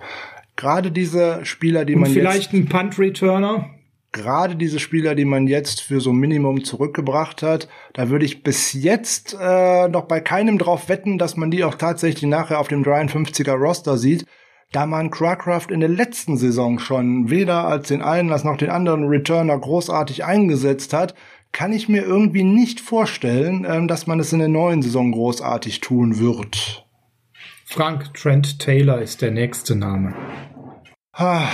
Gerade 0.55 0.91
diese 0.91 1.45
Spieler, 1.45 1.85
die 1.85 1.95
Und 1.95 2.01
man 2.01 2.11
vielleicht 2.11 2.51
jetzt 2.51 2.61
ein 2.61 2.67
Punt-Returner. 2.67 3.69
Gerade 4.11 4.55
diese 4.55 4.79
Spieler, 4.79 5.15
die 5.15 5.25
man 5.25 5.47
jetzt 5.47 5.81
für 5.81 6.01
so 6.01 6.11
ein 6.11 6.17
Minimum 6.17 6.63
zurückgebracht 6.63 7.43
hat, 7.43 7.67
da 7.93 8.09
würde 8.09 8.25
ich 8.25 8.43
bis 8.43 8.73
jetzt 8.73 9.37
äh, 9.39 9.87
noch 9.87 10.05
bei 10.05 10.19
keinem 10.19 10.57
drauf 10.57 10.89
wetten, 10.89 11.17
dass 11.17 11.37
man 11.37 11.51
die 11.51 11.63
auch 11.63 11.75
tatsächlich 11.75 12.29
nachher 12.29 12.59
auf 12.59 12.67
dem 12.67 12.83
53er 12.83 13.53
Roster 13.53 13.97
sieht, 13.97 14.25
da 14.71 14.85
man 14.85 15.09
Crackraft 15.09 15.71
in 15.71 15.79
der 15.79 15.89
letzten 15.89 16.37
Saison 16.37 16.79
schon 16.79 17.29
weder 17.29 17.67
als 17.67 17.87
den 17.87 18.01
einen 18.01 18.31
als 18.31 18.43
noch 18.43 18.57
den 18.57 18.69
anderen 18.69 19.05
Returner 19.05 19.57
großartig 19.57 20.25
eingesetzt 20.25 20.93
hat, 20.93 21.15
kann 21.51 21.73
ich 21.73 21.89
mir 21.89 22.03
irgendwie 22.03 22.43
nicht 22.43 22.79
vorstellen, 22.79 23.65
ähm, 23.67 23.87
dass 23.87 24.07
man 24.07 24.19
es 24.19 24.33
in 24.33 24.39
der 24.39 24.47
neuen 24.47 24.81
Saison 24.81 25.11
großartig 25.11 25.81
tun 25.81 26.19
wird. 26.19 26.85
Frank 27.65 28.13
Trent 28.13 28.59
Taylor 28.59 29.01
ist 29.01 29.21
der 29.21 29.31
nächste 29.31 29.75
Name. 29.75 30.13
Ah, 31.13 31.47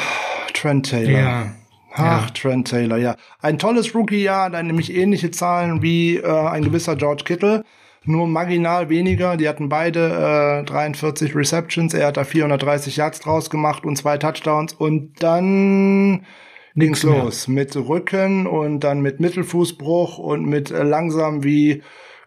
Trent 0.54 0.90
Taylor. 0.90 1.20
Ja. 1.20 1.56
Ach, 1.96 2.26
Ja. 2.26 2.34
Trent 2.34 2.68
Taylor, 2.68 2.98
ja. 2.98 3.16
Ein 3.42 3.58
tolles 3.58 3.96
Rookie-Jahr, 3.96 4.50
dann 4.50 4.68
nämlich 4.68 4.94
ähnliche 4.94 5.32
Zahlen 5.32 5.82
wie 5.82 6.18
äh, 6.18 6.28
ein 6.28 6.64
gewisser 6.64 6.96
George 6.96 7.24
Kittle, 7.26 7.64
nur 8.04 8.28
marginal 8.28 8.90
weniger. 8.90 9.38
Die 9.38 9.48
hatten 9.48 9.70
beide 9.70 10.62
äh, 10.62 10.66
43 10.66 11.36
Receptions, 11.36 11.94
er 11.94 12.08
hat 12.08 12.18
da 12.18 12.24
430 12.24 12.98
Yards 12.98 13.20
draus 13.22 13.50
gemacht 13.50 13.86
und 13.86 13.98
zwei 13.98 14.18
Touchdowns 14.18 14.74
und 14.74 15.24
dann 15.24 16.26
ging's 16.76 17.04
los 17.04 17.48
mit 17.48 17.76
Rücken 17.76 18.48
und 18.48 18.82
dann 18.82 19.00
mit 19.02 19.20
Mittelfußbruch 19.22 20.18
und 20.18 20.46
mit 20.46 20.72
äh, 20.72 20.84
langsam 20.84 21.44
wie 21.44 21.82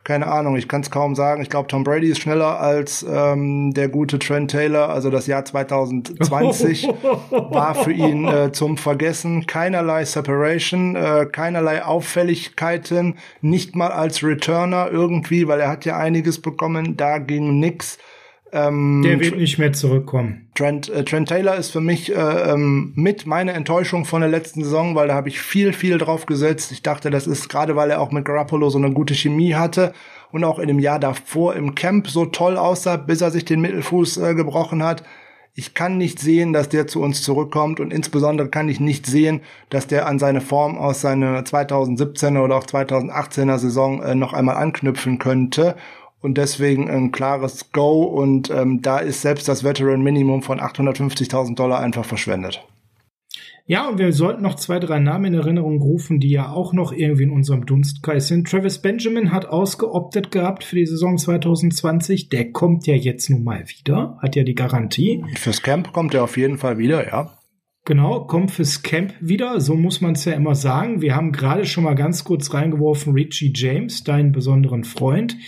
keine 0.09 0.29
Ahnung, 0.29 0.57
ich 0.57 0.69
kann 0.69 0.81
es 0.81 0.91
kaum 0.91 1.15
sagen. 1.15 1.43
Ich 1.43 1.51
glaube, 1.51 1.69
Tom 1.69 1.85
Brady 1.85 2.09
ist 2.09 2.23
schneller 2.23 2.59
als 2.61 3.05
ähm, 3.07 3.75
der 3.75 3.91
gute 3.91 4.19
Trent 4.19 4.51
Taylor. 4.51 4.89
Also 4.89 5.11
das 5.11 5.27
Jahr 5.27 5.45
2020 5.45 6.89
war 7.31 7.75
für 7.75 7.93
ihn 7.93 8.27
äh, 8.27 8.51
zum 8.51 8.79
Vergessen. 8.79 9.47
Keinerlei 9.47 10.07
Separation, 10.07 10.97
äh, 10.97 11.27
keinerlei 11.31 11.85
Auffälligkeiten, 11.85 13.19
nicht 13.43 13.77
mal 13.77 13.93
als 13.93 14.23
Returner 14.23 14.89
irgendwie, 14.91 15.47
weil 15.47 15.61
er 15.61 15.69
hat 15.69 15.85
ja 15.85 15.99
einiges 15.99 16.41
bekommen. 16.41 16.97
Da 16.97 17.19
ging 17.19 17.61
nix. 17.61 17.99
Ähm, 18.53 19.03
Der 19.05 19.21
wird 19.21 19.37
nicht 19.37 19.59
mehr 19.59 19.73
zurückkommen. 19.73 20.49
Trent, 20.55 20.89
äh, 20.89 21.05
Trent 21.05 21.29
Taylor 21.29 21.57
ist 21.57 21.71
für 21.71 21.81
mich 21.81 22.15
äh, 22.15 22.53
ähm, 22.53 22.93
mit 22.95 23.27
meine 23.27 23.53
Enttäuschung 23.53 24.05
von 24.05 24.21
der 24.23 24.31
letzten 24.31 24.65
Saison, 24.65 24.95
weil 24.95 25.09
da 25.09 25.15
habe 25.15 25.29
ich 25.29 25.41
viel, 25.41 25.73
viel 25.73 25.99
drauf 25.99 26.27
gesetzt. 26.27 26.73
Ich 26.73 26.83
dachte, 26.83 27.11
das 27.11 27.27
ist 27.27 27.49
gerade, 27.49 27.77
weil 27.77 27.91
er 27.91 28.01
auch 28.01 28.11
mit 28.11 28.25
Garoppolo 28.25 28.71
so 28.71 28.79
eine 28.79 28.93
gute 28.93 29.15
Chemie 29.15 29.55
hatte 29.55 29.93
und 30.33 30.45
auch 30.45 30.59
in 30.59 30.69
dem 30.69 30.79
Jahr 30.79 30.99
davor 30.99 31.57
im 31.57 31.75
Camp 31.75 32.09
so 32.09 32.27
toll 32.27 32.57
aussah, 32.57 32.97
bis 32.97 33.21
er 33.21 33.31
sich 33.31 33.45
den 33.45 33.61
Mittelfuß 33.61 34.17
äh, 34.19 34.35
gebrochen 34.35 34.83
hat. 34.83 35.03
Ich 35.55 35.75
kann 35.75 35.99
nicht 35.99 36.21
sehen, 36.21 36.53
dass 36.53 36.69
der 36.69 36.87
zu 36.87 37.03
uns 37.03 37.23
zurückkommt 37.23 37.81
und 37.81 37.93
insbesondere 37.93 38.49
kann 38.49 38.69
ich 38.69 38.79
nicht 38.79 39.07
sehen, 39.07 39.41
dass 39.71 39.89
der 39.89 40.07
an 40.07 40.21
seine 40.21 40.41
Form 40.41 40.79
aus 40.79 41.01
seiner 41.01 41.41
2017er 41.41 42.41
oder 42.45 42.57
auch 42.57 42.65
2018er 42.65 43.59
Saison 43.59 44.01
äh, 44.03 44.15
noch 44.15 44.33
einmal 44.33 44.57
anknüpfen 44.57 45.19
könnte 45.19 45.75
und 46.21 46.39
deswegen 46.39 46.91
ein 46.91 47.13
klares 47.13 47.73
Go 47.73 48.03
und 48.03 48.51
ähm, 48.51 48.83
da 48.83 48.99
ist 48.99 49.23
selbst 49.23 49.49
das 49.49 49.65
Veteran 49.65 50.03
Minimum 50.03 50.43
von 50.43 50.61
850.000 50.61 51.55
Dollar 51.55 51.81
einfach 51.81 52.05
verschwendet. 52.05 52.63
Ja, 53.71 53.87
und 53.87 53.99
wir 53.99 54.15
sollten 54.15 54.43
noch 54.43 54.55
zwei, 54.55 54.79
drei 54.79 54.99
Namen 54.99 55.27
in 55.27 55.35
Erinnerung 55.35 55.83
rufen, 55.83 56.21
die 56.21 56.31
ja 56.31 56.51
auch 56.51 56.73
noch 56.73 56.91
irgendwie 56.91 57.25
in 57.25 57.31
unserem 57.31 57.67
Dunstkreis 57.67 58.27
sind. 58.27 58.49
Travis 58.49 58.79
Benjamin 58.79 59.31
hat 59.31 59.45
ausgeoptet 59.45 60.31
gehabt 60.31 60.65
für 60.65 60.77
die 60.77 60.87
Saison 60.87 61.19
2020. 61.19 62.31
Der 62.31 62.51
kommt 62.51 62.87
ja 62.87 62.95
jetzt 62.95 63.29
nun 63.29 63.45
mal 63.45 63.65
wieder, 63.69 64.17
hat 64.23 64.37
ja 64.37 64.43
die 64.43 64.55
Garantie. 64.55 65.23
Fürs 65.35 65.61
Camp 65.61 65.93
kommt 65.93 66.15
er 66.15 66.25
auf 66.25 66.39
jeden 66.39 66.57
Fall 66.57 66.79
wieder, 66.79 67.07
ja. 67.07 67.38
Genau, 67.89 68.27
kommt 68.27 68.51
fürs 68.51 68.83
Camp 68.83 69.15
wieder, 69.19 69.63
so 69.63 69.75
muss 69.75 70.03
man 70.03 70.13
es 70.13 70.27
ja 70.27 70.35
immer 70.35 70.55
sagen. 70.55 71.01
Wir 71.01 71.17
haben 71.17 71.33
gerade 71.33 71.65
schon 71.65 71.85
mal 71.85 71.95
ganz 71.95 72.23
kurz 72.23 72.53
reingeworfen, 72.53 73.15
Richie 73.15 73.51
James, 73.57 74.05
deinen 74.05 74.31
besonderen 74.31 74.85
Freund, 74.85 75.39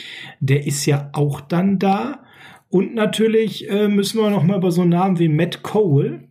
der 0.41 0.67
ist 0.67 0.87
ja 0.87 1.11
auch 1.13 1.43
dann 1.43 1.79
da. 1.79 2.25
Und 2.71 2.95
natürlich 2.95 3.69
äh, 3.69 3.89
müssen 3.89 4.23
wir 4.23 4.31
noch 4.31 4.43
mal 4.43 4.57
über 4.57 4.71
so 4.71 4.81
einen 4.81 4.89
Namen 4.89 5.19
wie 5.19 5.29
Matt 5.29 5.63
Cole 5.63 6.29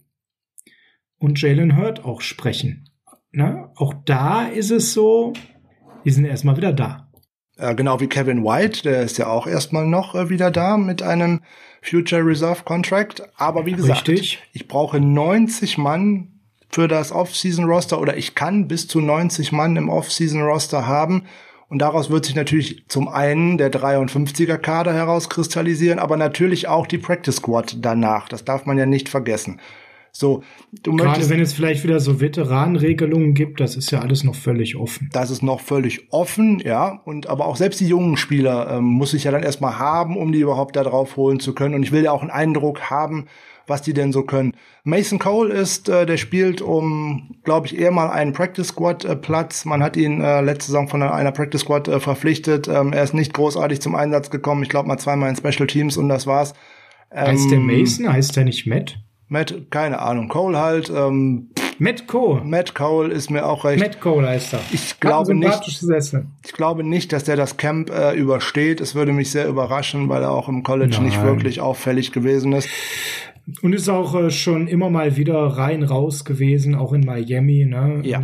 und 1.19 1.39
Jalen 1.39 1.77
Hurt 1.77 2.03
auch 2.03 2.21
sprechen. 2.21 2.89
Ne? 3.31 3.69
Auch 3.75 3.93
da 4.03 4.47
ist 4.47 4.71
es 4.71 4.93
so, 4.93 5.33
die 6.05 6.09
sind 6.09 6.25
erstmal 6.25 6.57
wieder 6.57 6.73
da. 6.73 7.11
Äh, 7.55 7.75
genau 7.75 7.99
wie 7.99 8.07
Kevin 8.07 8.43
White, 8.43 8.81
der 8.81 9.03
ist 9.03 9.19
ja 9.19 9.27
auch 9.27 9.45
erstmal 9.45 9.85
noch 9.85 10.15
äh, 10.15 10.31
wieder 10.31 10.49
da 10.49 10.77
mit 10.77 11.03
einem 11.03 11.41
Future 11.81 12.25
Reserve 12.25 12.63
Contract. 12.63 13.23
Aber 13.37 13.65
wie 13.65 13.73
gesagt, 13.73 14.07
Richtig. 14.09 14.39
ich 14.53 14.67
brauche 14.67 14.99
90 14.99 15.77
Mann 15.77 16.39
für 16.69 16.87
das 16.87 17.11
Off-Season-Roster 17.11 17.99
oder 17.99 18.17
ich 18.17 18.35
kann 18.35 18.67
bis 18.67 18.87
zu 18.87 19.01
90 19.01 19.51
Mann 19.51 19.75
im 19.75 19.89
Off-Season-Roster 19.89 20.85
haben. 20.85 21.25
Und 21.67 21.79
daraus 21.79 22.09
wird 22.09 22.25
sich 22.25 22.35
natürlich 22.35 22.85
zum 22.87 23.07
einen 23.07 23.57
der 23.57 23.71
53er-Kader 23.71 24.93
herauskristallisieren, 24.93 25.99
aber 25.99 26.17
natürlich 26.17 26.67
auch 26.67 26.87
die 26.87 26.97
Practice 26.97 27.37
Squad 27.37 27.77
danach. 27.79 28.27
Das 28.27 28.43
darf 28.43 28.65
man 28.65 28.77
ja 28.77 28.87
nicht 28.87 29.07
vergessen. 29.07 29.59
So, 30.19 30.43
du 30.83 30.95
Gerade 30.95 31.09
möchtest, 31.11 31.29
wenn 31.29 31.39
es 31.39 31.53
vielleicht 31.53 31.85
wieder 31.85 32.01
so 32.01 32.19
Veteranenregelungen 32.19 33.33
gibt, 33.33 33.61
das 33.61 33.77
ist 33.77 33.89
ja 33.89 33.99
alles 34.01 34.25
noch 34.25 34.35
völlig 34.35 34.75
offen. 34.75 35.09
das 35.13 35.31
ist 35.31 35.41
noch 35.41 35.61
völlig 35.61 36.11
offen, 36.11 36.59
ja. 36.59 37.01
Und 37.05 37.27
aber 37.27 37.45
auch 37.45 37.55
selbst 37.55 37.79
die 37.79 37.87
jungen 37.87 38.17
Spieler 38.17 38.69
ähm, 38.69 38.83
muss 38.83 39.13
ich 39.13 39.23
ja 39.23 39.31
dann 39.31 39.43
erstmal 39.43 39.79
haben, 39.79 40.17
um 40.17 40.33
die 40.33 40.41
überhaupt 40.41 40.75
da 40.75 40.83
drauf 40.83 41.15
holen 41.15 41.39
zu 41.39 41.55
können. 41.55 41.73
Und 41.73 41.83
ich 41.83 41.93
will 41.93 42.03
ja 42.03 42.11
auch 42.11 42.21
einen 42.21 42.31
Eindruck 42.31 42.89
haben, 42.89 43.27
was 43.65 43.81
die 43.81 43.93
denn 43.93 44.11
so 44.11 44.23
können. 44.23 44.55
Mason 44.83 45.19
Cole 45.19 45.53
ist, 45.53 45.87
äh, 45.87 46.05
der 46.05 46.17
spielt 46.17 46.61
um, 46.61 47.37
glaube 47.45 47.67
ich, 47.67 47.79
eher 47.79 47.91
mal 47.91 48.09
einen 48.09 48.33
Practice 48.33 48.67
Squad 48.67 49.05
äh, 49.05 49.15
Platz. 49.15 49.63
Man 49.63 49.81
hat 49.81 49.95
ihn 49.95 50.19
äh, 50.19 50.41
letzte 50.41 50.65
Saison 50.71 50.89
von 50.89 51.01
einer 51.01 51.31
Practice 51.31 51.61
Squad 51.61 51.87
äh, 51.87 52.01
verpflichtet. 52.01 52.67
Ähm, 52.67 52.91
er 52.91 53.03
ist 53.03 53.13
nicht 53.13 53.33
großartig 53.33 53.79
zum 53.79 53.95
Einsatz 53.95 54.29
gekommen. 54.29 54.63
Ich 54.63 54.69
glaube 54.69 54.89
mal 54.89 54.97
zweimal 54.97 55.29
in 55.29 55.37
Special 55.37 55.67
Teams 55.67 55.95
und 55.95 56.09
das 56.09 56.27
war's. 56.27 56.55
heißt 57.15 57.51
der 57.51 57.59
Ähm, 57.59 57.67
Mason, 57.67 58.11
heißt 58.11 58.35
der 58.35 58.43
nicht 58.43 58.67
Matt? 58.67 58.99
Matt, 59.29 59.53
keine 59.69 59.99
Ahnung. 59.99 60.27
Cole 60.27 60.57
halt. 60.57 60.89
Ähm, 60.89 61.49
Matt 61.77 62.07
Cole. 62.07 62.41
Matt 62.43 62.75
Cole 62.75 63.13
ist 63.13 63.29
mir 63.29 63.45
auch 63.45 63.63
recht. 63.63 63.79
Matt 63.79 64.01
Cole 64.01 64.27
heißt 64.27 64.53
er. 64.53 64.59
Ich 64.71 64.99
glaube 64.99 65.33
nicht. 65.33 65.81
Ich 66.43 66.53
glaube 66.53 66.83
nicht, 66.83 67.13
dass 67.13 67.23
der 67.23 67.37
das 67.37 67.55
Camp 67.55 67.89
äh, 67.89 68.13
übersteht. 68.15 68.81
Es 68.81 68.95
würde 68.95 69.13
mich 69.13 69.31
sehr 69.31 69.47
überraschen, 69.47 70.09
weil 70.09 70.23
er 70.23 70.31
auch 70.31 70.49
im 70.49 70.63
College 70.63 70.95
Nein. 70.95 71.03
nicht 71.05 71.23
wirklich 71.23 71.61
auffällig 71.61 72.11
gewesen 72.11 72.51
ist. 72.53 72.67
Und 73.61 73.73
ist 73.73 73.89
auch 73.89 74.15
äh, 74.15 74.29
schon 74.29 74.67
immer 74.67 74.89
mal 74.89 75.17
wieder 75.17 75.37
rein 75.37 75.83
raus 75.83 76.25
gewesen, 76.25 76.75
auch 76.75 76.93
in 76.93 77.01
Miami. 77.01 77.65
Ne? 77.65 78.01
Ja. 78.03 78.23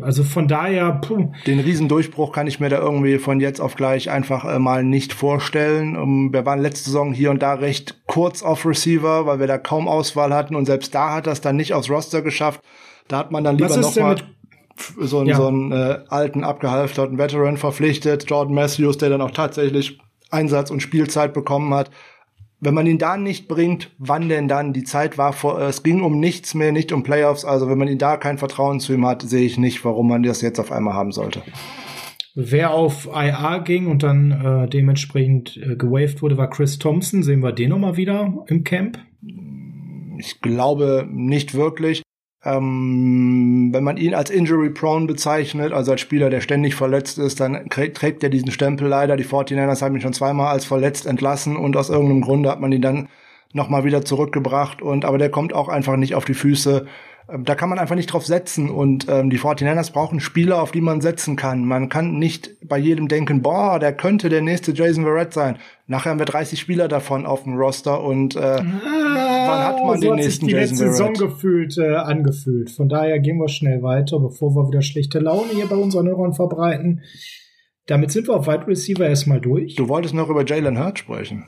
Also 0.00 0.24
von 0.24 0.48
daher, 0.48 0.92
puh, 0.92 1.32
Den 1.46 1.60
Riesendurchbruch 1.60 2.32
kann 2.32 2.46
ich 2.46 2.58
mir 2.58 2.68
da 2.68 2.78
irgendwie 2.78 3.18
von 3.18 3.40
jetzt 3.40 3.60
auf 3.60 3.76
gleich 3.76 4.10
einfach 4.10 4.44
äh, 4.44 4.58
mal 4.58 4.82
nicht 4.82 5.12
vorstellen. 5.12 5.96
Um, 5.96 6.32
wir 6.32 6.44
waren 6.44 6.60
letzte 6.60 6.86
Saison 6.86 7.12
hier 7.12 7.30
und 7.30 7.42
da 7.42 7.54
recht 7.54 8.02
kurz 8.06 8.42
auf 8.42 8.66
Receiver, 8.66 9.26
weil 9.26 9.38
wir 9.38 9.46
da 9.46 9.58
kaum 9.58 9.86
Auswahl 9.88 10.34
hatten 10.34 10.56
und 10.56 10.66
selbst 10.66 10.94
da 10.94 11.14
hat 11.14 11.26
das 11.26 11.40
dann 11.40 11.56
nicht 11.56 11.74
aufs 11.74 11.90
Roster 11.90 12.22
geschafft. 12.22 12.62
Da 13.08 13.18
hat 13.18 13.30
man 13.30 13.44
dann 13.44 13.58
lieber 13.58 13.70
was 13.70 13.76
ist 13.76 13.82
noch 13.82 13.94
denn 13.94 14.02
mal 14.02 14.14
mit 14.14 14.24
so 15.08 15.18
einen, 15.18 15.28
Ja. 15.28 15.36
so 15.36 15.46
einen 15.46 15.72
äh, 15.72 15.98
alten, 16.08 16.44
abgehalfterten 16.44 17.18
Veteran 17.18 17.56
verpflichtet, 17.56 18.28
Jordan 18.28 18.54
Matthews, 18.54 18.98
der 18.98 19.10
dann 19.10 19.20
auch 19.20 19.30
tatsächlich 19.30 20.00
Einsatz 20.30 20.70
und 20.70 20.80
Spielzeit 20.80 21.34
bekommen 21.34 21.72
hat. 21.74 21.90
Wenn 22.64 22.74
man 22.74 22.86
ihn 22.86 22.98
da 22.98 23.16
nicht 23.16 23.48
bringt, 23.48 23.90
wann 23.98 24.28
denn 24.28 24.46
dann? 24.46 24.72
Die 24.72 24.84
Zeit 24.84 25.18
war 25.18 25.32
vor, 25.32 25.60
es 25.60 25.82
ging 25.82 26.00
um 26.00 26.20
nichts 26.20 26.54
mehr, 26.54 26.70
nicht 26.70 26.92
um 26.92 27.02
Playoffs. 27.02 27.44
Also 27.44 27.68
wenn 27.68 27.76
man 27.76 27.88
ihn 27.88 27.98
da 27.98 28.16
kein 28.16 28.38
Vertrauen 28.38 28.78
zu 28.78 28.92
ihm 28.92 29.04
hat, 29.04 29.22
sehe 29.22 29.44
ich 29.44 29.58
nicht, 29.58 29.84
warum 29.84 30.06
man 30.06 30.22
das 30.22 30.42
jetzt 30.42 30.60
auf 30.60 30.70
einmal 30.70 30.94
haben 30.94 31.10
sollte. 31.10 31.42
wer 32.36 32.72
auf 32.72 33.08
IA 33.12 33.58
ging 33.58 33.88
und 33.88 34.04
dann 34.04 34.30
äh, 34.30 34.68
dementsprechend 34.68 35.56
äh, 35.56 35.74
gewaved 35.74 36.22
wurde, 36.22 36.38
war 36.38 36.48
Chris 36.50 36.78
Thompson. 36.78 37.24
Sehen 37.24 37.40
wir 37.40 37.50
den 37.50 37.70
nochmal 37.70 37.96
wieder 37.96 38.32
im 38.46 38.62
Camp? 38.62 38.96
Ich 40.18 40.40
glaube 40.40 41.04
nicht 41.10 41.54
wirklich. 41.54 42.02
Ähm, 42.44 43.70
wenn 43.72 43.84
man 43.84 43.96
ihn 43.96 44.14
als 44.14 44.30
injury 44.30 44.70
prone 44.70 45.06
bezeichnet, 45.06 45.72
also 45.72 45.92
als 45.92 46.00
Spieler, 46.00 46.28
der 46.28 46.40
ständig 46.40 46.74
verletzt 46.74 47.18
ist, 47.18 47.38
dann 47.38 47.68
trägt 47.68 48.22
er 48.22 48.30
diesen 48.30 48.50
Stempel 48.50 48.88
leider. 48.88 49.16
Die 49.16 49.24
49ers 49.24 49.80
haben 49.80 49.94
ihn 49.94 50.00
schon 50.00 50.12
zweimal 50.12 50.52
als 50.52 50.64
verletzt 50.64 51.06
entlassen 51.06 51.56
und 51.56 51.76
aus 51.76 51.88
irgendeinem 51.88 52.22
Grunde 52.22 52.50
hat 52.50 52.60
man 52.60 52.72
ihn 52.72 52.82
dann 52.82 53.08
nochmal 53.52 53.84
wieder 53.84 54.04
zurückgebracht 54.04 54.82
und 54.82 55.04
aber 55.04 55.18
der 55.18 55.30
kommt 55.30 55.52
auch 55.54 55.68
einfach 55.68 55.96
nicht 55.96 56.14
auf 56.14 56.24
die 56.24 56.34
Füße. 56.34 56.86
Ähm, 57.32 57.44
da 57.44 57.54
kann 57.54 57.68
man 57.68 57.78
einfach 57.78 57.94
nicht 57.94 58.12
drauf 58.12 58.26
setzen 58.26 58.70
und 58.70 59.06
ähm, 59.08 59.30
die 59.30 59.38
49ers 59.38 59.92
brauchen 59.92 60.20
Spieler, 60.20 60.62
auf 60.62 60.72
die 60.72 60.80
man 60.80 61.00
setzen 61.00 61.36
kann. 61.36 61.64
Man 61.64 61.88
kann 61.88 62.18
nicht 62.18 62.56
bei 62.66 62.78
jedem 62.78 63.08
denken, 63.08 63.42
boah, 63.42 63.78
der 63.78 63.92
könnte 63.92 64.28
der 64.28 64.42
nächste 64.42 64.72
Jason 64.72 65.04
Verrett 65.04 65.32
sein. 65.32 65.58
Nachher 65.86 66.10
haben 66.10 66.18
wir 66.18 66.26
30 66.26 66.60
Spieler 66.60 66.88
davon 66.88 67.26
auf 67.26 67.44
dem 67.44 67.56
Roster 67.56 68.02
und 68.02 68.36
äh, 68.36 68.38
ah, 68.38 68.62
wann 68.62 69.64
hat 69.64 69.84
man 69.84 70.00
so 70.00 70.08
den 70.08 70.16
nächsten 70.16 70.46
die 70.46 70.52
Jason 70.52 70.78
letzte 70.78 70.92
Saison 70.92 71.14
gefühlt 71.14 71.76
äh, 71.78 71.94
angefühlt. 71.94 72.70
Von 72.70 72.88
daher 72.88 73.18
gehen 73.18 73.38
wir 73.38 73.48
schnell 73.48 73.82
weiter, 73.82 74.18
bevor 74.20 74.54
wir 74.54 74.68
wieder 74.68 74.82
schlechte 74.82 75.18
Laune 75.18 75.52
hier 75.52 75.66
bei 75.66 75.76
unseren 75.76 76.08
Hörern 76.08 76.34
verbreiten. 76.34 77.02
Damit 77.86 78.12
sind 78.12 78.28
wir 78.28 78.36
auf 78.36 78.46
Wide 78.46 78.66
Receiver 78.68 79.06
erstmal 79.06 79.40
durch. 79.40 79.74
Du 79.74 79.88
wolltest 79.88 80.14
noch 80.14 80.28
über 80.28 80.44
Jalen 80.44 80.78
Hurt 80.78 81.00
sprechen. 81.00 81.46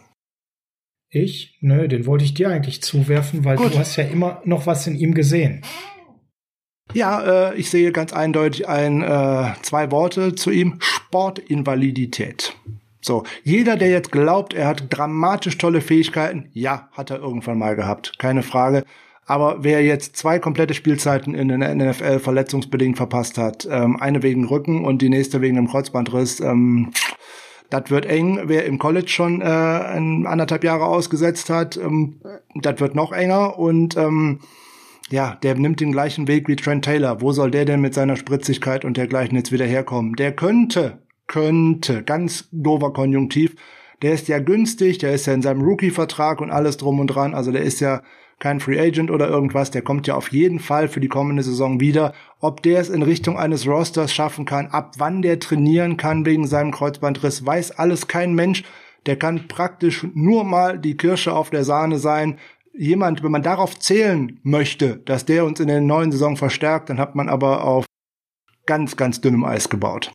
Ich? 1.14 1.56
Nö, 1.60 1.88
den 1.88 2.06
wollte 2.06 2.24
ich 2.24 2.34
dir 2.34 2.48
eigentlich 2.48 2.82
zuwerfen, 2.82 3.44
weil 3.44 3.56
Gut. 3.56 3.74
du 3.74 3.78
hast 3.78 3.96
ja 3.96 4.04
immer 4.04 4.42
noch 4.44 4.66
was 4.66 4.86
in 4.86 4.96
ihm 4.96 5.14
gesehen. 5.14 5.62
Ja, 6.92 7.50
äh, 7.50 7.56
ich 7.56 7.70
sehe 7.70 7.92
ganz 7.92 8.12
eindeutig 8.12 8.68
ein, 8.68 9.02
äh, 9.02 9.52
zwei 9.62 9.90
Worte 9.90 10.34
zu 10.34 10.50
ihm. 10.50 10.76
Sportinvalidität. 10.80 12.54
So, 13.00 13.24
jeder, 13.42 13.76
der 13.76 13.90
jetzt 13.90 14.12
glaubt, 14.12 14.54
er 14.54 14.66
hat 14.66 14.84
dramatisch 14.90 15.58
tolle 15.58 15.80
Fähigkeiten, 15.80 16.48
ja, 16.52 16.88
hat 16.92 17.10
er 17.10 17.18
irgendwann 17.18 17.58
mal 17.58 17.76
gehabt, 17.76 18.18
keine 18.18 18.42
Frage. 18.42 18.84
Aber 19.26 19.58
wer 19.64 19.82
jetzt 19.82 20.16
zwei 20.16 20.38
komplette 20.38 20.74
Spielzeiten 20.74 21.34
in 21.34 21.48
der 21.48 21.74
NFL 21.74 22.18
verletzungsbedingt 22.18 22.96
verpasst 22.96 23.38
hat, 23.38 23.66
ähm, 23.70 23.98
eine 24.00 24.22
wegen 24.22 24.46
Rücken 24.46 24.84
und 24.84 25.00
die 25.00 25.08
nächste 25.08 25.40
wegen 25.40 25.56
einem 25.56 25.68
Kreuzbandriss, 25.68 26.40
ähm, 26.40 26.92
das 27.74 27.90
wird 27.90 28.06
eng. 28.06 28.40
Wer 28.44 28.66
im 28.66 28.78
College 28.78 29.08
schon 29.08 29.40
äh, 29.40 29.44
ein, 29.44 30.26
anderthalb 30.26 30.64
Jahre 30.64 30.86
ausgesetzt 30.86 31.50
hat, 31.50 31.76
ähm, 31.76 32.20
das 32.54 32.80
wird 32.80 32.94
noch 32.94 33.12
enger. 33.12 33.58
Und 33.58 33.96
ähm, 33.96 34.40
ja, 35.10 35.36
der 35.42 35.54
nimmt 35.56 35.80
den 35.80 35.92
gleichen 35.92 36.28
Weg 36.28 36.48
wie 36.48 36.56
Trent 36.56 36.84
Taylor. 36.84 37.20
Wo 37.20 37.32
soll 37.32 37.50
der 37.50 37.64
denn 37.64 37.80
mit 37.80 37.94
seiner 37.94 38.16
Spritzigkeit 38.16 38.84
und 38.84 38.96
dergleichen 38.96 39.36
jetzt 39.36 39.52
wieder 39.52 39.66
herkommen? 39.66 40.14
Der 40.14 40.32
könnte, 40.32 41.02
könnte, 41.26 42.02
ganz 42.04 42.48
dover 42.52 42.92
Konjunktiv, 42.92 43.56
der 44.02 44.12
ist 44.12 44.28
ja 44.28 44.38
günstig, 44.38 44.98
der 44.98 45.14
ist 45.14 45.26
ja 45.26 45.34
in 45.34 45.42
seinem 45.42 45.62
Rookie-Vertrag 45.62 46.40
und 46.40 46.50
alles 46.50 46.76
drum 46.76 47.00
und 47.00 47.08
dran. 47.08 47.34
Also 47.34 47.52
der 47.52 47.62
ist 47.62 47.80
ja 47.80 48.02
kein 48.38 48.60
Free 48.60 48.78
Agent 48.78 49.10
oder 49.10 49.28
irgendwas, 49.28 49.70
der 49.70 49.82
kommt 49.82 50.06
ja 50.06 50.14
auf 50.14 50.32
jeden 50.32 50.58
Fall 50.58 50.88
für 50.88 51.00
die 51.00 51.08
kommende 51.08 51.42
Saison 51.42 51.80
wieder. 51.80 52.12
Ob 52.40 52.62
der 52.62 52.80
es 52.80 52.90
in 52.90 53.02
Richtung 53.02 53.38
eines 53.38 53.66
Rosters 53.66 54.12
schaffen 54.12 54.44
kann, 54.44 54.66
ab 54.68 54.94
wann 54.98 55.22
der 55.22 55.38
trainieren 55.40 55.96
kann 55.96 56.26
wegen 56.26 56.46
seinem 56.46 56.70
Kreuzbandriss, 56.70 57.44
weiß 57.44 57.72
alles 57.72 58.06
kein 58.06 58.34
Mensch. 58.34 58.64
Der 59.06 59.16
kann 59.16 59.48
praktisch 59.48 60.06
nur 60.14 60.44
mal 60.44 60.78
die 60.78 60.96
Kirsche 60.96 61.34
auf 61.34 61.50
der 61.50 61.64
Sahne 61.64 61.98
sein. 61.98 62.38
Jemand, 62.72 63.22
wenn 63.22 63.32
man 63.32 63.42
darauf 63.42 63.78
zählen 63.78 64.40
möchte, 64.42 64.96
dass 64.96 65.24
der 65.24 65.44
uns 65.44 65.60
in 65.60 65.68
der 65.68 65.80
neuen 65.80 66.10
Saison 66.10 66.36
verstärkt, 66.36 66.90
dann 66.90 66.98
hat 66.98 67.14
man 67.14 67.28
aber 67.28 67.64
auf 67.64 67.84
ganz, 68.66 68.96
ganz 68.96 69.20
dünnem 69.20 69.44
Eis 69.44 69.68
gebaut. 69.68 70.10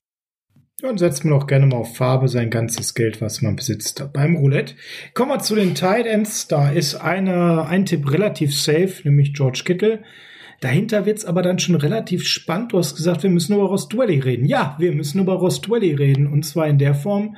Und 0.81 0.97
setzt 0.97 1.25
man 1.25 1.33
auch 1.33 1.45
gerne 1.45 1.65
mal 1.65 1.77
auf 1.77 1.97
Farbe 1.97 2.29
sein 2.29 2.49
ganzes 2.49 2.93
Geld, 2.93 3.19
was 3.19 3.41
man 3.41 3.57
besitzt. 3.57 4.01
Beim 4.13 4.37
Roulette. 4.37 4.75
Kommen 5.13 5.31
wir 5.31 5.39
zu 5.39 5.55
den 5.55 5.75
Tight 5.75 6.05
Ends. 6.05 6.47
Da 6.47 6.69
ist 6.69 6.95
eine, 6.95 7.65
ein 7.65 7.85
Tipp 7.85 8.09
relativ 8.11 8.55
safe, 8.55 8.93
nämlich 9.03 9.33
George 9.33 9.63
Kittle. 9.65 10.03
Dahinter 10.61 11.05
wird's 11.05 11.23
aber 11.23 11.41
dann 11.41 11.59
schon 11.59 11.75
relativ 11.75 12.25
spannend. 12.25 12.73
Du 12.73 12.77
hast 12.77 12.95
gesagt, 12.95 13.23
wir 13.23 13.29
müssen 13.29 13.53
über 13.55 13.63
Ross 13.63 13.87
Dwelly 13.87 14.19
reden. 14.19 14.45
Ja, 14.45 14.75
wir 14.79 14.93
müssen 14.93 15.19
über 15.19 15.33
Ross 15.33 15.61
Dwelly 15.61 15.93
reden. 15.93 16.27
Und 16.27 16.43
zwar 16.43 16.67
in 16.67 16.77
der 16.77 16.95
Form, 16.95 17.35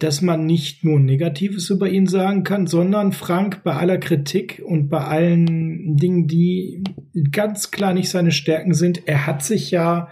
dass 0.00 0.22
man 0.22 0.46
nicht 0.46 0.84
nur 0.84 0.98
Negatives 1.00 1.70
über 1.70 1.88
ihn 1.88 2.06
sagen 2.06 2.42
kann, 2.42 2.66
sondern 2.66 3.12
Frank 3.12 3.62
bei 3.62 3.74
aller 3.74 3.98
Kritik 3.98 4.62
und 4.64 4.88
bei 4.88 5.04
allen 5.04 5.96
Dingen, 5.96 6.26
die 6.26 6.82
ganz 7.30 7.70
klar 7.70 7.92
nicht 7.92 8.08
seine 8.08 8.32
Stärken 8.32 8.74
sind, 8.74 9.06
er 9.06 9.26
hat 9.26 9.44
sich 9.44 9.70
ja 9.70 10.08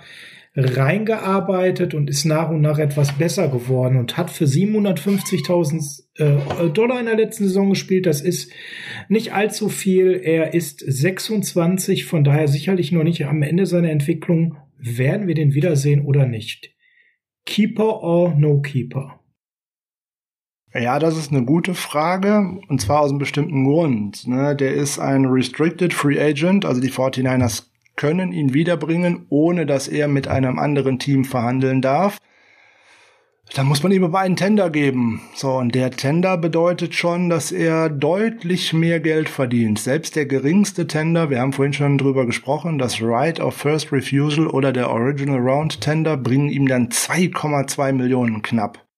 reingearbeitet 0.56 1.94
und 1.94 2.10
ist 2.10 2.24
nach 2.24 2.50
und 2.50 2.60
nach 2.60 2.78
etwas 2.78 3.12
besser 3.12 3.48
geworden 3.48 3.96
und 3.96 4.16
hat 4.16 4.30
für 4.30 4.46
750.000 4.46 6.02
äh, 6.16 6.70
Dollar 6.70 6.98
in 6.98 7.06
der 7.06 7.16
letzten 7.16 7.44
Saison 7.44 7.70
gespielt. 7.70 8.06
Das 8.06 8.20
ist 8.20 8.52
nicht 9.08 9.32
allzu 9.32 9.68
viel. 9.68 10.20
Er 10.22 10.52
ist 10.52 10.80
26, 10.80 12.04
von 12.04 12.24
daher 12.24 12.48
sicherlich 12.48 12.90
noch 12.90 13.04
nicht 13.04 13.24
am 13.26 13.42
Ende 13.42 13.66
seiner 13.66 13.90
Entwicklung. 13.90 14.56
Werden 14.76 15.28
wir 15.28 15.34
den 15.34 15.54
wiedersehen 15.54 16.04
oder 16.04 16.26
nicht? 16.26 16.74
Keeper 17.46 18.02
or 18.02 18.34
no 18.34 18.60
Keeper? 18.60 19.20
Ja, 20.72 20.98
das 21.00 21.16
ist 21.16 21.32
eine 21.32 21.44
gute 21.44 21.74
Frage 21.74 22.58
und 22.68 22.80
zwar 22.80 23.00
aus 23.00 23.10
einem 23.10 23.18
bestimmten 23.18 23.64
Grund. 23.64 24.26
Ne? 24.28 24.54
Der 24.54 24.72
ist 24.74 24.98
ein 25.00 25.26
Restricted 25.26 25.92
Free 25.92 26.20
Agent, 26.20 26.64
also 26.64 26.80
die 26.80 26.90
49ers 26.90 27.69
können 28.00 28.32
ihn 28.32 28.54
wiederbringen, 28.54 29.26
ohne 29.28 29.66
dass 29.66 29.86
er 29.86 30.08
mit 30.08 30.26
einem 30.26 30.58
anderen 30.58 30.98
Team 30.98 31.26
verhandeln 31.26 31.82
darf. 31.82 32.16
Da 33.52 33.62
muss 33.62 33.82
man 33.82 33.92
ihm 33.92 34.04
aber 34.04 34.20
einen 34.20 34.36
Tender 34.36 34.70
geben. 34.70 35.20
So, 35.34 35.50
und 35.58 35.74
der 35.74 35.90
Tender 35.90 36.38
bedeutet 36.38 36.94
schon, 36.94 37.28
dass 37.28 37.52
er 37.52 37.90
deutlich 37.90 38.72
mehr 38.72 39.00
Geld 39.00 39.28
verdient. 39.28 39.80
Selbst 39.80 40.16
der 40.16 40.24
geringste 40.24 40.86
Tender, 40.86 41.28
wir 41.28 41.40
haben 41.40 41.52
vorhin 41.52 41.74
schon 41.74 41.98
drüber 41.98 42.24
gesprochen, 42.24 42.78
das 42.78 43.02
Right 43.02 43.38
of 43.38 43.54
First 43.54 43.92
Refusal 43.92 44.46
oder 44.46 44.72
der 44.72 44.88
Original 44.88 45.38
Round 45.38 45.82
Tender 45.82 46.16
bringen 46.16 46.48
ihm 46.48 46.66
dann 46.68 46.88
2,2 46.88 47.92
Millionen 47.92 48.40
knapp. 48.40 48.89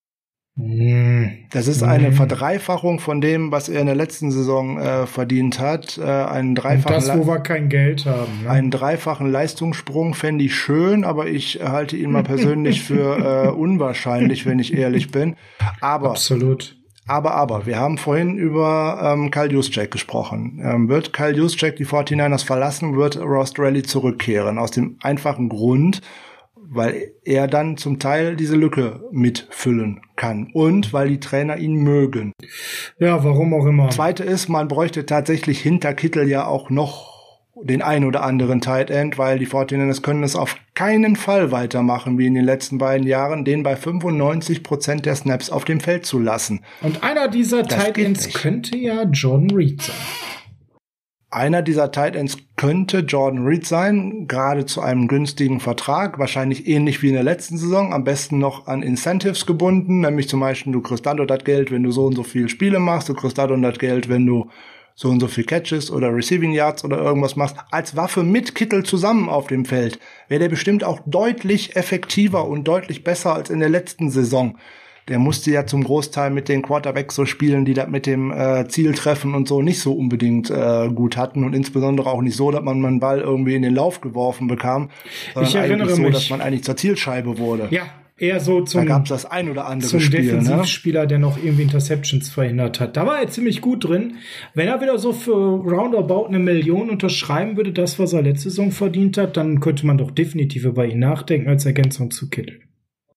Das 0.55 1.67
ist 1.67 1.83
eine 1.83 2.11
mhm. 2.11 2.13
Verdreifachung 2.13 2.99
von 3.01 3.23
dem, 3.23 3.51
was 3.51 3.71
er 3.71 3.81
in 3.81 3.87
der 3.87 3.95
letzten 3.95 4.31
Saison 4.31 4.79
äh, 4.79 5.07
verdient 5.07 5.59
hat. 5.59 5.97
Äh, 5.97 6.03
einen 6.03 6.55
dreifachen 6.55 6.95
das, 6.95 7.17
wo 7.17 7.27
wir 7.27 7.41
kein 7.41 7.71
Geld 7.71 8.05
haben. 8.05 8.43
Ne? 8.43 8.51
Einen 8.51 8.71
dreifachen 8.71 9.33
Leistungssprung 9.33 10.13
fände 10.13 10.45
ich 10.45 10.55
schön, 10.55 11.05
aber 11.05 11.27
ich 11.27 11.61
halte 11.63 11.97
ihn 11.97 12.11
mal 12.11 12.23
persönlich 12.23 12.83
für 12.83 13.47
äh, 13.47 13.49
unwahrscheinlich, 13.49 14.45
wenn 14.45 14.59
ich 14.59 14.75
ehrlich 14.75 15.11
bin. 15.11 15.37
Aber 15.81 16.11
absolut. 16.11 16.77
Aber, 17.07 17.35
aber, 17.35 17.67
wir 17.67 17.79
haben 17.79 17.99
vorhin 17.99 18.37
über 18.37 19.01
ähm, 19.03 19.31
Kyle 19.31 19.51
Juszczyk 19.51 19.91
gesprochen. 19.91 20.61
Ähm, 20.63 20.89
wird 20.89 21.13
Kyle 21.13 21.35
Juszczyk 21.35 21.77
die 21.77 21.87
49ers 21.87 22.45
verlassen, 22.45 22.95
wird 22.97 23.17
Ross 23.17 23.55
Rally 23.59 23.83
zurückkehren. 23.83 24.59
Aus 24.59 24.71
dem 24.71 24.99
einfachen 25.03 25.49
Grund, 25.49 26.01
weil 26.75 27.13
er 27.25 27.49
dann 27.49 27.77
zum 27.77 27.99
Teil 27.99 28.37
diese 28.37 28.57
Lücke 28.57 29.05
mitfüllen 29.11 30.01
kann 30.17 30.51
und 30.53 30.93
weil 30.93 31.09
die 31.09 31.21
Trainer 31.21 31.59
ihn 31.59 31.75
mögen. 31.75 32.33
Ja, 32.99 33.23
warum 33.25 33.55
auch 33.55 33.67
immer. 33.67 33.91
Zweite 33.91 34.25
ist, 34.25 34.49
man 34.49 34.69
bräuchte 34.69 35.07
tatsächlich 35.07 35.61
hinter 35.61 35.95
Kittel 35.95 36.29
ja 36.29 36.47
auch 36.47 36.71
noch 36.71 37.13
den 37.65 37.83
ein 37.83 38.05
oder 38.05 38.23
anderen 38.23 38.61
Tight 38.61 38.91
End, 38.91 39.19
weil 39.19 39.39
die 39.39 39.47
49ers 39.47 40.03
können 40.03 40.23
es 40.23 40.35
auf 40.35 40.57
keinen 40.75 41.17
Fall 41.17 41.53
weitermachen 41.53 42.19
wie 42.19 42.27
in 42.27 42.35
den 42.35 42.45
letzten 42.45 42.79
beiden 42.79 43.07
Jahren, 43.07 43.45
den 43.45 43.63
bei 43.63 43.77
95 43.77 44.63
Prozent 44.63 45.07
der 45.07 45.15
Snaps 45.15 45.51
auf 45.51 45.65
dem 45.65 45.81
Feld 45.81 46.07
zu 46.07 46.19
lassen. 46.19 46.61
Und 46.81 47.03
einer 47.05 47.29
dieser 47.29 47.63
das 47.63 47.79
Tight 47.79 47.99
Ends 47.99 48.33
könnte 48.33 48.77
ja 48.77 49.05
John 49.05 49.51
Reed 49.51 49.83
sein. 49.83 49.95
Einer 51.35 51.63
dieser 51.63 51.91
Tight 51.91 52.15
Ends 52.15 52.37
könnte 52.57 52.99
Jordan 52.99 53.47
Reed 53.47 53.67
sein, 53.67 54.27
gerade 54.29 54.67
zu 54.67 54.83
einem 54.83 55.09
günstigen 55.09 55.61
Vertrag, 55.61 56.19
wahrscheinlich 56.19 56.69
ähnlich 56.69 57.01
wie 57.01 57.09
in 57.09 57.15
der 57.15 57.23
letzten 57.23 57.57
Saison, 57.57 57.95
am 57.95 58.05
besten 58.05 58.39
noch 58.39 58.67
an 58.67 58.83
Incentives 58.83 59.47
gebunden, 59.47 60.01
nämlich 60.01 60.29
zum 60.29 60.41
Beispiel 60.41 60.75
du 60.75 60.83
kriegst 60.83 61.07
dann 61.07 61.27
das 61.27 61.45
Geld, 61.45 61.71
wenn 61.71 61.85
du 61.85 61.91
so 61.91 62.05
und 62.05 62.17
so 62.17 62.23
viele 62.23 62.51
Spiele 62.51 62.81
machst, 62.81 63.09
du 63.09 63.15
kriegst 63.15 63.39
dann 63.39 63.63
das 63.63 63.79
Geld, 63.79 64.11
wenn 64.11 64.27
du 64.27 64.51
so 64.95 65.09
und 65.09 65.21
so 65.21 65.27
viel 65.27 65.45
Catches 65.45 65.91
oder 65.91 66.15
Receiving 66.15 66.53
Yards 66.53 66.85
oder 66.85 66.99
irgendwas 66.99 67.35
machst, 67.35 67.57
als 67.71 67.97
Waffe 67.97 68.25
mit 68.25 68.55
Kittel 68.55 68.83
zusammen 68.83 69.31
auf 69.31 69.47
dem 69.47 69.65
Feld, 69.65 69.99
wäre 70.29 70.41
der 70.41 70.51
bestimmt 70.51 70.85
auch 70.85 71.01
deutlich 71.07 71.77
effektiver 71.77 72.47
und 72.47 72.65
deutlich 72.69 73.05
besser 73.05 73.35
als 73.35 73.49
in 73.49 73.61
der 73.61 73.71
letzten 73.71 74.11
Saison 74.11 74.59
der 75.09 75.19
musste 75.19 75.51
ja 75.51 75.67
zum 75.67 75.85
Großteil 75.85 76.31
mit 76.31 76.49
den 76.49 76.63
Quarterbacks 76.63 77.15
so 77.15 77.27
spielen, 77.27 77.65
die 77.65 77.75
das 77.75 77.89
mit 77.89 78.07
dem 78.07 78.31
äh, 78.31 78.67
Zieltreffen 78.69 79.35
und 79.35 79.49
so 79.49 79.63
nicht 79.63 79.81
so 79.81 79.93
unbedingt 79.93 80.51
äh, 80.51 80.89
gut 80.89 81.17
hatten 81.17 81.45
und 81.45 81.55
insbesondere 81.55 82.11
auch 82.11 82.23
nicht 82.23 82.37
so, 82.37 82.51
dass 82.51 82.63
man 82.63 82.85
einen 82.85 83.01
Ball 83.01 83.21
irgendwie 83.21 83.55
in 83.55 83.63
den 83.63 83.75
Lauf 83.75 84.01
geworfen 84.01 84.47
bekam, 84.47 84.91
sondern 85.35 85.51
ich 85.51 85.57
erinnere 85.57 85.89
eigentlich 85.89 85.97
so, 85.97 86.03
mich. 86.03 86.15
dass 86.15 86.31
man 86.31 86.41
eigentlich 86.41 86.65
zur 86.65 86.77
Zielscheibe 86.77 87.39
wurde. 87.39 87.69
Ja, 87.71 87.83
eher 88.17 88.39
so 88.41 88.61
zum, 88.63 88.83
da 88.83 88.87
gab's 88.87 89.09
das 89.09 89.27
ein 89.27 89.51
oder 89.51 89.67
andere 89.67 89.91
zum 89.91 90.01
Spiel, 90.01 90.21
ne? 90.21 90.39
Defensivspieler, 90.39 91.03
ne? 91.03 91.07
der 91.09 91.19
noch 91.19 91.37
irgendwie 91.37 91.63
Interceptions 91.63 92.31
verhindert 92.31 92.79
hat. 92.79 92.97
Da 92.97 93.07
war 93.07 93.21
er 93.21 93.29
ziemlich 93.29 93.61
gut 93.61 93.85
drin. 93.85 94.15
Wenn 94.55 94.69
er 94.69 94.81
wieder 94.81 94.99
so 94.99 95.13
für 95.13 95.35
roundabout 95.35 96.27
eine 96.27 96.39
Million 96.39 96.91
unterschreiben 96.91 97.57
würde, 97.57 97.73
das, 97.73 97.99
was 97.99 98.13
er 98.13 98.23
letzte 98.23 98.51
Saison 98.51 98.71
verdient 98.71 99.19
hat, 99.19 99.37
dann 99.37 99.61
könnte 99.61 99.87
man 99.87 99.99
doch 99.99 100.13
definitiv 100.13 100.65
über 100.65 100.87
ihn 100.87 101.01
nachdenken 101.01 101.49
als 101.49 101.67
Ergänzung 101.67 102.11
zu 102.11 102.31
Kittel. 102.31 102.61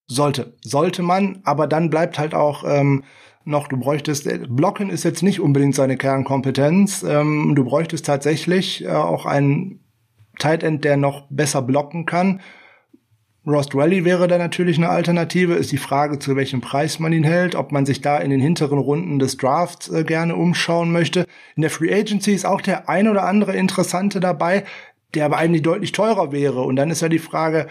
Sollte, 0.08 0.56
sollte 0.62 1.02
man, 1.02 1.40
aber 1.44 1.68
dann 1.68 1.90
bleibt 1.90 2.20
halt 2.20 2.36
auch 2.36 2.64
ähm, 2.68 3.04
noch, 3.44 3.68
du 3.68 3.78
bräuchtest, 3.78 4.28
äh, 4.28 4.40
Blocken 4.48 4.90
ist 4.90 5.04
jetzt 5.04 5.24
nicht 5.24 5.40
unbedingt 5.40 5.76
seine 5.76 5.98
Kernkompetenz, 5.98 7.04
ähm, 7.04 7.54
du 7.56 7.64
bräuchtest 7.64 8.06
tatsächlich 8.06 8.84
äh, 8.84 8.90
auch 8.90 9.26
einen 9.26 9.80
Tight 10.40 10.64
End, 10.64 10.84
der 10.84 10.98
noch 10.98 11.28
besser 11.30 11.62
blocken 11.62 12.06
kann. 12.06 12.42
Ross 13.48 13.68
Dwelly 13.68 14.04
wäre 14.06 14.28
da 14.28 14.40
natürlich 14.40 14.78
eine 14.78 14.90
Alternative, 14.90 15.54
ist 15.54 15.72
die 15.72 15.78
Frage, 15.78 16.18
zu 16.18 16.36
welchem 16.36 16.62
Preis 16.62 16.98
man 16.98 17.14
ihn 17.14 17.24
hält, 17.24 17.54
ob 17.54 17.72
man 17.72 17.86
sich 17.86 18.02
da 18.02 18.18
in 18.18 18.32
den 18.32 18.40
hinteren 18.40 18.80
Runden 18.80 19.20
des 19.20 19.38
Drafts 19.38 19.90
äh, 19.90 20.04
gerne 20.04 20.36
umschauen 20.36 20.92
möchte. 20.92 21.28
In 21.56 21.62
der 21.62 21.70
Free 21.70 21.94
Agency 21.94 22.34
ist 22.34 22.46
auch 22.46 22.62
der 22.62 22.90
ein 22.90 23.08
oder 23.08 23.24
andere 23.26 23.56
Interessante 23.56 24.20
dabei, 24.20 24.64
der 25.14 25.26
aber 25.26 25.38
eigentlich 25.38 25.62
deutlich 25.62 25.92
teurer 25.92 26.32
wäre. 26.32 26.64
Und 26.64 26.76
dann 26.76 26.90
ist 26.90 27.02
ja 27.02 27.10
die 27.10 27.20
Frage, 27.20 27.68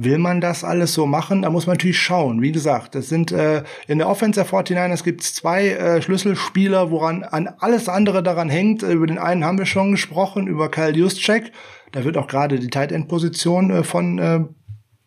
Will 0.00 0.18
man 0.18 0.40
das 0.40 0.62
alles 0.62 0.94
so 0.94 1.06
machen? 1.06 1.42
Da 1.42 1.50
muss 1.50 1.66
man 1.66 1.74
natürlich 1.74 1.98
schauen. 1.98 2.40
Wie 2.40 2.52
gesagt, 2.52 2.94
es 2.94 3.08
sind 3.08 3.32
äh, 3.32 3.64
in 3.88 3.98
der 3.98 4.08
Offense 4.08 4.38
der 4.38 4.48
49ers 4.48 5.02
gibt 5.02 5.22
es 5.22 5.34
zwei 5.34 5.70
äh, 5.70 6.00
Schlüsselspieler, 6.00 6.92
woran 6.92 7.24
an 7.24 7.48
alles 7.58 7.88
andere 7.88 8.22
daran 8.22 8.48
hängt. 8.48 8.82
Über 8.82 9.08
den 9.08 9.18
einen 9.18 9.44
haben 9.44 9.58
wir 9.58 9.66
schon 9.66 9.90
gesprochen, 9.90 10.46
über 10.46 10.70
Kyle 10.70 10.96
Juszczyk. 10.96 11.50
Da 11.90 12.04
wird 12.04 12.16
auch 12.16 12.28
gerade 12.28 12.60
die 12.60 12.68
Tight 12.68 12.92
End 12.92 13.08
Position 13.08 13.70
äh, 13.70 13.82
von 13.82 14.18
äh, 14.20 14.44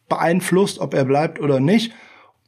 beeinflusst, 0.10 0.80
ob 0.80 0.94
er 0.94 1.06
bleibt 1.06 1.40
oder 1.40 1.62
nicht. 1.62 1.94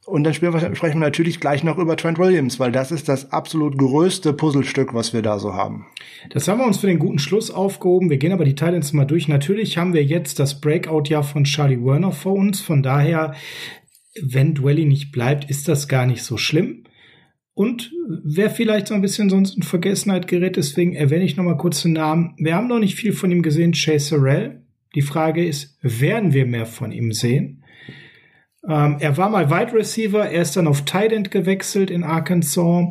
Und 0.05 0.25
dann 0.25 0.33
sprechen 0.33 0.53
wir 0.53 0.95
natürlich 0.95 1.39
gleich 1.39 1.63
noch 1.63 1.77
über 1.77 1.95
Trent 1.95 2.19
Williams, 2.19 2.59
weil 2.59 2.73
das 2.73 2.91
ist 2.91 3.07
das 3.07 3.31
absolut 3.31 3.77
größte 3.77 4.33
Puzzlestück, 4.33 4.93
was 4.93 5.13
wir 5.13 5.21
da 5.21 5.39
so 5.39 5.53
haben. 5.53 5.85
Das 6.29 6.47
haben 6.47 6.59
wir 6.59 6.67
uns 6.67 6.77
für 6.77 6.87
den 6.87 6.99
guten 6.99 7.19
Schluss 7.19 7.49
aufgehoben. 7.49 8.09
Wir 8.09 8.17
gehen 8.17 8.33
aber 8.33 8.43
die 8.43 8.55
Titans 8.55 8.91
mal 8.91 9.05
durch. 9.05 9.29
Natürlich 9.29 9.77
haben 9.77 9.93
wir 9.93 10.03
jetzt 10.03 10.39
das 10.39 10.59
Breakout-Jahr 10.59 11.23
von 11.23 11.45
Charlie 11.45 11.81
Werner 11.81 12.11
vor 12.11 12.33
uns. 12.33 12.59
Von 12.59 12.83
daher, 12.83 13.33
wenn 14.21 14.55
Dwelly 14.55 14.85
nicht 14.85 15.13
bleibt, 15.13 15.49
ist 15.49 15.69
das 15.69 15.87
gar 15.87 16.05
nicht 16.05 16.23
so 16.23 16.35
schlimm. 16.35 16.83
Und 17.53 17.91
wer 18.25 18.49
vielleicht 18.49 18.87
so 18.87 18.95
ein 18.95 19.01
bisschen 19.01 19.29
sonst 19.29 19.55
in 19.55 19.63
Vergessenheit 19.63 20.27
gerät, 20.27 20.57
deswegen 20.57 20.93
erwähne 20.93 21.23
ich 21.23 21.37
noch 21.37 21.45
mal 21.45 21.57
kurz 21.57 21.81
den 21.81 21.93
Namen. 21.93 22.35
Wir 22.37 22.55
haben 22.55 22.67
noch 22.67 22.79
nicht 22.79 22.95
viel 22.95 23.13
von 23.13 23.31
ihm 23.31 23.41
gesehen, 23.41 23.71
Chase 23.71 24.07
Sorrell. 24.07 24.63
Die 24.95 25.01
Frage 25.01 25.45
ist, 25.45 25.77
werden 25.81 26.33
wir 26.33 26.45
mehr 26.45 26.65
von 26.65 26.91
ihm 26.91 27.13
sehen? 27.13 27.62
Ähm, 28.67 28.97
er 28.99 29.17
war 29.17 29.29
mal 29.29 29.49
Wide 29.49 29.73
Receiver, 29.73 30.29
er 30.29 30.41
ist 30.41 30.55
dann 30.55 30.67
auf 30.67 30.83
Tight 30.83 31.11
End 31.11 31.31
gewechselt 31.31 31.91
in 31.91 32.03
Arkansas. 32.03 32.85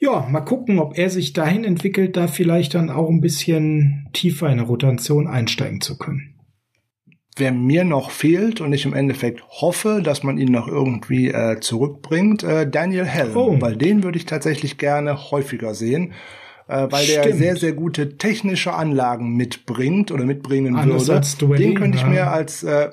Ja, 0.00 0.26
mal 0.28 0.40
gucken, 0.40 0.80
ob 0.80 0.98
er 0.98 1.10
sich 1.10 1.32
dahin 1.32 1.62
entwickelt, 1.62 2.16
da 2.16 2.26
vielleicht 2.26 2.74
dann 2.74 2.90
auch 2.90 3.08
ein 3.08 3.20
bisschen 3.20 4.08
tiefer 4.12 4.50
in 4.50 4.56
der 4.56 4.66
Rotation 4.66 5.28
einsteigen 5.28 5.80
zu 5.80 5.96
können. 5.96 6.34
Wer 7.36 7.52
mir 7.52 7.84
noch 7.84 8.10
fehlt 8.10 8.60
und 8.60 8.72
ich 8.72 8.84
im 8.84 8.94
Endeffekt 8.94 9.42
hoffe, 9.48 10.02
dass 10.02 10.24
man 10.24 10.38
ihn 10.38 10.50
noch 10.50 10.66
irgendwie 10.66 11.28
äh, 11.28 11.60
zurückbringt, 11.60 12.42
äh, 12.42 12.68
Daniel 12.68 13.06
Helm, 13.06 13.36
oh. 13.36 13.56
weil 13.60 13.76
den 13.76 14.02
würde 14.02 14.18
ich 14.18 14.26
tatsächlich 14.26 14.76
gerne 14.76 15.30
häufiger 15.30 15.72
sehen, 15.72 16.12
äh, 16.66 16.88
weil 16.90 17.04
Stimmt. 17.04 17.24
der 17.24 17.36
sehr, 17.36 17.56
sehr 17.56 17.72
gute 17.72 18.18
technische 18.18 18.74
Anlagen 18.74 19.36
mitbringt 19.36 20.10
oder 20.10 20.24
mitbringen 20.24 20.74
Anders 20.74 21.06
würde. 21.08 21.56
Den 21.56 21.74
könnte 21.76 21.96
ich 21.96 22.06
mir 22.06 22.26
als 22.26 22.64
äh, 22.64 22.90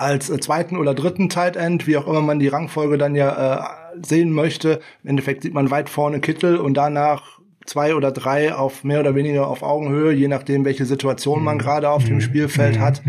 als 0.00 0.30
äh, 0.30 0.40
zweiten 0.40 0.76
oder 0.76 0.94
dritten 0.94 1.28
Tight 1.28 1.56
End, 1.56 1.86
wie 1.86 1.96
auch 1.96 2.06
immer 2.06 2.22
man 2.22 2.40
die 2.40 2.48
Rangfolge 2.48 2.98
dann 2.98 3.14
ja 3.14 3.92
äh, 3.92 3.98
sehen 4.02 4.32
möchte. 4.32 4.80
Im 5.02 5.10
Endeffekt 5.10 5.42
sieht 5.42 5.54
man 5.54 5.70
weit 5.70 5.88
vorne 5.88 6.20
Kittel 6.20 6.56
und 6.56 6.74
danach 6.74 7.40
zwei 7.66 7.94
oder 7.94 8.10
drei 8.10 8.54
auf 8.54 8.84
mehr 8.84 9.00
oder 9.00 9.14
weniger 9.14 9.46
auf 9.46 9.62
Augenhöhe, 9.62 10.12
je 10.12 10.28
nachdem, 10.28 10.64
welche 10.64 10.86
Situation 10.86 11.44
man 11.44 11.56
mhm. 11.56 11.60
gerade 11.60 11.90
auf 11.90 12.04
dem 12.04 12.16
mhm. 12.16 12.20
Spielfeld 12.20 12.76
mhm. 12.76 12.80
hat. 12.80 13.02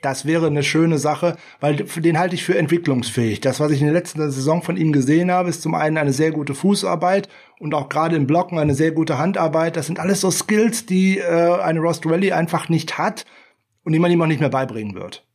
Das 0.00 0.26
wäre 0.26 0.46
eine 0.46 0.62
schöne 0.62 0.98
Sache, 0.98 1.36
weil 1.58 1.74
den 1.76 2.18
halte 2.20 2.36
ich 2.36 2.44
für 2.44 2.56
entwicklungsfähig. 2.56 3.40
Das, 3.40 3.58
was 3.58 3.72
ich 3.72 3.80
in 3.80 3.86
der 3.86 3.94
letzten 3.94 4.20
Saison 4.30 4.62
von 4.62 4.76
ihm 4.76 4.92
gesehen 4.92 5.32
habe, 5.32 5.48
ist 5.48 5.62
zum 5.62 5.74
einen 5.74 5.98
eine 5.98 6.12
sehr 6.12 6.30
gute 6.30 6.54
Fußarbeit 6.54 7.28
und 7.58 7.74
auch 7.74 7.88
gerade 7.88 8.14
im 8.14 8.28
Blocken 8.28 8.58
eine 8.58 8.74
sehr 8.74 8.92
gute 8.92 9.18
Handarbeit. 9.18 9.76
Das 9.76 9.86
sind 9.86 9.98
alles 9.98 10.20
so 10.20 10.30
Skills, 10.30 10.86
die 10.86 11.18
äh, 11.18 11.60
eine 11.60 11.80
Rost 11.80 12.06
Rally 12.06 12.30
einfach 12.30 12.68
nicht 12.68 12.96
hat 12.96 13.24
und 13.82 13.92
die 13.92 13.98
man 13.98 14.12
ihm 14.12 14.22
auch 14.22 14.26
nicht 14.26 14.40
mehr 14.40 14.50
beibringen 14.50 14.94
wird. 14.94 15.26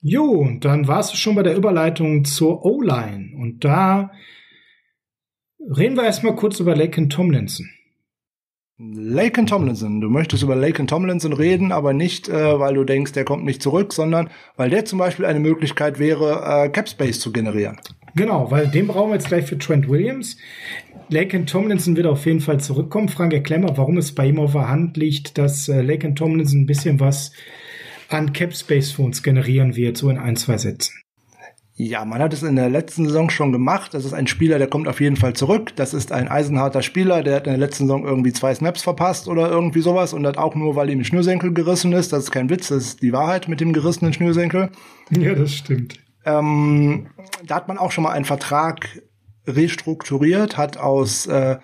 Jo, 0.00 0.48
dann 0.60 0.86
warst 0.88 1.12
du 1.12 1.16
schon 1.16 1.34
bei 1.34 1.42
der 1.42 1.56
Überleitung 1.56 2.24
zur 2.24 2.64
O-Line. 2.64 3.30
Und 3.36 3.64
da 3.64 4.12
reden 5.58 5.96
wir 5.96 6.04
erstmal 6.04 6.36
kurz 6.36 6.60
über 6.60 6.76
Laken 6.76 7.10
Tomlinson. 7.10 7.68
Laken 8.78 9.46
Tomlinson. 9.46 10.02
Du 10.02 10.10
möchtest 10.10 10.42
über 10.42 10.54
Laken 10.54 10.86
Tomlinson 10.86 11.32
reden, 11.32 11.72
aber 11.72 11.94
nicht, 11.94 12.28
äh, 12.28 12.60
weil 12.60 12.74
du 12.74 12.84
denkst, 12.84 13.12
der 13.12 13.24
kommt 13.24 13.44
nicht 13.44 13.62
zurück, 13.62 13.94
sondern 13.94 14.28
weil 14.56 14.68
der 14.68 14.84
zum 14.84 14.98
Beispiel 14.98 15.24
eine 15.24 15.40
Möglichkeit 15.40 15.98
wäre, 15.98 16.64
äh, 16.64 16.68
Cap 16.68 16.88
Space 16.88 17.18
zu 17.18 17.32
generieren. 17.32 17.78
Genau, 18.14 18.50
weil 18.50 18.68
den 18.68 18.86
brauchen 18.86 19.10
wir 19.10 19.14
jetzt 19.14 19.28
gleich 19.28 19.46
für 19.46 19.58
Trent 19.58 19.88
Williams. 19.88 20.36
Laken 21.08 21.46
Tomlinson 21.46 21.96
wird 21.96 22.06
auf 22.06 22.26
jeden 22.26 22.40
Fall 22.40 22.60
zurückkommen. 22.60 23.08
Frank, 23.08 23.32
erklär 23.32 23.60
mal, 23.60 23.76
warum 23.76 23.96
es 23.96 24.14
bei 24.14 24.26
ihm 24.26 24.38
auf 24.38 24.52
der 24.52 24.68
Hand 24.68 24.96
liegt, 24.98 25.38
dass 25.38 25.68
äh, 25.68 25.80
Laken 25.80 26.14
Tomlinson 26.14 26.62
ein 26.62 26.66
bisschen 26.66 27.00
was 27.00 27.32
an 28.08 28.32
Cap 28.32 28.54
Space 28.54 28.92
für 28.92 29.02
uns 29.02 29.22
generieren 29.22 29.76
wird, 29.76 29.96
so 29.96 30.10
in 30.10 30.18
ein, 30.18 30.36
zwei 30.36 30.58
Sätzen. 30.58 30.94
Ja, 31.78 32.06
man 32.06 32.22
hat 32.22 32.32
es 32.32 32.42
in 32.42 32.56
der 32.56 32.70
letzten 32.70 33.04
Saison 33.04 33.28
schon 33.28 33.52
gemacht. 33.52 33.92
Das 33.92 34.06
ist 34.06 34.14
ein 34.14 34.26
Spieler, 34.26 34.58
der 34.58 34.66
kommt 34.66 34.88
auf 34.88 34.98
jeden 34.98 35.16
Fall 35.16 35.34
zurück. 35.34 35.76
Das 35.76 35.92
ist 35.92 36.10
ein 36.10 36.26
eisenharter 36.26 36.80
Spieler, 36.80 37.22
der 37.22 37.36
hat 37.36 37.46
in 37.46 37.52
der 37.52 37.58
letzten 37.58 37.84
Saison 37.84 38.06
irgendwie 38.06 38.32
zwei 38.32 38.54
Snaps 38.54 38.82
verpasst 38.82 39.28
oder 39.28 39.50
irgendwie 39.50 39.82
sowas 39.82 40.14
und 40.14 40.26
hat 40.26 40.38
auch 40.38 40.54
nur, 40.54 40.74
weil 40.74 40.88
ihm 40.88 41.04
Schnürsenkel 41.04 41.52
gerissen 41.52 41.92
ist. 41.92 42.14
Das 42.14 42.24
ist 42.24 42.30
kein 42.30 42.48
Witz, 42.48 42.68
das 42.68 42.84
ist 42.84 43.02
die 43.02 43.12
Wahrheit 43.12 43.48
mit 43.48 43.60
dem 43.60 43.74
gerissenen 43.74 44.14
Schnürsenkel. 44.14 44.70
Ja, 45.10 45.34
das 45.34 45.52
stimmt. 45.52 45.98
Ähm, 46.24 47.08
da 47.44 47.56
hat 47.56 47.68
man 47.68 47.76
auch 47.76 47.92
schon 47.92 48.04
mal 48.04 48.12
einen 48.12 48.24
Vertrag 48.24 49.02
restrukturiert, 49.46 50.56
hat 50.56 50.78
aus 50.78 51.26
äh, 51.26 51.58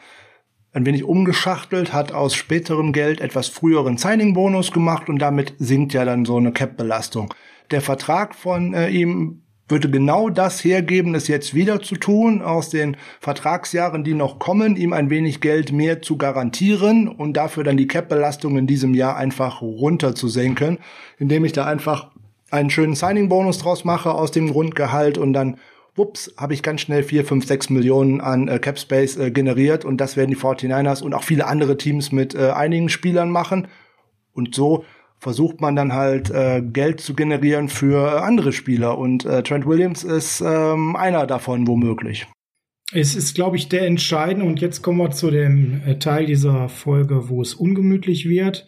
ein 0.73 0.87
wenig 0.87 1.05
umgeschachtelt, 1.05 1.93
hat 1.93 2.13
aus 2.13 2.35
späterem 2.35 2.93
Geld 2.93 3.21
etwas 3.21 3.49
früheren 3.49 3.99
Signing-Bonus 3.99 4.73
gemacht 4.73 5.09
und 5.09 5.19
damit 5.19 5.55
sinkt 5.59 5.93
ja 5.93 6.05
dann 6.05 6.25
so 6.25 6.37
eine 6.37 6.53
Cap-Belastung. 6.53 7.35
Der 7.71 7.83
Vertrag 7.83 8.35
von 8.35 8.75
äh, 8.75 8.89
ihm 8.89 9.43
würde 9.69 9.91
genau 9.91 10.29
das 10.29 10.63
hergeben, 10.65 11.15
es 11.15 11.29
jetzt 11.29 11.55
wieder 11.55 11.81
zu 11.81 11.97
tun, 11.97 12.43
aus 12.43 12.69
den 12.69 12.97
Vertragsjahren, 13.21 14.05
die 14.05 14.15
noch 14.15 14.39
kommen, 14.39 14.77
ihm 14.77 14.93
ein 14.93 15.09
wenig 15.09 15.41
Geld 15.41 15.73
mehr 15.73 16.03
zu 16.03 16.17
garantieren 16.19 17.09
und 17.09 17.37
dafür 17.37 17.65
dann 17.65 17.77
die 17.77 17.87
Cap-Belastung 17.87 18.59
in 18.59 18.67
diesem 18.67 18.93
Jahr 18.93 19.17
einfach 19.17 19.63
runter 19.63 20.15
zu 20.15 20.29
senken, 20.29 20.79
indem 21.19 21.45
ich 21.45 21.53
da 21.53 21.65
einfach 21.65 22.11
einen 22.51 22.71
schönen 22.71 22.95
Signing-Bonus 22.95 23.59
draus 23.59 23.85
mache 23.85 24.13
aus 24.13 24.31
dem 24.31 24.51
Grundgehalt 24.51 25.17
und 25.17 25.33
dann 25.33 25.57
wups, 25.95 26.33
habe 26.37 26.55
ich 26.55 26.63
ganz 26.63 26.81
schnell 26.81 27.03
vier, 27.03 27.25
fünf, 27.25 27.47
sechs 27.47 27.71
Millionen 27.71 28.21
an 28.21 28.49
äh, 28.49 28.59
Cap 28.59 28.79
Space 28.79 29.17
äh, 29.17 29.31
generiert 29.31 29.85
und 29.85 29.99
das 29.99 30.17
werden 30.17 30.31
die 30.31 30.37
49ers 30.37 31.03
und 31.03 31.15
auch 31.15 31.25
viele 31.25 31.47
andere 31.47 31.77
Teams 31.77 32.13
mit 32.13 32.35
äh, 32.35 32.51
einigen 32.51 32.89
Spielern 32.89 33.31
machen. 33.31 33.69
Und 34.33 34.55
so 34.55 34.85
versucht 35.19 35.61
man 35.61 35.77
dann 35.77 35.93
halt 35.93 36.31
äh, 36.31 36.63
Geld 36.63 37.01
zu 37.01 37.15
generieren 37.15 37.69
für 37.69 38.17
äh, 38.17 38.19
andere 38.21 38.53
Spieler 38.53 38.99
und 38.99 39.25
äh, 39.25 39.43
Trent 39.43 39.67
Williams 39.67 40.03
ist 40.03 40.41
ähm, 40.41 40.97
einer 40.97 41.27
davon 41.27 41.67
womöglich. 41.67 42.27
Es 42.95 43.15
ist, 43.15 43.35
glaube 43.35 43.57
ich, 43.57 43.69
der 43.69 43.87
entscheidende 43.87 44.47
und 44.47 44.61
jetzt 44.61 44.83
kommen 44.83 44.99
wir 44.99 45.11
zu 45.13 45.31
dem 45.31 45.81
äh, 45.87 45.99
Teil 45.99 46.27
dieser 46.27 46.69
Folge, 46.69 47.29
wo 47.29 47.41
es 47.41 47.55
ungemütlich 47.55 48.29
wird. 48.29 48.67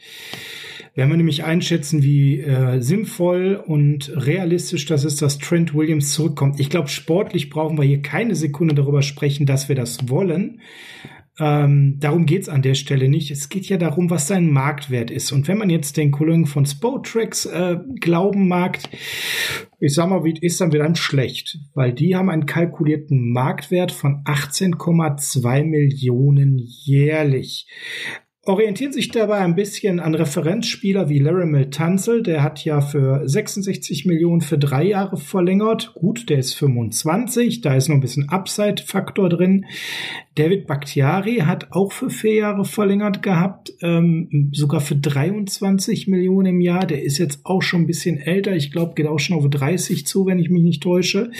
Wenn 0.94 1.08
wir 1.08 1.16
nämlich 1.16 1.44
einschätzen, 1.44 2.02
wie 2.02 2.40
äh, 2.40 2.80
sinnvoll 2.80 3.62
und 3.64 4.12
realistisch 4.14 4.86
das 4.86 5.04
ist, 5.04 5.22
dass 5.22 5.38
Trent 5.38 5.74
Williams 5.74 6.12
zurückkommt. 6.12 6.60
Ich 6.60 6.70
glaube, 6.70 6.88
sportlich 6.88 7.50
brauchen 7.50 7.78
wir 7.78 7.84
hier 7.84 8.02
keine 8.02 8.34
Sekunde 8.34 8.74
darüber 8.74 9.02
sprechen, 9.02 9.46
dass 9.46 9.68
wir 9.68 9.76
das 9.76 10.08
wollen. 10.08 10.60
Ähm, 11.40 11.96
darum 11.98 12.26
geht's 12.26 12.48
an 12.48 12.62
der 12.62 12.74
Stelle 12.74 13.08
nicht. 13.08 13.32
Es 13.32 13.48
geht 13.48 13.66
ja 13.66 13.76
darum, 13.76 14.08
was 14.08 14.28
sein 14.28 14.50
Marktwert 14.50 15.10
ist. 15.10 15.32
Und 15.32 15.48
wenn 15.48 15.58
man 15.58 15.68
jetzt 15.68 15.96
den 15.96 16.12
Kollegen 16.12 16.46
von 16.46 16.64
Spotrax 16.64 17.46
äh, 17.46 17.78
glauben 17.98 18.46
mag, 18.46 18.78
ich 19.80 19.94
sag 19.94 20.08
mal, 20.08 20.22
wie 20.24 20.38
ist 20.40 20.60
dann 20.60 20.72
wieder 20.72 20.94
schlecht, 20.94 21.58
weil 21.74 21.92
die 21.92 22.14
haben 22.14 22.30
einen 22.30 22.46
kalkulierten 22.46 23.32
Marktwert 23.32 23.90
von 23.90 24.22
18,2 24.24 25.64
Millionen 25.64 26.58
jährlich 26.58 27.66
orientieren 28.46 28.92
sich 28.92 29.08
dabei 29.08 29.38
ein 29.38 29.54
bisschen 29.54 30.00
an 30.00 30.14
Referenzspieler 30.14 31.08
wie 31.08 31.18
Laramel 31.18 31.70
Tunzel, 31.70 32.22
der 32.22 32.42
hat 32.42 32.64
ja 32.64 32.80
für 32.80 33.26
66 33.26 34.04
Millionen 34.04 34.40
für 34.40 34.58
drei 34.58 34.84
Jahre 34.84 35.16
verlängert. 35.16 35.92
Gut, 35.94 36.28
der 36.28 36.38
ist 36.38 36.54
25, 36.54 37.62
da 37.62 37.74
ist 37.74 37.88
noch 37.88 37.96
ein 37.96 38.00
bisschen 38.00 38.28
Upside-Faktor 38.28 39.30
drin. 39.30 39.66
David 40.34 40.66
Bakhtiari 40.66 41.36
hat 41.46 41.72
auch 41.72 41.92
für 41.92 42.10
vier 42.10 42.34
Jahre 42.34 42.64
verlängert 42.64 43.22
gehabt, 43.22 43.72
ähm, 43.82 44.50
sogar 44.52 44.80
für 44.80 44.96
23 44.96 46.08
Millionen 46.08 46.56
im 46.56 46.60
Jahr. 46.60 46.86
Der 46.86 47.02
ist 47.02 47.18
jetzt 47.18 47.40
auch 47.44 47.62
schon 47.62 47.82
ein 47.82 47.86
bisschen 47.86 48.18
älter. 48.18 48.54
Ich 48.54 48.72
glaube, 48.72 48.94
geht 48.94 49.06
auch 49.06 49.20
schon 49.20 49.36
auf 49.36 49.48
30 49.48 50.06
zu, 50.06 50.26
wenn 50.26 50.40
ich 50.40 50.50
mich 50.50 50.62
nicht 50.62 50.82
täusche. 50.82 51.30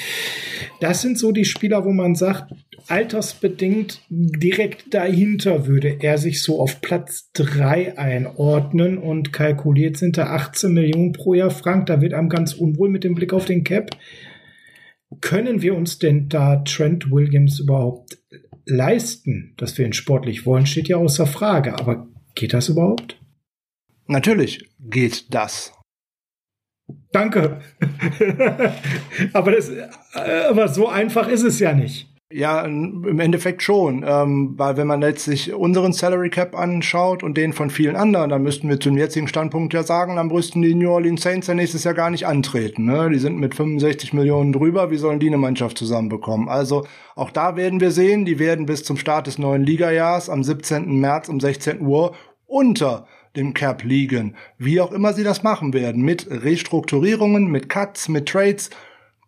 Das 0.80 1.02
sind 1.02 1.18
so 1.18 1.32
die 1.32 1.44
Spieler, 1.44 1.84
wo 1.84 1.92
man 1.92 2.14
sagt, 2.14 2.55
altersbedingt 2.89 4.03
direkt 4.09 4.93
dahinter 4.93 5.66
würde 5.66 5.99
er 6.01 6.18
sich 6.18 6.43
so 6.43 6.61
auf 6.61 6.80
Platz 6.80 7.30
3 7.35 7.99
einordnen 7.99 8.99
und 8.99 9.32
kalkuliert 9.32 9.97
sind 9.97 10.16
da 10.16 10.26
18 10.26 10.72
Millionen 10.72 11.12
pro 11.12 11.35
Jahr 11.35 11.51
Frank. 11.51 11.87
Da 11.87 12.01
wird 12.01 12.14
einem 12.14 12.28
ganz 12.28 12.55
unwohl 12.55 12.89
mit 12.89 13.05
dem 13.05 13.14
Blick 13.14 13.32
auf 13.32 13.45
den 13.45 13.64
Cap. 13.64 13.91
Können 15.20 15.62
wir 15.62 15.74
uns 15.74 15.99
denn 15.99 16.28
da 16.28 16.57
Trent 16.57 17.11
Williams 17.11 17.61
überhaupt 17.61 18.18
leisten, 18.66 19.55
dass 19.57 19.76
wir 19.78 19.87
ihn 19.87 19.93
sportlich 19.93 20.47
wollen, 20.47 20.66
steht 20.66 20.89
ja 20.89 20.97
außer 20.97 21.26
Frage. 21.26 21.78
Aber 21.78 22.09
geht 22.35 22.53
das 22.53 22.68
überhaupt? 22.68 23.20
Natürlich 24.07 24.70
geht 24.80 25.32
das. 25.32 25.72
Danke. 27.12 27.61
aber, 29.32 29.53
das, 29.53 29.70
äh, 29.70 29.89
aber 30.49 30.68
so 30.68 30.89
einfach 30.89 31.28
ist 31.28 31.43
es 31.43 31.61
ja 31.61 31.72
nicht. 31.72 32.09
Ja, 32.32 32.62
im 32.62 33.20
Endeffekt 33.20 33.62
schon, 33.62 34.02
ähm, 34.04 34.54
weil 34.56 34.76
wenn 34.78 34.86
man 34.86 35.00
letztlich 35.00 35.52
unseren 35.52 35.92
Salary 35.92 36.30
Cap 36.30 36.56
anschaut 36.56 37.22
und 37.22 37.36
den 37.36 37.52
von 37.52 37.68
vielen 37.68 37.96
anderen, 37.96 38.30
dann 38.30 38.42
müssten 38.42 38.68
wir 38.68 38.80
zum 38.80 38.96
jetzigen 38.96 39.28
Standpunkt 39.28 39.74
ja 39.74 39.82
sagen, 39.82 40.16
dann 40.16 40.28
müssten 40.28 40.62
die 40.62 40.74
New 40.74 40.90
Orleans 40.90 41.22
Saints 41.22 41.46
ja 41.48 41.54
nächstes 41.54 41.84
Jahr 41.84 41.94
gar 41.94 42.10
nicht 42.10 42.26
antreten. 42.26 42.86
Ne? 42.86 43.10
Die 43.10 43.18
sind 43.18 43.38
mit 43.38 43.54
65 43.54 44.14
Millionen 44.14 44.52
drüber, 44.52 44.90
wie 44.90 44.96
sollen 44.96 45.20
die 45.20 45.28
eine 45.28 45.36
Mannschaft 45.36 45.76
zusammenbekommen? 45.76 46.48
Also 46.48 46.86
auch 47.14 47.30
da 47.30 47.56
werden 47.56 47.80
wir 47.80 47.90
sehen, 47.90 48.24
die 48.24 48.38
werden 48.38 48.66
bis 48.66 48.84
zum 48.84 48.96
Start 48.96 49.26
des 49.26 49.38
neuen 49.38 49.62
Ligajahrs 49.62 50.30
am 50.30 50.42
17. 50.42 50.98
März 50.98 51.28
um 51.28 51.38
16 51.38 51.82
Uhr 51.82 52.14
unter 52.46 53.06
dem 53.36 53.52
Cap 53.52 53.84
liegen. 53.84 54.34
Wie 54.58 54.80
auch 54.80 54.92
immer 54.92 55.12
sie 55.12 55.24
das 55.24 55.42
machen 55.42 55.74
werden, 55.74 56.02
mit 56.02 56.26
Restrukturierungen, 56.30 57.48
mit 57.48 57.68
Cuts, 57.68 58.08
mit 58.08 58.26
Trades 58.26 58.70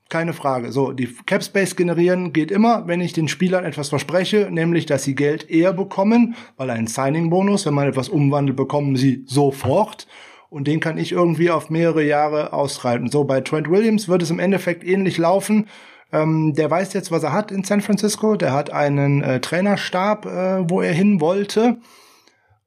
keine 0.08 0.32
Frage. 0.32 0.70
So, 0.72 0.92
die 0.92 1.08
Cap 1.26 1.42
Space 1.42 1.74
generieren 1.74 2.32
geht 2.32 2.50
immer, 2.50 2.86
wenn 2.86 3.00
ich 3.00 3.12
den 3.12 3.28
Spielern 3.28 3.64
etwas 3.64 3.88
verspreche, 3.88 4.48
nämlich, 4.50 4.86
dass 4.86 5.02
sie 5.02 5.14
Geld 5.14 5.50
eher 5.50 5.72
bekommen, 5.72 6.36
weil 6.56 6.70
ein 6.70 6.86
Signing-Bonus, 6.86 7.66
wenn 7.66 7.74
man 7.74 7.88
etwas 7.88 8.08
umwandelt, 8.08 8.56
bekommen 8.56 8.96
sie 8.96 9.24
sofort. 9.26 10.06
Und 10.48 10.68
den 10.68 10.78
kann 10.80 10.96
ich 10.96 11.10
irgendwie 11.10 11.50
auf 11.50 11.70
mehrere 11.70 12.04
Jahre 12.04 12.52
ausreiten. 12.52 13.10
So, 13.10 13.24
bei 13.24 13.40
Trent 13.40 13.68
Williams 13.68 14.08
wird 14.08 14.22
es 14.22 14.30
im 14.30 14.38
Endeffekt 14.38 14.84
ähnlich 14.84 15.18
laufen. 15.18 15.66
Ähm, 16.12 16.54
der 16.54 16.70
weiß 16.70 16.92
jetzt, 16.92 17.10
was 17.10 17.24
er 17.24 17.32
hat 17.32 17.50
in 17.50 17.64
San 17.64 17.80
Francisco. 17.80 18.36
Der 18.36 18.52
hat 18.52 18.70
einen 18.70 19.22
äh, 19.22 19.40
Trainerstab, 19.40 20.26
äh, 20.26 20.70
wo 20.70 20.80
er 20.80 20.92
hin 20.92 21.20
wollte. 21.20 21.78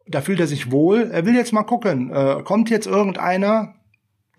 Da 0.08 0.22
fühlt 0.22 0.42
er 0.42 0.48
sich 0.48 0.72
wohl. 0.72 1.10
Er 1.12 1.26
will 1.26 1.36
jetzt 1.36 1.54
mal 1.54 1.64
gucken. 1.64 2.12
Äh, 2.12 2.44
kommt 2.44 2.70
jetzt 2.70 2.88
irgendeiner, 2.88 3.76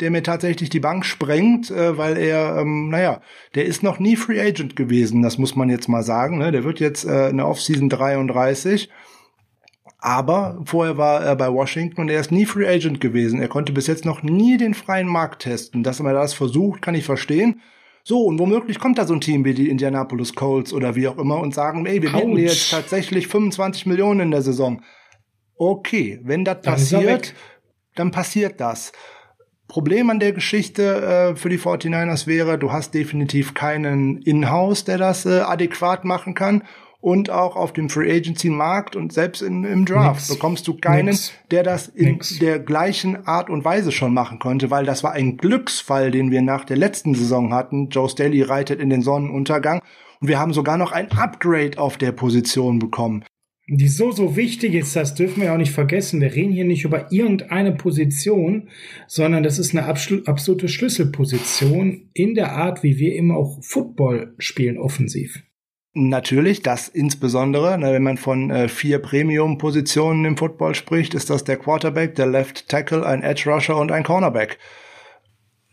der 0.00 0.10
mir 0.10 0.22
tatsächlich 0.22 0.70
die 0.70 0.80
Bank 0.80 1.04
sprengt, 1.04 1.70
äh, 1.70 1.96
weil 1.96 2.16
er, 2.16 2.58
ähm, 2.58 2.88
naja, 2.88 3.20
der 3.54 3.66
ist 3.66 3.82
noch 3.82 3.98
nie 3.98 4.16
Free 4.16 4.40
Agent 4.40 4.76
gewesen, 4.76 5.22
das 5.22 5.38
muss 5.38 5.56
man 5.56 5.68
jetzt 5.68 5.88
mal 5.88 6.02
sagen. 6.02 6.38
Ne? 6.38 6.52
Der 6.52 6.64
wird 6.64 6.80
jetzt 6.80 7.04
äh, 7.04 7.28
in 7.28 7.36
der 7.36 7.48
Offseason 7.48 7.88
33. 7.88 8.88
Aber 10.02 10.62
vorher 10.64 10.96
war 10.96 11.22
er 11.22 11.36
bei 11.36 11.52
Washington 11.52 12.02
und 12.02 12.08
er 12.08 12.20
ist 12.20 12.32
nie 12.32 12.46
Free 12.46 12.66
Agent 12.66 13.00
gewesen. 13.00 13.40
Er 13.42 13.48
konnte 13.48 13.72
bis 13.72 13.86
jetzt 13.86 14.06
noch 14.06 14.22
nie 14.22 14.56
den 14.56 14.72
freien 14.72 15.08
Markt 15.08 15.42
testen. 15.42 15.82
Dass 15.82 16.00
er 16.00 16.12
das 16.14 16.32
versucht, 16.32 16.80
kann 16.80 16.94
ich 16.94 17.04
verstehen. 17.04 17.60
So, 18.02 18.24
und 18.24 18.38
womöglich 18.38 18.78
kommt 18.78 18.96
da 18.96 19.06
so 19.06 19.12
ein 19.12 19.20
Team 19.20 19.44
wie 19.44 19.52
die 19.52 19.68
Indianapolis 19.68 20.34
Colts 20.34 20.72
oder 20.72 20.96
wie 20.96 21.06
auch 21.06 21.18
immer 21.18 21.38
und 21.38 21.54
sagen, 21.54 21.84
ey, 21.84 22.00
wir 22.00 22.10
bieten 22.10 22.34
dir 22.34 22.44
jetzt 22.44 22.70
tatsächlich 22.70 23.28
25 23.28 23.84
Millionen 23.84 24.20
in 24.20 24.30
der 24.30 24.40
Saison. 24.40 24.80
Okay, 25.54 26.18
wenn 26.22 26.46
das 26.46 26.62
passiert, 26.62 27.34
dann 27.94 28.10
passiert 28.10 28.58
das. 28.58 28.92
Problem 29.70 30.10
an 30.10 30.18
der 30.18 30.32
Geschichte 30.32 31.30
äh, 31.32 31.36
für 31.36 31.48
die 31.48 31.58
49ers 31.58 32.26
wäre, 32.26 32.58
du 32.58 32.72
hast 32.72 32.92
definitiv 32.92 33.54
keinen 33.54 34.20
In-house, 34.22 34.84
der 34.84 34.98
das 34.98 35.26
äh, 35.26 35.40
adäquat 35.40 36.04
machen 36.04 36.34
kann. 36.34 36.64
Und 37.00 37.30
auch 37.30 37.56
auf 37.56 37.72
dem 37.72 37.88
Free 37.88 38.14
Agency 38.14 38.50
Markt 38.50 38.94
und 38.94 39.10
selbst 39.10 39.40
in, 39.40 39.64
im 39.64 39.86
Draft 39.86 40.20
Nix. 40.20 40.28
bekommst 40.28 40.68
du 40.68 40.76
keinen, 40.76 41.06
Nix. 41.06 41.32
der 41.50 41.62
das 41.62 41.88
in 41.88 42.14
Nix. 42.14 42.38
der 42.40 42.58
gleichen 42.58 43.26
Art 43.26 43.48
und 43.48 43.64
Weise 43.64 43.90
schon 43.90 44.12
machen 44.12 44.38
konnte, 44.38 44.70
weil 44.70 44.84
das 44.84 45.02
war 45.02 45.12
ein 45.12 45.38
Glücksfall, 45.38 46.10
den 46.10 46.30
wir 46.30 46.42
nach 46.42 46.64
der 46.64 46.76
letzten 46.76 47.14
Saison 47.14 47.54
hatten. 47.54 47.88
Joe 47.88 48.08
Staley 48.08 48.42
reitet 48.42 48.80
in 48.80 48.90
den 48.90 49.00
Sonnenuntergang 49.00 49.80
und 50.20 50.28
wir 50.28 50.38
haben 50.38 50.52
sogar 50.52 50.76
noch 50.76 50.92
ein 50.92 51.10
Upgrade 51.12 51.78
auf 51.78 51.96
der 51.96 52.12
Position 52.12 52.80
bekommen 52.80 53.24
die 53.72 53.88
so, 53.88 54.10
so 54.10 54.34
wichtig 54.34 54.74
ist, 54.74 54.96
das 54.96 55.14
dürfen 55.14 55.42
wir 55.42 55.52
auch 55.52 55.58
nicht 55.58 55.70
vergessen. 55.70 56.20
Wir 56.20 56.34
reden 56.34 56.52
hier 56.52 56.64
nicht 56.64 56.84
über 56.84 57.12
irgendeine 57.12 57.70
Position, 57.70 58.68
sondern 59.06 59.44
das 59.44 59.60
ist 59.60 59.76
eine 59.76 59.86
absolute 59.86 60.68
Schlüsselposition 60.68 62.10
in 62.12 62.34
der 62.34 62.52
Art, 62.52 62.82
wie 62.82 62.98
wir 62.98 63.14
eben 63.14 63.30
auch 63.30 63.62
Football 63.62 64.34
spielen, 64.38 64.76
offensiv. 64.76 65.44
Natürlich, 65.92 66.62
das 66.62 66.88
insbesondere, 66.88 67.78
ne, 67.78 67.92
wenn 67.92 68.02
man 68.02 68.16
von 68.16 68.50
äh, 68.50 68.68
vier 68.68 68.98
Premium-Positionen 68.98 70.24
im 70.24 70.36
Football 70.36 70.74
spricht, 70.74 71.14
ist 71.14 71.30
das 71.30 71.44
der 71.44 71.56
Quarterback, 71.56 72.16
der 72.16 72.26
Left 72.26 72.68
Tackle, 72.68 73.06
ein 73.06 73.22
Edge 73.22 73.50
Rusher 73.50 73.76
und 73.76 73.92
ein 73.92 74.02
Cornerback 74.02 74.58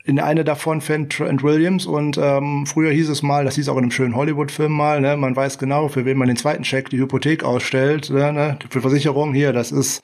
in 0.08 0.22
eine 0.22 0.46
davon 0.46 0.80
fängt 0.80 1.12
Trent 1.12 1.44
Williams 1.44 1.86
und 1.86 2.18
ähm, 2.18 2.66
früher 2.66 2.92
hieß 2.92 3.10
es 3.10 3.24
mal, 3.24 3.44
das 3.44 3.56
hieß 3.56 3.68
auch 3.68 3.76
in 3.76 3.84
einem 3.84 3.92
schönen 3.92 4.16
Hollywood-Film 4.16 4.72
mal, 4.72 5.02
ne, 5.02 5.18
man 5.18 5.36
weiß 5.36 5.58
genau, 5.58 5.90
für 5.90 6.06
wen 6.06 6.18
man 6.18 6.30
den 6.30 6.38
zweiten 6.38 6.64
Check, 6.64 6.90
die 6.90 6.98
Hypothek 6.98 7.44
ausstellt, 7.44 8.10
ne, 8.10 8.32
ne, 8.32 8.58
für 8.70 8.80
Versicherung 8.80 9.34
hier, 9.34 9.52
das 9.52 9.74
ist 9.74 10.02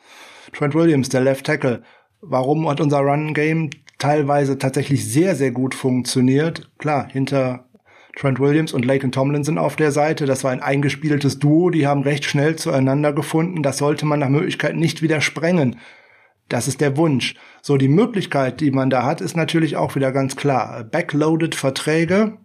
Trent 0.51 0.75
Williams, 0.75 1.07
der 1.07 1.21
Left 1.21 1.45
Tackle. 1.45 1.83
Warum 2.19 2.69
hat 2.69 2.81
unser 2.81 2.99
Run-Game 2.99 3.69
teilweise 3.97 4.57
tatsächlich 4.57 5.09
sehr, 5.09 5.35
sehr 5.35 5.51
gut 5.51 5.73
funktioniert? 5.73 6.69
Klar, 6.79 7.07
hinter 7.09 7.69
Trent 8.17 8.41
Williams 8.41 8.73
und 8.73 8.83
Laken 8.83 9.13
Tomlinson 9.13 9.57
auf 9.57 9.77
der 9.77 9.93
Seite. 9.93 10.25
Das 10.25 10.43
war 10.43 10.51
ein 10.51 10.61
eingespieltes 10.61 11.39
Duo, 11.39 11.69
die 11.69 11.87
haben 11.87 12.03
recht 12.03 12.25
schnell 12.25 12.57
zueinander 12.57 13.13
gefunden. 13.13 13.63
Das 13.63 13.77
sollte 13.77 14.05
man 14.05 14.19
nach 14.19 14.29
Möglichkeit 14.29 14.75
nicht 14.75 15.01
wieder 15.01 15.21
sprengen. 15.21 15.77
Das 16.49 16.67
ist 16.67 16.81
der 16.81 16.97
Wunsch. 16.97 17.35
So, 17.65 17.77
die 17.77 17.87
Möglichkeit, 17.87 18.59
die 18.59 18.71
man 18.71 18.89
da 18.89 19.05
hat, 19.05 19.21
ist 19.21 19.37
natürlich 19.37 19.77
auch 19.77 19.95
wieder 19.95 20.11
ganz 20.11 20.35
klar. 20.35 20.83
Backloaded 20.83 21.55
Verträge. 21.55 22.37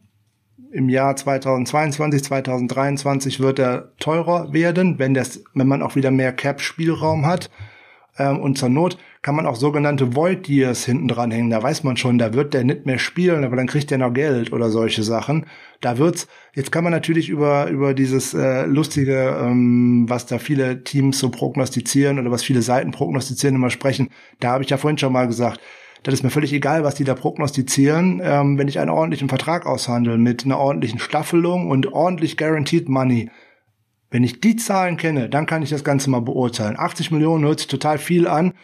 Im 0.70 0.88
Jahr 0.88 1.16
2022, 1.16 2.22
2023 2.22 3.40
wird 3.40 3.58
er 3.58 3.96
teurer 3.98 4.52
werden, 4.52 5.00
wenn 5.00 5.14
das, 5.14 5.42
wenn 5.54 5.66
man 5.66 5.82
auch 5.82 5.96
wieder 5.96 6.12
mehr 6.12 6.32
Cap-Spielraum 6.32 7.26
hat. 7.26 7.50
Ähm, 8.16 8.38
und 8.38 8.58
zur 8.58 8.68
Not 8.68 8.96
kann 9.22 9.34
man 9.34 9.46
auch 9.46 9.56
sogenannte 9.56 10.14
Void 10.14 10.48
Years 10.48 10.84
hinten 10.84 11.08
dran 11.08 11.30
hängen. 11.30 11.50
Da 11.50 11.62
weiß 11.62 11.84
man 11.84 11.96
schon, 11.96 12.18
da 12.18 12.34
wird 12.34 12.54
der 12.54 12.64
nicht 12.64 12.86
mehr 12.86 12.98
spielen, 12.98 13.44
aber 13.44 13.56
dann 13.56 13.66
kriegt 13.66 13.90
der 13.90 13.98
noch 13.98 14.12
Geld 14.12 14.52
oder 14.52 14.70
solche 14.70 15.02
Sachen. 15.02 15.46
Da 15.80 15.98
wird's, 15.98 16.28
jetzt 16.54 16.72
kann 16.72 16.84
man 16.84 16.92
natürlich 16.92 17.28
über, 17.28 17.68
über 17.68 17.94
dieses 17.94 18.34
äh, 18.34 18.64
lustige, 18.66 19.38
ähm, 19.40 20.06
was 20.08 20.26
da 20.26 20.38
viele 20.38 20.84
Teams 20.84 21.18
so 21.18 21.30
prognostizieren 21.30 22.18
oder 22.18 22.30
was 22.30 22.42
viele 22.42 22.62
Seiten 22.62 22.90
prognostizieren, 22.90 23.56
immer 23.56 23.70
sprechen. 23.70 24.10
Da 24.40 24.52
habe 24.52 24.64
ich 24.64 24.70
ja 24.70 24.76
vorhin 24.76 24.98
schon 24.98 25.12
mal 25.12 25.26
gesagt, 25.26 25.60
das 26.04 26.14
ist 26.14 26.22
mir 26.22 26.30
völlig 26.30 26.52
egal, 26.52 26.84
was 26.84 26.94
die 26.94 27.04
da 27.04 27.14
prognostizieren, 27.14 28.20
ähm, 28.22 28.56
wenn 28.56 28.68
ich 28.68 28.78
einen 28.78 28.90
ordentlichen 28.90 29.28
Vertrag 29.28 29.66
aushandle 29.66 30.16
mit 30.16 30.44
einer 30.44 30.58
ordentlichen 30.58 31.00
Staffelung 31.00 31.68
und 31.68 31.92
ordentlich 31.92 32.36
Guaranteed 32.36 32.88
Money 32.88 33.30
wenn 34.10 34.24
ich 34.24 34.40
die 34.40 34.56
Zahlen 34.56 34.96
kenne, 34.96 35.28
dann 35.28 35.46
kann 35.46 35.62
ich 35.62 35.70
das 35.70 35.84
Ganze 35.84 36.10
mal 36.10 36.20
beurteilen. 36.20 36.78
80 36.78 37.10
Millionen 37.10 37.44
hört 37.44 37.58
sich 37.58 37.68
total 37.68 37.98
viel 37.98 38.26
an. 38.26 38.54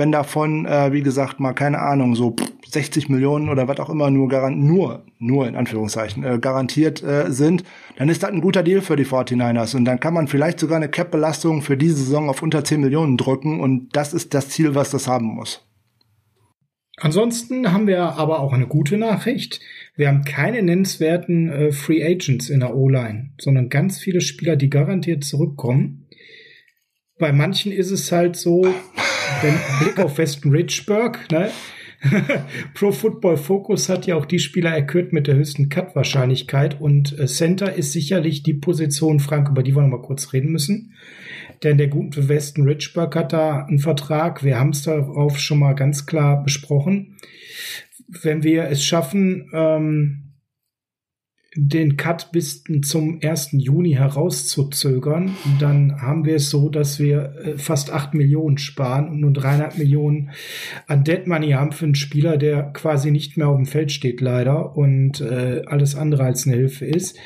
Wenn 0.00 0.12
davon, 0.12 0.64
äh, 0.64 0.94
wie 0.94 1.02
gesagt, 1.02 1.40
mal 1.40 1.52
keine 1.52 1.80
Ahnung, 1.80 2.14
so 2.14 2.34
60 2.66 3.10
Millionen 3.10 3.50
oder 3.50 3.68
was 3.68 3.78
auch 3.80 3.90
immer 3.90 4.10
nur 4.10 4.30
garant 4.30 4.56
nur, 4.56 5.04
nur 5.18 5.46
in 5.46 5.56
Anführungszeichen, 5.56 6.24
äh, 6.24 6.38
garantiert 6.38 7.02
äh, 7.02 7.30
sind, 7.30 7.64
dann 7.98 8.08
ist 8.08 8.22
das 8.22 8.30
ein 8.30 8.40
guter 8.40 8.62
Deal 8.62 8.80
für 8.80 8.96
die 8.96 9.04
49ers. 9.04 9.76
Und 9.76 9.84
dann 9.84 10.00
kann 10.00 10.14
man 10.14 10.26
vielleicht 10.26 10.58
sogar 10.58 10.78
eine 10.78 10.88
Cap-Belastung 10.88 11.60
für 11.60 11.76
diese 11.76 11.96
Saison 11.96 12.30
auf 12.30 12.42
unter 12.42 12.64
10 12.64 12.80
Millionen 12.80 13.18
drücken. 13.18 13.60
Und 13.60 13.94
das 13.94 14.14
ist 14.14 14.32
das 14.32 14.48
Ziel, 14.48 14.74
was 14.74 14.88
das 14.88 15.06
haben 15.06 15.26
muss. 15.26 15.68
Ansonsten 16.96 17.70
haben 17.70 17.86
wir 17.86 18.00
aber 18.00 18.40
auch 18.40 18.54
eine 18.54 18.68
gute 18.68 18.96
Nachricht. 18.96 19.60
Wir 19.96 20.08
haben 20.08 20.24
keine 20.24 20.62
nennenswerten 20.62 21.50
äh, 21.50 21.72
Free 21.72 22.02
Agents 22.02 22.48
in 22.48 22.60
der 22.60 22.74
O-Line, 22.74 23.34
sondern 23.38 23.68
ganz 23.68 23.98
viele 23.98 24.22
Spieler, 24.22 24.56
die 24.56 24.70
garantiert 24.70 25.24
zurückkommen. 25.24 26.06
Bei 27.18 27.32
manchen 27.32 27.70
ist 27.70 27.90
es 27.90 28.10
halt 28.10 28.36
so, 28.36 28.64
wenn 29.42 29.54
Blick 29.80 29.98
auf 29.98 30.18
Weston 30.18 30.52
Richburg, 30.52 31.30
ne? 31.30 31.50
Pro 32.74 32.92
Football 32.92 33.36
Focus 33.36 33.88
hat 33.88 34.06
ja 34.06 34.16
auch 34.16 34.24
die 34.24 34.38
Spieler 34.38 34.70
erkürt 34.70 35.12
mit 35.12 35.26
der 35.26 35.36
höchsten 35.36 35.68
Cut-Wahrscheinlichkeit 35.68 36.80
und 36.80 37.18
äh, 37.18 37.26
Center 37.26 37.74
ist 37.74 37.92
sicherlich 37.92 38.42
die 38.42 38.54
Position, 38.54 39.20
Frank, 39.20 39.50
über 39.50 39.62
die 39.62 39.74
wir 39.74 39.82
noch 39.82 39.88
mal 39.88 40.02
kurz 40.02 40.32
reden 40.32 40.50
müssen. 40.50 40.94
Denn 41.62 41.76
der 41.76 41.88
gute 41.88 42.28
Westen 42.28 42.62
Richburg 42.62 43.14
hat 43.16 43.34
da 43.34 43.66
einen 43.66 43.80
Vertrag. 43.80 44.42
Wir 44.42 44.58
haben 44.58 44.70
es 44.70 44.82
darauf 44.82 45.38
schon 45.38 45.58
mal 45.58 45.74
ganz 45.74 46.06
klar 46.06 46.42
besprochen. 46.42 47.16
Wenn 48.08 48.42
wir 48.42 48.64
es 48.64 48.82
schaffen, 48.82 49.50
ähm, 49.52 50.29
den 51.56 51.96
Cut 51.96 52.30
bis 52.30 52.62
zum 52.82 53.18
1. 53.22 53.50
Juni 53.52 53.94
herauszuzögern, 53.94 55.36
dann 55.58 56.00
haben 56.00 56.24
wir 56.24 56.36
es 56.36 56.48
so, 56.48 56.68
dass 56.68 57.00
wir 57.00 57.34
äh, 57.42 57.58
fast 57.58 57.92
8 57.92 58.14
Millionen 58.14 58.58
sparen 58.58 59.08
und 59.08 59.20
nur 59.20 59.32
300 59.32 59.76
Millionen 59.76 60.30
an 60.86 61.02
Dead 61.02 61.26
Money 61.26 61.50
haben 61.50 61.72
für 61.72 61.86
einen 61.86 61.96
Spieler, 61.96 62.36
der 62.36 62.72
quasi 62.72 63.10
nicht 63.10 63.36
mehr 63.36 63.48
auf 63.48 63.56
dem 63.56 63.66
Feld 63.66 63.90
steht, 63.90 64.20
leider, 64.20 64.76
und 64.76 65.20
äh, 65.20 65.62
alles 65.66 65.96
andere 65.96 66.22
als 66.22 66.46
eine 66.46 66.56
Hilfe 66.56 66.86
ist. 66.86 67.18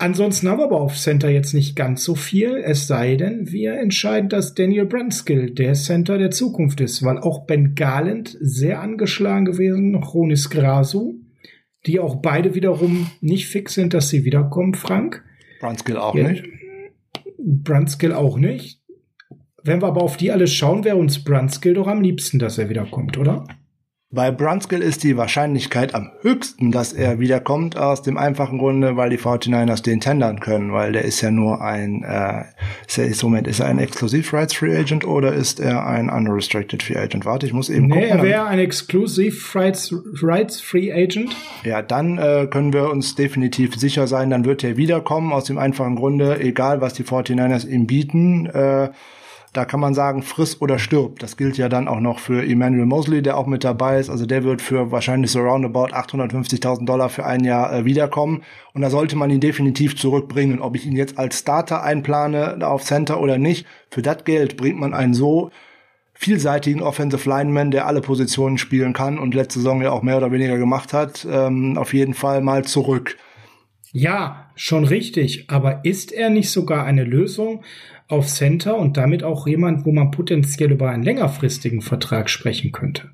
Ansonsten 0.00 0.48
haben 0.48 0.58
wir 0.58 0.64
aber 0.64 0.80
auf 0.80 0.96
Center 0.96 1.28
jetzt 1.28 1.54
nicht 1.54 1.74
ganz 1.74 2.04
so 2.04 2.14
viel, 2.14 2.56
es 2.64 2.86
sei 2.86 3.16
denn, 3.16 3.50
wir 3.50 3.74
entscheiden, 3.78 4.28
dass 4.28 4.54
Daniel 4.54 4.86
Brunskill 4.86 5.50
der 5.50 5.74
Center 5.74 6.18
der 6.18 6.30
Zukunft 6.30 6.80
ist, 6.80 7.04
weil 7.04 7.18
auch 7.18 7.46
Ben 7.46 7.74
Garland 7.74 8.36
sehr 8.40 8.80
angeschlagen 8.80 9.44
gewesen, 9.44 9.96
Ronis 9.96 10.50
Grasu, 10.50 11.20
die 11.86 12.00
auch 12.00 12.16
beide 12.16 12.54
wiederum 12.54 13.10
nicht 13.20 13.46
fix 13.46 13.74
sind, 13.74 13.94
dass 13.94 14.08
sie 14.08 14.24
wiederkommen, 14.24 14.74
Frank. 14.74 15.24
Brunskill 15.60 15.96
auch 15.96 16.14
ja, 16.14 16.28
nicht. 16.28 16.44
Brunskill 17.38 18.12
auch 18.12 18.36
nicht. 18.38 18.80
Wenn 19.62 19.82
wir 19.82 19.88
aber 19.88 20.02
auf 20.02 20.16
die 20.16 20.30
alle 20.30 20.46
schauen, 20.46 20.84
wäre 20.84 20.96
uns 20.96 21.24
Brunskill 21.24 21.74
doch 21.74 21.86
am 21.86 22.00
liebsten, 22.00 22.38
dass 22.38 22.58
er 22.58 22.68
wiederkommt, 22.68 23.18
oder? 23.18 23.44
Bei 24.10 24.30
Brunskill 24.30 24.80
ist 24.80 25.04
die 25.04 25.18
Wahrscheinlichkeit 25.18 25.94
am 25.94 26.10
höchsten, 26.22 26.72
dass 26.72 26.94
er 26.94 27.18
wiederkommt, 27.18 27.76
aus 27.76 28.00
dem 28.00 28.16
einfachen 28.16 28.56
Grunde, 28.56 28.96
weil 28.96 29.10
die 29.10 29.18
49ers 29.18 29.82
den 29.82 30.00
tendern 30.00 30.40
können, 30.40 30.72
weil 30.72 30.92
der 30.92 31.02
ist 31.04 31.20
ja 31.20 31.30
nur 31.30 31.60
ein, 31.60 32.04
äh, 32.04 32.44
ist 32.86 32.96
er, 32.96 33.04
ist, 33.04 33.22
Moment, 33.22 33.46
ist 33.46 33.60
er 33.60 33.66
ein 33.66 33.78
Exclusive 33.78 34.34
Rights 34.34 34.54
Free 34.54 34.74
Agent 34.74 35.06
oder 35.06 35.34
ist 35.34 35.60
er 35.60 35.86
ein 35.86 36.08
Unrestricted 36.08 36.82
Free 36.82 36.96
Agent? 36.96 37.26
Warte, 37.26 37.44
ich 37.44 37.52
muss 37.52 37.68
eben 37.68 37.88
nee, 37.88 38.00
gucken. 38.00 38.08
er 38.08 38.22
wäre 38.22 38.46
ein 38.46 38.58
Exclusive 38.58 39.36
Rights, 39.54 39.94
Rights 40.22 40.58
Free 40.58 40.90
Agent. 40.90 41.36
Ja, 41.62 41.82
dann 41.82 42.16
äh, 42.16 42.46
können 42.50 42.72
wir 42.72 42.88
uns 42.90 43.14
definitiv 43.14 43.76
sicher 43.76 44.06
sein, 44.06 44.30
dann 44.30 44.46
wird 44.46 44.64
er 44.64 44.78
wiederkommen, 44.78 45.34
aus 45.34 45.44
dem 45.44 45.58
einfachen 45.58 45.96
Grunde, 45.96 46.40
egal 46.40 46.80
was 46.80 46.94
die 46.94 47.04
49ers 47.04 47.68
ihm 47.68 47.86
bieten, 47.86 48.46
äh, 48.46 48.88
da 49.52 49.64
kann 49.64 49.80
man 49.80 49.94
sagen, 49.94 50.22
friss 50.22 50.60
oder 50.60 50.78
stirb. 50.78 51.18
Das 51.20 51.36
gilt 51.36 51.56
ja 51.56 51.68
dann 51.68 51.88
auch 51.88 52.00
noch 52.00 52.18
für 52.18 52.44
Emmanuel 52.44 52.86
Mosley, 52.86 53.22
der 53.22 53.36
auch 53.38 53.46
mit 53.46 53.64
dabei 53.64 53.98
ist. 53.98 54.10
Also 54.10 54.26
der 54.26 54.44
wird 54.44 54.60
für 54.60 54.90
wahrscheinlich 54.90 55.30
so 55.30 55.40
roundabout 55.40 55.88
850.000 55.88 56.84
Dollar 56.84 57.08
für 57.08 57.24
ein 57.24 57.44
Jahr 57.44 57.72
äh, 57.72 57.84
wiederkommen. 57.84 58.42
Und 58.74 58.82
da 58.82 58.90
sollte 58.90 59.16
man 59.16 59.30
ihn 59.30 59.40
definitiv 59.40 59.96
zurückbringen. 59.96 60.60
Ob 60.60 60.76
ich 60.76 60.86
ihn 60.86 60.96
jetzt 60.96 61.18
als 61.18 61.38
Starter 61.38 61.82
einplane 61.82 62.58
auf 62.66 62.84
Center 62.84 63.20
oder 63.20 63.38
nicht, 63.38 63.66
für 63.90 64.02
das 64.02 64.24
Geld 64.24 64.56
bringt 64.56 64.78
man 64.78 64.92
einen 64.92 65.14
so 65.14 65.50
vielseitigen 66.12 66.82
Offensive 66.82 67.28
Lineman, 67.28 67.70
der 67.70 67.86
alle 67.86 68.00
Positionen 68.00 68.58
spielen 68.58 68.92
kann 68.92 69.18
und 69.18 69.34
letzte 69.34 69.60
Saison 69.60 69.80
ja 69.82 69.92
auch 69.92 70.02
mehr 70.02 70.16
oder 70.16 70.32
weniger 70.32 70.58
gemacht 70.58 70.92
hat, 70.92 71.26
ähm, 71.30 71.78
auf 71.78 71.94
jeden 71.94 72.12
Fall 72.12 72.40
mal 72.40 72.64
zurück. 72.64 73.16
Ja, 73.92 74.50
schon 74.54 74.84
richtig. 74.84 75.46
Aber 75.48 75.84
ist 75.84 76.12
er 76.12 76.28
nicht 76.28 76.50
sogar 76.50 76.84
eine 76.84 77.04
Lösung 77.04 77.62
auf 78.08 78.26
Center 78.26 78.76
und 78.76 78.96
damit 78.96 79.22
auch 79.22 79.46
jemand, 79.46 79.84
wo 79.84 79.92
man 79.92 80.10
potenziell 80.10 80.72
über 80.72 80.90
einen 80.90 81.02
längerfristigen 81.02 81.82
Vertrag 81.82 82.30
sprechen 82.30 82.72
könnte? 82.72 83.10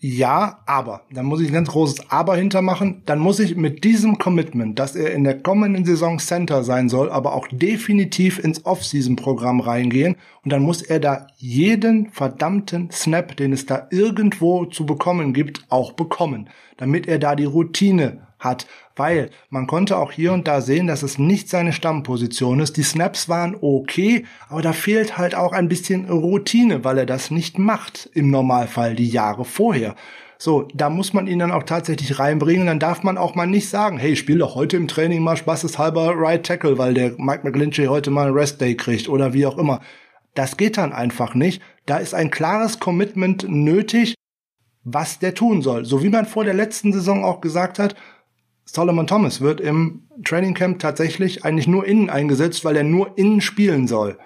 Ja, 0.00 0.60
aber, 0.66 1.02
dann 1.10 1.26
muss 1.26 1.40
ich 1.40 1.48
ein 1.48 1.54
ganz 1.54 1.70
großes 1.70 2.08
Aber 2.10 2.36
hintermachen. 2.36 3.02
Dann 3.04 3.18
muss 3.18 3.40
ich 3.40 3.56
mit 3.56 3.82
diesem 3.82 4.18
Commitment, 4.18 4.78
dass 4.78 4.94
er 4.94 5.12
in 5.12 5.24
der 5.24 5.42
kommenden 5.42 5.84
Saison 5.84 6.20
Center 6.20 6.62
sein 6.62 6.88
soll, 6.88 7.10
aber 7.10 7.34
auch 7.34 7.48
definitiv 7.48 8.38
ins 8.38 8.64
Off-Season-Programm 8.64 9.58
reingehen. 9.58 10.14
Und 10.44 10.52
dann 10.52 10.62
muss 10.62 10.82
er 10.82 11.00
da 11.00 11.26
jeden 11.36 12.10
verdammten 12.10 12.92
Snap, 12.92 13.36
den 13.36 13.52
es 13.52 13.66
da 13.66 13.88
irgendwo 13.90 14.66
zu 14.66 14.86
bekommen 14.86 15.32
gibt, 15.32 15.66
auch 15.68 15.92
bekommen. 15.92 16.48
Damit 16.78 17.06
er 17.06 17.18
da 17.18 17.36
die 17.36 17.44
Routine 17.44 18.26
hat, 18.38 18.66
weil 18.96 19.30
man 19.50 19.66
konnte 19.66 19.96
auch 19.96 20.12
hier 20.12 20.32
und 20.32 20.48
da 20.48 20.60
sehen, 20.60 20.86
dass 20.86 21.02
es 21.02 21.18
nicht 21.18 21.48
seine 21.48 21.72
Stammposition 21.72 22.60
ist. 22.60 22.76
Die 22.76 22.82
Snaps 22.82 23.28
waren 23.28 23.56
okay, 23.60 24.24
aber 24.48 24.62
da 24.62 24.72
fehlt 24.72 25.18
halt 25.18 25.34
auch 25.34 25.52
ein 25.52 25.68
bisschen 25.68 26.08
Routine, 26.08 26.84
weil 26.84 26.98
er 26.98 27.06
das 27.06 27.30
nicht 27.30 27.58
macht 27.58 28.08
im 28.14 28.30
Normalfall 28.30 28.94
die 28.94 29.08
Jahre 29.08 29.44
vorher. 29.44 29.94
So, 30.40 30.68
da 30.72 30.88
muss 30.88 31.12
man 31.12 31.26
ihn 31.26 31.40
dann 31.40 31.50
auch 31.50 31.64
tatsächlich 31.64 32.20
reinbringen. 32.20 32.68
Dann 32.68 32.78
darf 32.78 33.02
man 33.02 33.18
auch 33.18 33.34
mal 33.34 33.48
nicht 33.48 33.68
sagen, 33.68 33.98
hey, 33.98 34.14
spiel 34.14 34.38
doch 34.38 34.54
heute 34.54 34.76
im 34.76 34.86
Training 34.86 35.20
mal 35.20 35.36
spaßeshalber 35.36 36.12
Right 36.16 36.46
Tackle, 36.46 36.78
weil 36.78 36.94
der 36.94 37.14
Mike 37.18 37.40
McGlinchey 37.42 37.86
heute 37.86 38.12
mal 38.12 38.28
einen 38.28 38.36
Rest 38.36 38.60
Day 38.60 38.76
kriegt 38.76 39.08
oder 39.08 39.32
wie 39.32 39.46
auch 39.46 39.58
immer. 39.58 39.80
Das 40.34 40.56
geht 40.56 40.76
dann 40.76 40.92
einfach 40.92 41.34
nicht. 41.34 41.60
Da 41.86 41.96
ist 41.96 42.14
ein 42.14 42.30
klares 42.30 42.78
Commitment 42.78 43.46
nötig, 43.48 44.14
was 44.84 45.18
der 45.18 45.34
tun 45.34 45.62
soll. 45.62 45.84
So 45.84 46.02
wie 46.02 46.08
man 46.08 46.26
vor 46.26 46.44
der 46.44 46.54
letzten 46.54 46.92
Saison 46.92 47.24
auch 47.24 47.40
gesagt 47.40 47.78
hat, 47.78 47.94
Solomon 48.64 49.06
Thomas 49.06 49.40
wird 49.40 49.60
im 49.60 50.02
Training 50.24 50.54
Camp 50.54 50.78
tatsächlich 50.78 51.44
eigentlich 51.44 51.68
nur 51.68 51.86
innen 51.86 52.10
eingesetzt, 52.10 52.64
weil 52.64 52.76
er 52.76 52.84
nur 52.84 53.16
innen 53.16 53.40
spielen 53.40 53.88
soll. 53.88 54.18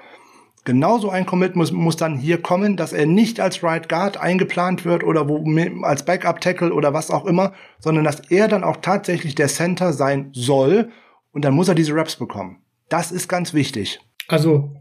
Genauso 0.64 1.10
ein 1.10 1.26
Commit 1.26 1.56
muss, 1.56 1.72
muss 1.72 1.96
dann 1.96 2.16
hier 2.16 2.40
kommen, 2.40 2.76
dass 2.76 2.92
er 2.92 3.06
nicht 3.06 3.40
als 3.40 3.64
Right 3.64 3.88
Guard 3.88 4.16
eingeplant 4.16 4.84
wird 4.84 5.02
oder 5.02 5.28
wo, 5.28 5.44
als 5.82 6.04
Backup 6.04 6.40
Tackle 6.40 6.72
oder 6.72 6.92
was 6.92 7.10
auch 7.10 7.24
immer, 7.24 7.52
sondern 7.80 8.04
dass 8.04 8.20
er 8.30 8.46
dann 8.46 8.62
auch 8.62 8.76
tatsächlich 8.76 9.34
der 9.34 9.48
Center 9.48 9.92
sein 9.92 10.30
soll 10.32 10.90
und 11.32 11.44
dann 11.44 11.54
muss 11.54 11.68
er 11.68 11.74
diese 11.74 11.94
Raps 11.94 12.16
bekommen. 12.16 12.58
Das 12.88 13.10
ist 13.10 13.28
ganz 13.28 13.54
wichtig. 13.54 14.00
Also, 14.28 14.74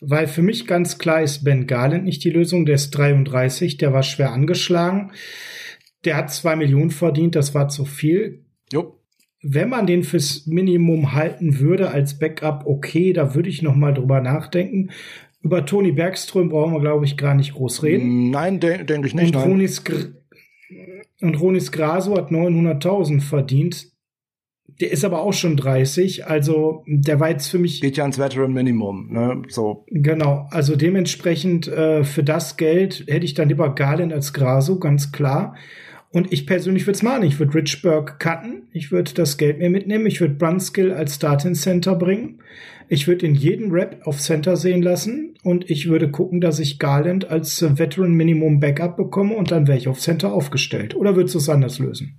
weil 0.00 0.26
für 0.26 0.42
mich 0.42 0.66
ganz 0.66 0.98
klar 0.98 1.22
ist 1.22 1.44
Ben 1.44 1.66
Garland 1.66 2.04
nicht 2.04 2.24
die 2.24 2.30
Lösung, 2.30 2.66
der 2.66 2.76
ist 2.76 2.90
33, 2.90 3.76
der 3.76 3.92
war 3.92 4.02
schwer 4.02 4.32
angeschlagen. 4.32 5.12
Der 6.04 6.16
hat 6.16 6.32
zwei 6.32 6.56
Millionen 6.56 6.90
verdient, 6.90 7.34
das 7.34 7.54
war 7.54 7.68
zu 7.68 7.84
viel. 7.84 8.44
Jo 8.72 9.00
wenn 9.42 9.68
man 9.68 9.86
den 9.86 10.02
fürs 10.02 10.46
Minimum 10.46 11.12
halten 11.12 11.60
würde 11.60 11.90
als 11.90 12.18
Backup, 12.18 12.66
okay, 12.66 13.12
da 13.12 13.34
würde 13.34 13.48
ich 13.48 13.62
noch 13.62 13.74
mal 13.74 13.94
drüber 13.94 14.20
nachdenken. 14.20 14.90
Über 15.42 15.64
Toni 15.64 15.92
Bergström 15.92 16.50
brauchen 16.50 16.74
wir, 16.74 16.80
glaube 16.80 17.06
ich, 17.06 17.16
gar 17.16 17.34
nicht 17.34 17.54
groß 17.54 17.82
reden. 17.82 18.30
Nein, 18.30 18.60
de 18.60 18.84
denke 18.84 19.08
ich 19.08 19.14
nicht. 19.14 19.34
Und 19.34 19.42
Ronis, 19.42 19.82
und 21.22 21.40
Ronis 21.40 21.72
Graso 21.72 22.16
hat 22.16 22.30
900.000 22.30 23.22
verdient. 23.22 23.89
Der 24.80 24.92
ist 24.92 25.04
aber 25.04 25.22
auch 25.22 25.32
schon 25.32 25.56
30, 25.56 26.26
also 26.26 26.84
der 26.86 27.20
war 27.20 27.30
jetzt 27.30 27.48
für 27.48 27.58
mich. 27.58 27.80
Geht 27.80 27.96
ja 27.96 28.04
ans 28.04 28.18
Veteran 28.18 28.52
Minimum, 28.52 29.08
ne? 29.10 29.42
So. 29.48 29.84
Genau, 29.88 30.46
also 30.50 30.76
dementsprechend 30.76 31.68
äh, 31.68 32.04
für 32.04 32.22
das 32.22 32.56
Geld 32.56 33.04
hätte 33.08 33.24
ich 33.24 33.34
dann 33.34 33.48
lieber 33.48 33.74
Garland 33.74 34.12
als 34.12 34.32
Graso, 34.32 34.78
ganz 34.78 35.12
klar. 35.12 35.54
Und 36.12 36.32
ich 36.32 36.46
persönlich 36.46 36.86
würde 36.86 36.96
es 36.96 37.02
machen. 37.02 37.22
Ich 37.22 37.38
würde 37.38 37.54
Richburg 37.54 38.18
cutten. 38.18 38.68
Ich 38.72 38.90
würde 38.90 39.14
das 39.14 39.36
Geld 39.36 39.58
mir 39.58 39.70
mitnehmen. 39.70 40.06
Ich 40.06 40.20
würde 40.20 40.34
Brunskill 40.34 40.92
als 40.92 41.14
Starting 41.14 41.54
Center 41.54 41.94
bringen. 41.94 42.42
Ich 42.88 43.06
würde 43.06 43.26
in 43.26 43.36
jedem 43.36 43.70
Rap 43.70 44.00
auf 44.04 44.18
Center 44.18 44.56
sehen 44.56 44.82
lassen. 44.82 45.34
Und 45.44 45.70
ich 45.70 45.88
würde 45.88 46.10
gucken, 46.10 46.40
dass 46.40 46.58
ich 46.58 46.80
Garland 46.80 47.30
als 47.30 47.62
Veteran 47.78 48.12
Minimum 48.14 48.58
Backup 48.58 48.96
bekomme. 48.96 49.36
Und 49.36 49.52
dann 49.52 49.68
wäre 49.68 49.78
ich 49.78 49.86
auf 49.86 50.00
Center 50.00 50.32
aufgestellt. 50.32 50.96
Oder 50.96 51.14
würdest 51.14 51.36
du 51.36 51.38
es 51.38 51.48
anders 51.48 51.78
lösen? 51.78 52.18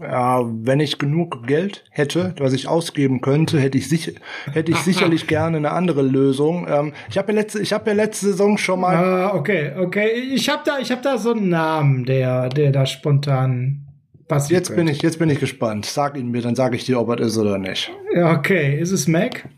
Ja, 0.00 0.42
wenn 0.44 0.80
ich 0.80 0.98
genug 0.98 1.46
Geld 1.46 1.84
hätte, 1.90 2.34
was 2.38 2.52
ich 2.52 2.68
ausgeben 2.68 3.20
könnte, 3.20 3.58
hätte 3.60 3.78
ich, 3.78 3.88
sicher, 3.88 4.12
hätte 4.52 4.72
ich 4.72 4.78
sicherlich 4.78 5.26
gerne 5.26 5.56
eine 5.56 5.72
andere 5.72 6.02
Lösung. 6.02 6.66
Ähm, 6.68 6.92
ich 7.08 7.18
habe 7.18 7.32
ja 7.32 7.40
letzte, 7.40 7.60
ich 7.60 7.72
habe 7.72 7.90
ja 7.90 7.96
letzte 7.96 8.26
Saison 8.26 8.58
schon 8.58 8.80
mal. 8.80 8.96
Ah, 8.96 9.34
okay, 9.34 9.72
okay. 9.78 10.10
Ich 10.34 10.48
habe 10.48 10.62
da, 10.64 10.78
ich 10.78 10.90
habe 10.90 11.02
da 11.02 11.18
so 11.18 11.32
einen 11.32 11.48
Namen, 11.48 12.04
der, 12.04 12.48
der 12.48 12.72
da 12.72 12.86
spontan 12.86 13.86
passt. 14.28 14.50
Jetzt 14.50 14.68
könnte. 14.68 14.84
bin 14.84 14.92
ich, 14.92 15.02
jetzt 15.02 15.18
bin 15.18 15.28
ich 15.28 15.40
gespannt. 15.40 15.86
Sag 15.86 16.16
ihn 16.16 16.30
mir, 16.30 16.42
dann 16.42 16.54
sage 16.54 16.76
ich 16.76 16.84
dir, 16.84 16.98
ob 16.98 17.10
er 17.10 17.20
ist 17.20 17.36
oder 17.36 17.58
nicht. 17.58 17.90
Ja, 18.14 18.32
okay. 18.32 18.78
Ist 18.78 18.92
es 18.92 19.06
Mac? 19.06 19.48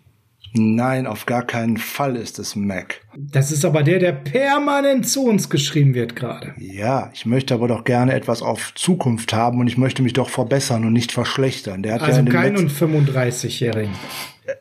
Nein, 0.54 1.06
auf 1.06 1.24
gar 1.24 1.46
keinen 1.46 1.78
Fall 1.78 2.14
ist 2.16 2.38
es 2.38 2.56
Mac. 2.56 3.00
Das 3.16 3.50
ist 3.50 3.64
aber 3.64 3.82
der, 3.82 3.98
der 3.98 4.12
permanent 4.12 5.08
zu 5.08 5.24
uns 5.24 5.48
geschrieben 5.48 5.94
wird 5.94 6.14
gerade. 6.14 6.54
Ja, 6.58 7.10
ich 7.14 7.24
möchte 7.24 7.54
aber 7.54 7.68
doch 7.68 7.84
gerne 7.84 8.12
etwas 8.12 8.42
auf 8.42 8.74
Zukunft 8.74 9.32
haben 9.32 9.60
und 9.60 9.66
ich 9.66 9.78
möchte 9.78 10.02
mich 10.02 10.12
doch 10.12 10.28
verbessern 10.28 10.84
und 10.84 10.92
nicht 10.92 11.10
verschlechtern. 11.10 11.82
Der 11.82 11.94
hat 11.94 12.02
also 12.02 12.20
ja 12.20 12.30
keinen 12.30 12.68
35-Jährigen. 12.68 13.94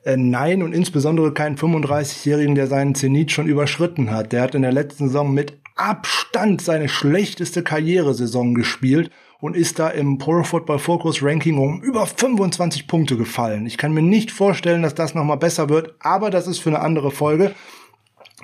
Äh, 0.05 0.15
nein, 0.15 0.63
und 0.63 0.73
insbesondere 0.73 1.33
keinen 1.33 1.57
35-Jährigen, 1.57 2.55
der 2.55 2.67
seinen 2.67 2.95
Zenit 2.95 3.31
schon 3.31 3.47
überschritten 3.47 4.11
hat. 4.11 4.31
Der 4.31 4.43
hat 4.43 4.55
in 4.55 4.61
der 4.61 4.71
letzten 4.71 5.07
Saison 5.07 5.33
mit 5.33 5.59
Abstand 5.75 6.61
seine 6.61 6.87
schlechteste 6.87 7.63
Karrieresaison 7.63 8.53
gespielt 8.53 9.11
und 9.41 9.57
ist 9.57 9.79
da 9.79 9.89
im 9.89 10.19
Pro 10.19 10.43
Football 10.43 10.79
Focus 10.79 11.21
Ranking 11.21 11.57
um 11.57 11.81
über 11.81 12.05
25 12.05 12.87
Punkte 12.87 13.17
gefallen. 13.17 13.65
Ich 13.65 13.77
kann 13.77 13.91
mir 13.91 14.03
nicht 14.03 14.31
vorstellen, 14.31 14.83
dass 14.83 14.95
das 14.95 15.15
nochmal 15.15 15.37
besser 15.37 15.67
wird, 15.67 15.95
aber 15.99 16.29
das 16.29 16.47
ist 16.47 16.59
für 16.59 16.69
eine 16.69 16.79
andere 16.79 17.11
Folge. 17.11 17.53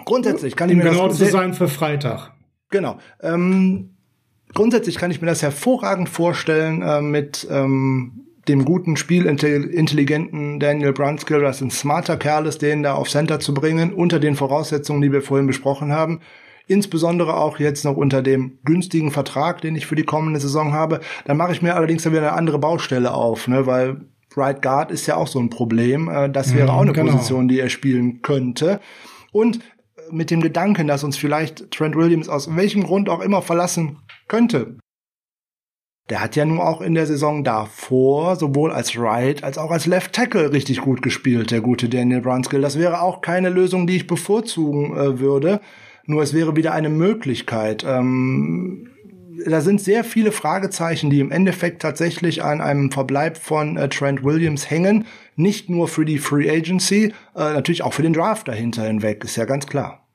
Grundsätzlich 0.04 0.56
kann 0.56 0.70
um 0.70 0.78
ich 0.78 0.84
mir 0.84 0.90
genau 0.90 1.08
das 1.08 1.18
zu 1.18 1.26
sein 1.26 1.54
für 1.54 1.68
Freitag. 1.68 2.34
Genau. 2.70 2.98
Ähm, 3.22 3.96
grundsätzlich 4.54 4.98
kann 4.98 5.12
ich 5.12 5.22
mir 5.22 5.28
das 5.28 5.42
hervorragend 5.42 6.10
vorstellen 6.10 6.82
äh, 6.82 7.02
mit 7.02 7.48
ähm, 7.50 8.26
dem 8.48 8.66
guten 8.66 8.98
spielintelligenten 8.98 10.60
Daniel 10.60 10.94
Brunskill, 10.94 11.42
das 11.42 11.62
ein 11.62 11.70
smarter 11.70 12.18
Kerl 12.18 12.46
ist, 12.48 12.62
den 12.62 12.82
da 12.82 12.94
auf 12.94 13.10
Center 13.10 13.40
zu 13.40 13.54
bringen, 13.54 13.94
unter 13.94 14.20
den 14.20 14.36
Voraussetzungen, 14.36 15.02
die 15.02 15.12
wir 15.12 15.22
vorhin 15.22 15.48
besprochen 15.48 15.92
haben. 15.92 16.22
Insbesondere 16.68 17.38
auch 17.38 17.60
jetzt 17.60 17.86
noch 17.86 17.96
unter 17.96 18.22
dem 18.22 18.60
günstigen 18.64 19.12
Vertrag, 19.12 19.62
den 19.62 19.76
ich 19.76 19.88
für 19.88 19.96
die 19.96 20.04
kommende 20.04 20.40
Saison 20.40 20.74
habe. 20.74 21.00
Dann 21.26 21.38
mache 21.38 21.54
ich 21.54 21.62
mir 21.62 21.76
allerdings 21.76 22.04
dann 22.04 22.12
wieder 22.12 22.22
eine 22.24 22.34
andere 22.34 22.60
Baustelle 22.60 23.14
auf, 23.14 23.48
ne, 23.48 23.66
weil 23.66 24.02
Right 24.36 24.62
Guard 24.62 24.92
ist 24.92 25.08
ja 25.08 25.16
auch 25.16 25.28
so 25.28 25.40
ein 25.40 25.50
Problem. 25.50 26.10
Äh, 26.10 26.30
das 26.30 26.54
wäre 26.54 26.72
auch 26.72 26.82
eine 26.82 26.94
genau. 26.94 27.14
Position, 27.14 27.48
die 27.48 27.60
er 27.60 27.70
spielen 27.70 28.22
könnte. 28.22 28.80
Und 29.32 29.60
mit 30.12 30.32
dem 30.32 30.42
Gedanken, 30.42 30.88
dass 30.88 31.04
uns 31.04 31.18
vielleicht 31.18 31.72
Trent 31.72 31.96
Williams 31.96 32.30
aus 32.30 32.56
welchem 32.56 32.84
Grund 32.84 33.10
auch 33.10 33.20
immer 33.20 33.42
verlassen 33.42 33.98
könnte. 34.28 34.78
Der 36.10 36.22
hat 36.22 36.38
ja 36.38 36.46
nun 36.46 36.60
auch 36.60 36.80
in 36.80 36.94
der 36.94 37.06
Saison 37.06 37.44
davor 37.44 38.38
sowohl 38.38 38.72
als 38.72 38.98
Right 38.98 39.44
als 39.44 39.58
auch 39.58 39.72
als 39.72 39.86
Left 39.86 40.14
Tackle 40.14 40.54
richtig 40.54 40.80
gut 40.80 41.02
gespielt, 41.02 41.52
der 41.52 41.60
gute 41.60 41.90
Daniel 41.90 42.22
Brunskill. 42.22 42.62
Das 42.62 42.80
wäre 42.80 43.02
auch 43.02 43.20
keine 43.20 43.50
Lösung, 43.50 43.88
die 43.88 43.98
ich 43.98 44.08
bevorzugen 44.08 44.96
äh, 44.96 45.20
würde. 45.20 45.60
Nur 46.08 46.24
es 46.24 46.34
wäre 46.34 46.56
wieder 46.56 46.74
eine 46.74 46.90
Möglichkeit. 46.90 47.86
Ähm, 47.88 48.90
da 49.46 49.62
sind 49.62 49.82
sehr 49.82 50.04
viele 50.04 50.32
Fragezeichen, 50.32 51.10
die 51.10 51.20
im 51.20 51.32
Endeffekt 51.32 51.82
tatsächlich 51.82 52.44
an 52.44 52.62
einem 52.62 52.92
Verbleib 52.92 53.38
von 53.38 53.78
äh, 53.78 53.90
Trent 53.90 54.24
Williams 54.24 54.70
hängen. 54.70 55.06
Nicht 55.36 55.70
nur 55.70 55.88
für 55.88 56.06
die 56.06 56.18
Free 56.18 56.50
Agency, 56.50 57.14
äh, 57.36 57.54
natürlich 57.54 57.84
auch 57.84 57.94
für 57.94 58.02
den 58.02 58.14
Draft 58.14 58.48
dahinter 58.48 58.84
hinweg, 58.84 59.24
ist 59.24 59.36
ja 59.36 59.46
ganz 59.46 59.68
klar. 59.68 60.08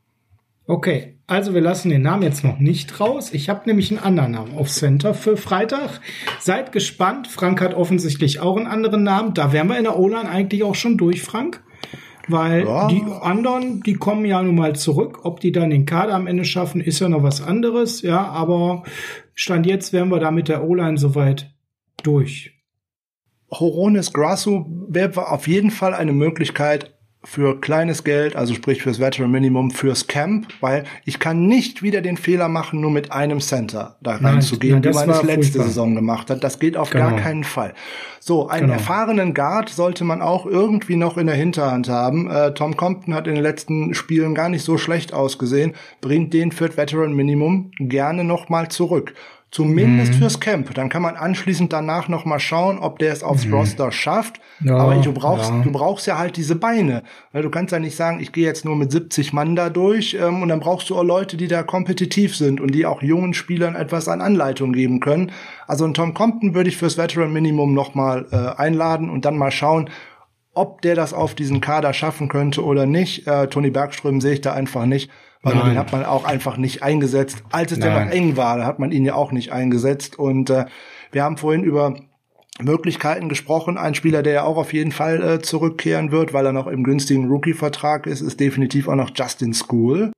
Okay, 0.66 1.16
also 1.26 1.55
wir 1.55 1.61
lassen 1.61 1.90
den 1.90 2.03
Namen 2.03 2.22
jetzt 2.22 2.45
noch 2.45 2.59
nicht 2.59 3.01
raus. 3.01 3.30
Ich 3.32 3.49
habe 3.49 3.62
nämlich 3.66 3.90
einen 3.90 4.01
anderen 4.01 4.32
Namen 4.32 4.57
auf 4.57 4.70
Center 4.70 5.12
für 5.12 5.36
Freitag. 5.36 6.01
Seid 6.40 6.72
gespannt. 6.72 7.26
Frank 7.26 7.61
hat 7.61 7.74
offensichtlich 7.74 8.40
auch 8.40 8.57
einen 8.57 8.68
anderen 8.68 9.03
Namen. 9.03 9.34
Da 9.34 9.53
wären 9.53 9.68
wir 9.68 9.76
in 9.76 9.84
der 9.84 9.99
O-Line 9.99 10.28
eigentlich 10.28 10.62
auch 10.62 10.76
schon 10.76 10.97
durch, 10.97 11.22
Frank. 11.22 11.62
Weil 12.29 12.64
ja. 12.64 12.89
die 12.89 13.03
anderen, 13.20 13.83
die 13.83 13.95
kommen 13.95 14.25
ja 14.25 14.43
nun 14.43 14.55
mal 14.55 14.77
zurück. 14.77 15.20
Ob 15.25 15.41
die 15.41 15.53
dann 15.53 15.70
den 15.70 15.87
Kader 15.87 16.14
am 16.14 16.27
Ende 16.27 16.45
schaffen, 16.45 16.81
ist 16.81 17.01
ja 17.01 17.09
noch 17.09 17.23
was 17.23 17.43
anderes. 17.43 18.03
Ja, 18.03 18.29
aber 18.29 18.85
Stand 19.35 19.66
jetzt 19.66 19.93
wären 19.93 20.11
wir 20.11 20.20
da 20.20 20.31
mit 20.31 20.49
der 20.49 20.64
O-Line 20.64 20.99
soweit 20.99 21.53
durch. 22.03 22.53
Horonis 23.51 24.12
Grasso 24.12 24.66
wäre 24.89 25.31
auf 25.31 25.47
jeden 25.47 25.70
Fall 25.70 25.95
eine 25.95 26.12
Möglichkeit, 26.12 26.91
für 27.25 27.61
kleines 27.61 28.03
Geld, 28.03 28.35
also 28.35 28.53
sprich 28.55 28.83
fürs 28.83 28.99
Veteran 28.99 29.31
Minimum, 29.31 29.70
fürs 29.70 30.09
Camp, 30.09 30.49
weil 30.61 30.85
ich 31.05 31.20
kann 31.20 31.47
nicht 31.47 31.83
wieder 31.83 32.01
den 32.01 32.16
Fehler 32.16 32.49
machen, 32.49 32.81
nur 32.81 32.91
mit 32.91 33.12
einem 33.12 33.41
Center 33.41 33.97
da 34.01 34.16
reinzugehen, 34.16 34.83
wie 34.83 34.89
man 34.89 35.09
es 35.09 35.23
letzte 35.23 35.35
furchtbar. 35.35 35.64
Saison 35.66 35.95
gemacht 35.95 36.31
hat. 36.31 36.43
Das 36.43 36.59
geht 36.59 36.77
auf 36.77 36.91
genau. 36.91 37.11
gar 37.11 37.20
keinen 37.20 37.45
Fall. 37.45 37.75
So, 38.18 38.49
einen 38.49 38.66
genau. 38.66 38.75
erfahrenen 38.75 39.35
Guard 39.35 39.68
sollte 39.68 40.05
man 40.05 40.20
auch 40.20 40.47
irgendwie 40.47 40.97
noch 40.97 41.16
in 41.16 41.27
der 41.27 41.37
Hinterhand 41.37 41.89
haben. 41.89 42.31
Äh, 42.31 42.55
Tom 42.55 42.77
Compton 42.77 43.14
hat 43.14 43.27
in 43.27 43.35
den 43.35 43.43
letzten 43.43 43.95
Spielen 43.95 44.35
gar 44.35 44.49
nicht 44.49 44.64
so 44.64 44.77
schlecht 44.77 45.12
ausgesehen, 45.12 45.75
bringt 46.01 46.35
den 46.35 46.51
für 46.51 46.77
Veteran 46.77 47.12
Minimum 47.12 47.70
gerne 47.79 48.25
noch 48.25 48.49
mal 48.49 48.68
zurück. 48.68 49.14
Zumindest 49.53 50.14
mhm. 50.14 50.16
fürs 50.16 50.40
Camp. 50.40 50.72
Dann 50.72 50.88
kann 50.88 51.03
man 51.03 51.14
anschließend 51.14 51.74
danach 51.74 52.09
noch 52.09 52.24
mal 52.24 52.40
schauen, 52.40 52.78
ob 52.78 52.98
der 52.98 53.12
es 53.12 53.22
aufs 53.22 53.44
mhm. 53.44 53.53
Roster 53.53 53.92
schafft. 53.92 54.40
Ja, 54.64 54.78
Aber 54.78 54.94
du 54.94 55.12
brauchst, 55.12 55.50
ja. 55.50 55.61
du 55.61 55.70
brauchst 55.70 56.07
ja 56.07 56.16
halt 56.16 56.38
diese 56.38 56.57
Beine. 56.57 57.03
Du 57.34 57.50
kannst 57.50 57.70
ja 57.70 57.78
nicht 57.78 57.94
sagen, 57.94 58.18
ich 58.20 58.32
gehe 58.32 58.46
jetzt 58.46 58.64
nur 58.64 58.76
mit 58.76 58.90
70 58.90 59.34
Mann 59.34 59.55
da 59.55 59.68
durch 59.68 60.16
ähm, 60.18 60.40
und 60.40 60.48
dann 60.48 60.61
brauchst 60.61 60.88
du 60.88 60.96
auch 60.96 61.05
Leute, 61.05 61.36
die 61.36 61.48
da 61.48 61.62
kompetitiv 61.62 62.34
sind 62.34 62.62
und 62.62 62.74
die 62.74 62.86
auch 62.86 63.03
jungen 63.03 63.34
Spielern 63.34 63.74
etwas 63.74 64.09
an 64.09 64.22
Anleitung 64.22 64.72
geben 64.72 65.00
können. 65.00 65.30
Also 65.66 65.84
einen 65.84 65.92
Tom 65.92 66.14
Compton 66.14 66.55
würde 66.55 66.70
ich 66.70 66.78
fürs 66.78 66.96
Veteran 66.96 67.30
Minimum 67.30 67.74
noch 67.74 67.94
mal 67.94 68.24
äh, 68.32 68.59
einladen 68.59 69.11
und 69.11 69.26
dann 69.26 69.36
mal 69.36 69.50
schauen, 69.50 69.90
ob 70.55 70.82
der 70.82 70.94
das 70.94 71.12
auf 71.12 71.34
diesen 71.34 71.61
Kader 71.61 71.92
schaffen 71.92 72.28
könnte 72.28 72.64
oder 72.64 72.86
nicht. 72.86 73.26
Äh, 73.26 73.48
Tony 73.48 73.70
Bergström 73.70 74.20
sehe 74.20 74.34
ich 74.34 74.40
da 74.40 74.53
einfach 74.53 74.86
nicht. 74.86 75.11
Weil 75.42 75.57
Nein. 75.57 75.70
den 75.70 75.78
hat 75.78 75.90
man 75.90 76.05
auch 76.05 76.24
einfach 76.24 76.57
nicht 76.57 76.82
eingesetzt. 76.82 77.42
Als 77.50 77.72
es 77.72 77.78
Nein. 77.78 77.92
dann 77.92 78.07
noch 78.07 78.14
eng 78.14 78.36
war, 78.36 78.59
da 78.59 78.64
hat 78.64 78.78
man 78.78 78.92
ihn 78.92 79.05
ja 79.05 79.14
auch 79.14 79.32
nicht 79.32 79.53
eingesetzt. 79.53 80.18
Und 80.18 80.50
äh, 80.50 80.66
wir 81.11 81.24
haben 81.24 81.36
vorhin 81.36 81.64
über 81.64 81.96
Möglichkeiten 82.61 83.28
gesprochen. 83.28 83.76
Ein 83.76 83.94
Spieler, 83.94 84.22
der 84.22 84.32
ja 84.34 84.42
auch 84.44 84.57
auf 84.57 84.72
jeden 84.72 84.92
Fall 84.92 85.22
äh, 85.22 85.38
zurückkehren 85.40 86.12
wird, 86.12 86.32
weil 86.32 86.46
er 86.46 86.53
noch 86.53 86.68
im 86.68 86.84
günstigen 86.84 87.28
Rookie-Vertrag 87.28 88.07
ist, 88.07 88.20
ist 88.20 88.38
definitiv 88.38 88.88
auch 88.88 88.94
noch 88.94 89.11
Justin 89.14 89.53
School. 89.53 90.12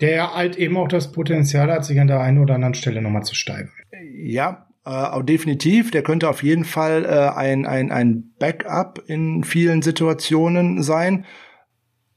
Der 0.00 0.34
halt 0.34 0.56
eben 0.56 0.76
auch 0.76 0.88
das 0.88 1.10
Potenzial 1.10 1.72
hat, 1.72 1.86
sich 1.86 1.98
an 1.98 2.08
der 2.08 2.20
einen 2.20 2.38
oder 2.38 2.54
anderen 2.54 2.74
Stelle 2.74 3.00
nochmal 3.00 3.22
zu 3.22 3.34
steigen. 3.34 3.70
Ja, 4.14 4.65
äh, 4.86 5.24
definitiv. 5.24 5.90
Der 5.90 6.02
könnte 6.02 6.28
auf 6.28 6.42
jeden 6.42 6.64
Fall 6.64 7.04
äh, 7.04 7.36
ein, 7.36 7.66
ein, 7.66 7.90
ein 7.90 8.32
Backup 8.38 9.02
in 9.06 9.44
vielen 9.44 9.82
Situationen 9.82 10.82
sein. 10.82 11.24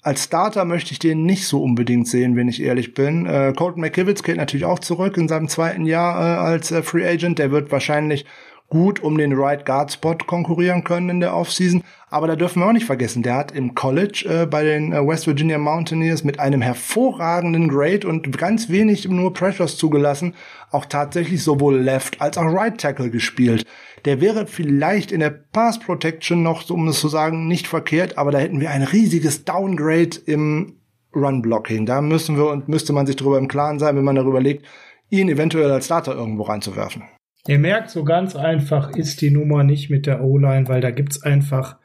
Als 0.01 0.23
Starter 0.23 0.63
möchte 0.63 0.93
ich 0.93 0.99
den 0.99 1.25
nicht 1.25 1.45
so 1.45 1.61
unbedingt 1.61 2.07
sehen, 2.07 2.37
wenn 2.37 2.47
ich 2.47 2.61
ehrlich 2.61 2.93
bin. 2.93 3.25
Äh, 3.25 3.53
Colton 3.55 3.81
McKivitz 3.81 4.23
geht 4.23 4.37
natürlich 4.37 4.65
auch 4.65 4.79
zurück 4.79 5.17
in 5.17 5.27
seinem 5.27 5.49
zweiten 5.49 5.85
Jahr 5.85 6.21
äh, 6.21 6.39
als 6.39 6.71
äh, 6.71 6.83
Free 6.83 7.05
Agent. 7.05 7.39
Der 7.39 7.51
wird 7.51 7.71
wahrscheinlich 7.71 8.25
gut 8.69 9.01
um 9.01 9.17
den 9.17 9.33
Right 9.33 9.65
Guard 9.65 9.91
Spot 9.91 10.15
konkurrieren 10.15 10.83
können 10.83 11.09
in 11.09 11.19
der 11.19 11.35
Offseason. 11.35 11.83
Aber 12.11 12.27
da 12.27 12.35
dürfen 12.35 12.61
wir 12.61 12.67
auch 12.67 12.73
nicht 12.73 12.85
vergessen, 12.85 13.21
der 13.23 13.35
hat 13.35 13.51
im 13.51 13.75
College 13.75 14.25
äh, 14.27 14.45
bei 14.45 14.63
den 14.63 14.93
äh, 14.93 15.05
West 15.05 15.27
Virginia 15.27 15.57
Mountaineers 15.57 16.23
mit 16.23 16.39
einem 16.39 16.61
hervorragenden 16.61 17.67
Grade 17.67 18.07
und 18.07 18.35
ganz 18.37 18.69
wenig 18.69 19.07
nur 19.07 19.33
Pressures 19.33 19.77
zugelassen, 19.77 20.33
auch 20.71 20.85
tatsächlich 20.85 21.43
sowohl 21.43 21.77
Left 21.77 22.21
als 22.21 22.37
auch 22.37 22.45
Right 22.45 22.79
Tackle 22.79 23.09
gespielt. 23.09 23.65
Der 24.05 24.21
wäre 24.21 24.47
vielleicht 24.47 25.11
in 25.11 25.19
der 25.19 25.29
Pass 25.29 25.79
Protection 25.79 26.41
noch, 26.41 26.67
um 26.69 26.87
es 26.87 26.99
zu 26.99 27.09
sagen, 27.09 27.47
nicht 27.47 27.67
verkehrt, 27.67 28.17
aber 28.17 28.31
da 28.31 28.39
hätten 28.39 28.61
wir 28.61 28.71
ein 28.71 28.83
riesiges 28.83 29.45
Downgrade 29.45 30.17
im 30.25 30.77
Run 31.15 31.41
Blocking. 31.41 31.85
Da 31.85 32.01
müssen 32.01 32.37
wir 32.37 32.49
und 32.49 32.69
müsste 32.69 32.93
man 32.93 33.05
sich 33.05 33.15
darüber 33.15 33.37
im 33.37 33.47
Klaren 33.47 33.79
sein, 33.79 33.95
wenn 33.95 34.03
man 34.03 34.15
darüber 34.15 34.41
legt, 34.41 34.65
ihn 35.09 35.29
eventuell 35.29 35.71
als 35.71 35.85
Starter 35.85 36.15
irgendwo 36.15 36.43
reinzuwerfen. 36.43 37.03
Ihr 37.47 37.57
merkt, 37.57 37.89
so 37.89 38.03
ganz 38.03 38.35
einfach 38.35 38.91
ist 38.91 39.21
die 39.21 39.31
Nummer 39.31 39.63
nicht 39.63 39.89
mit 39.89 40.05
der 40.05 40.21
O-Line, 40.21 40.67
weil 40.67 40.81
da 40.81 40.91
gibt's 40.91 41.23
einfach 41.23 41.77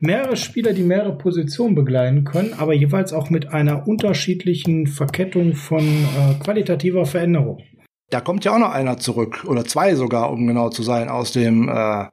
mehrere 0.00 0.36
Spieler, 0.36 0.72
die 0.72 0.82
mehrere 0.82 1.16
Positionen 1.16 1.74
begleiten 1.74 2.24
können, 2.24 2.54
aber 2.56 2.72
jeweils 2.72 3.12
auch 3.12 3.28
mit 3.28 3.52
einer 3.52 3.86
unterschiedlichen 3.86 4.86
Verkettung 4.86 5.54
von 5.54 5.84
äh, 5.84 6.42
qualitativer 6.42 7.04
Veränderung. 7.04 7.62
Da 8.10 8.20
kommt 8.20 8.46
ja 8.46 8.54
auch 8.54 8.58
noch 8.58 8.72
einer 8.72 8.96
zurück, 8.96 9.44
oder 9.46 9.66
zwei 9.66 9.94
sogar, 9.94 10.32
um 10.32 10.46
genau 10.46 10.70
zu 10.70 10.82
sein, 10.82 11.10
aus 11.10 11.32
dem 11.32 11.68
äh, 11.68 12.06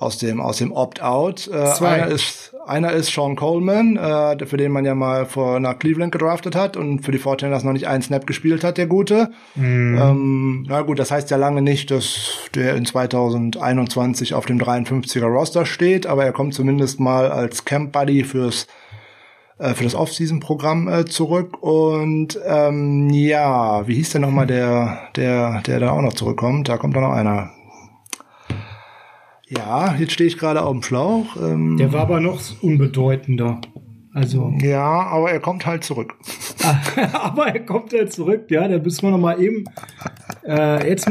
aus 0.00 0.16
dem 0.16 0.40
aus 0.40 0.56
dem 0.56 0.72
Opt-out. 0.72 1.48
Äh, 1.52 1.84
einer 1.84 2.08
ist 2.08 2.56
einer 2.66 2.92
ist 2.92 3.12
Sean 3.12 3.36
Coleman, 3.36 3.96
äh, 3.96 4.46
für 4.46 4.56
den 4.56 4.72
man 4.72 4.84
ja 4.84 4.94
mal 4.94 5.26
vor 5.26 5.60
nach 5.60 5.78
Cleveland 5.78 6.10
gedraftet 6.10 6.56
hat 6.56 6.76
und 6.76 7.00
für 7.00 7.12
die 7.12 7.18
Fortinanders 7.18 7.64
noch 7.64 7.72
nicht 7.74 7.86
einen 7.86 8.02
Snap 8.02 8.26
gespielt 8.26 8.64
hat, 8.64 8.78
der 8.78 8.86
gute. 8.86 9.30
Mm. 9.56 9.98
Ähm, 9.98 10.66
na 10.68 10.82
gut, 10.82 10.98
das 10.98 11.10
heißt 11.10 11.30
ja 11.30 11.36
lange 11.36 11.60
nicht, 11.60 11.90
dass 11.90 12.48
der 12.54 12.76
in 12.76 12.86
2021 12.86 14.34
auf 14.34 14.46
dem 14.46 14.58
53er 14.58 15.26
Roster 15.26 15.66
steht, 15.66 16.06
aber 16.06 16.24
er 16.24 16.32
kommt 16.32 16.54
zumindest 16.54 16.98
mal 16.98 17.30
als 17.30 17.66
Camp 17.66 17.92
Buddy 17.92 18.24
fürs 18.24 18.66
äh, 19.58 19.74
für 19.74 19.84
das 19.84 19.94
Off-Season-Programm 19.94 20.88
äh, 20.88 21.04
zurück 21.04 21.62
und 21.62 22.40
ähm, 22.46 23.10
ja, 23.10 23.86
wie 23.86 23.96
hieß 23.96 24.12
denn 24.12 24.22
nochmal 24.22 24.46
der, 24.46 25.10
der, 25.16 25.60
der 25.60 25.80
da 25.80 25.90
auch 25.90 26.00
noch 26.00 26.14
zurückkommt? 26.14 26.70
Da 26.70 26.78
kommt 26.78 26.96
da 26.96 27.00
noch 27.00 27.12
einer. 27.12 27.50
Ja, 29.50 29.96
jetzt 29.96 30.12
stehe 30.12 30.28
ich 30.28 30.38
gerade 30.38 30.62
auf 30.62 30.72
dem 30.72 30.82
Schlauch. 30.82 31.36
Ähm, 31.36 31.76
Der 31.76 31.92
war 31.92 32.02
aber 32.02 32.20
noch 32.20 32.40
unbedeutender. 32.62 33.60
Also. 34.12 34.52
Ja, 34.60 34.84
aber 34.84 35.30
er 35.30 35.40
kommt 35.40 35.66
halt 35.66 35.84
zurück. 35.84 36.14
aber 37.12 37.46
er 37.48 37.60
kommt 37.60 37.92
halt 37.92 38.12
zurück, 38.12 38.50
ja. 38.50 38.66
Da 38.66 38.78
müssen 38.78 39.02
wir 39.02 39.10
noch 39.10 39.18
mal 39.18 39.40
eben. 39.40 39.64
Äh, 40.44 40.88
jetzt 40.88 41.10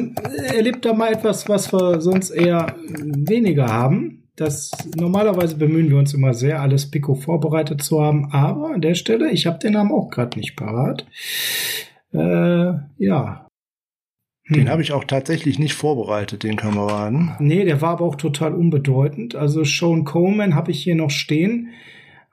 erlebt 0.53 0.85
er 0.85 0.93
mal 0.93 1.11
etwas, 1.11 1.47
was 1.47 1.71
wir 1.71 2.01
sonst 2.01 2.31
eher 2.31 2.75
weniger 2.97 3.67
haben. 3.67 4.23
Das 4.35 4.71
normalerweise 4.95 5.57
bemühen 5.57 5.89
wir 5.89 5.97
uns 5.97 6.13
immer 6.13 6.33
sehr, 6.33 6.61
alles 6.61 6.89
Pico 6.89 7.15
vorbereitet 7.15 7.81
zu 7.83 8.01
haben. 8.01 8.31
Aber 8.31 8.73
an 8.73 8.81
der 8.81 8.95
Stelle, 8.95 9.31
ich 9.31 9.45
habe 9.45 9.59
den 9.59 9.73
Namen 9.73 9.91
auch 9.91 10.09
gerade 10.09 10.37
nicht 10.37 10.55
parat. 10.55 11.05
Äh, 12.13 12.73
ja, 12.97 13.49
den 14.50 14.64
hm. 14.64 14.70
habe 14.70 14.82
ich 14.82 14.91
auch 14.91 15.04
tatsächlich 15.04 15.60
nicht 15.60 15.74
vorbereitet, 15.74 16.43
den 16.43 16.56
Kameraden. 16.56 17.32
Nee, 17.39 17.66
der 17.66 17.82
war 17.82 17.91
aber 17.91 18.06
auch 18.06 18.16
total 18.16 18.54
unbedeutend. 18.54 19.36
Also 19.36 19.64
Sean 19.64 20.06
Coleman 20.06 20.56
habe 20.56 20.72
ich 20.72 20.82
hier 20.82 20.95
noch 20.95 21.12
stehen, 21.12 21.70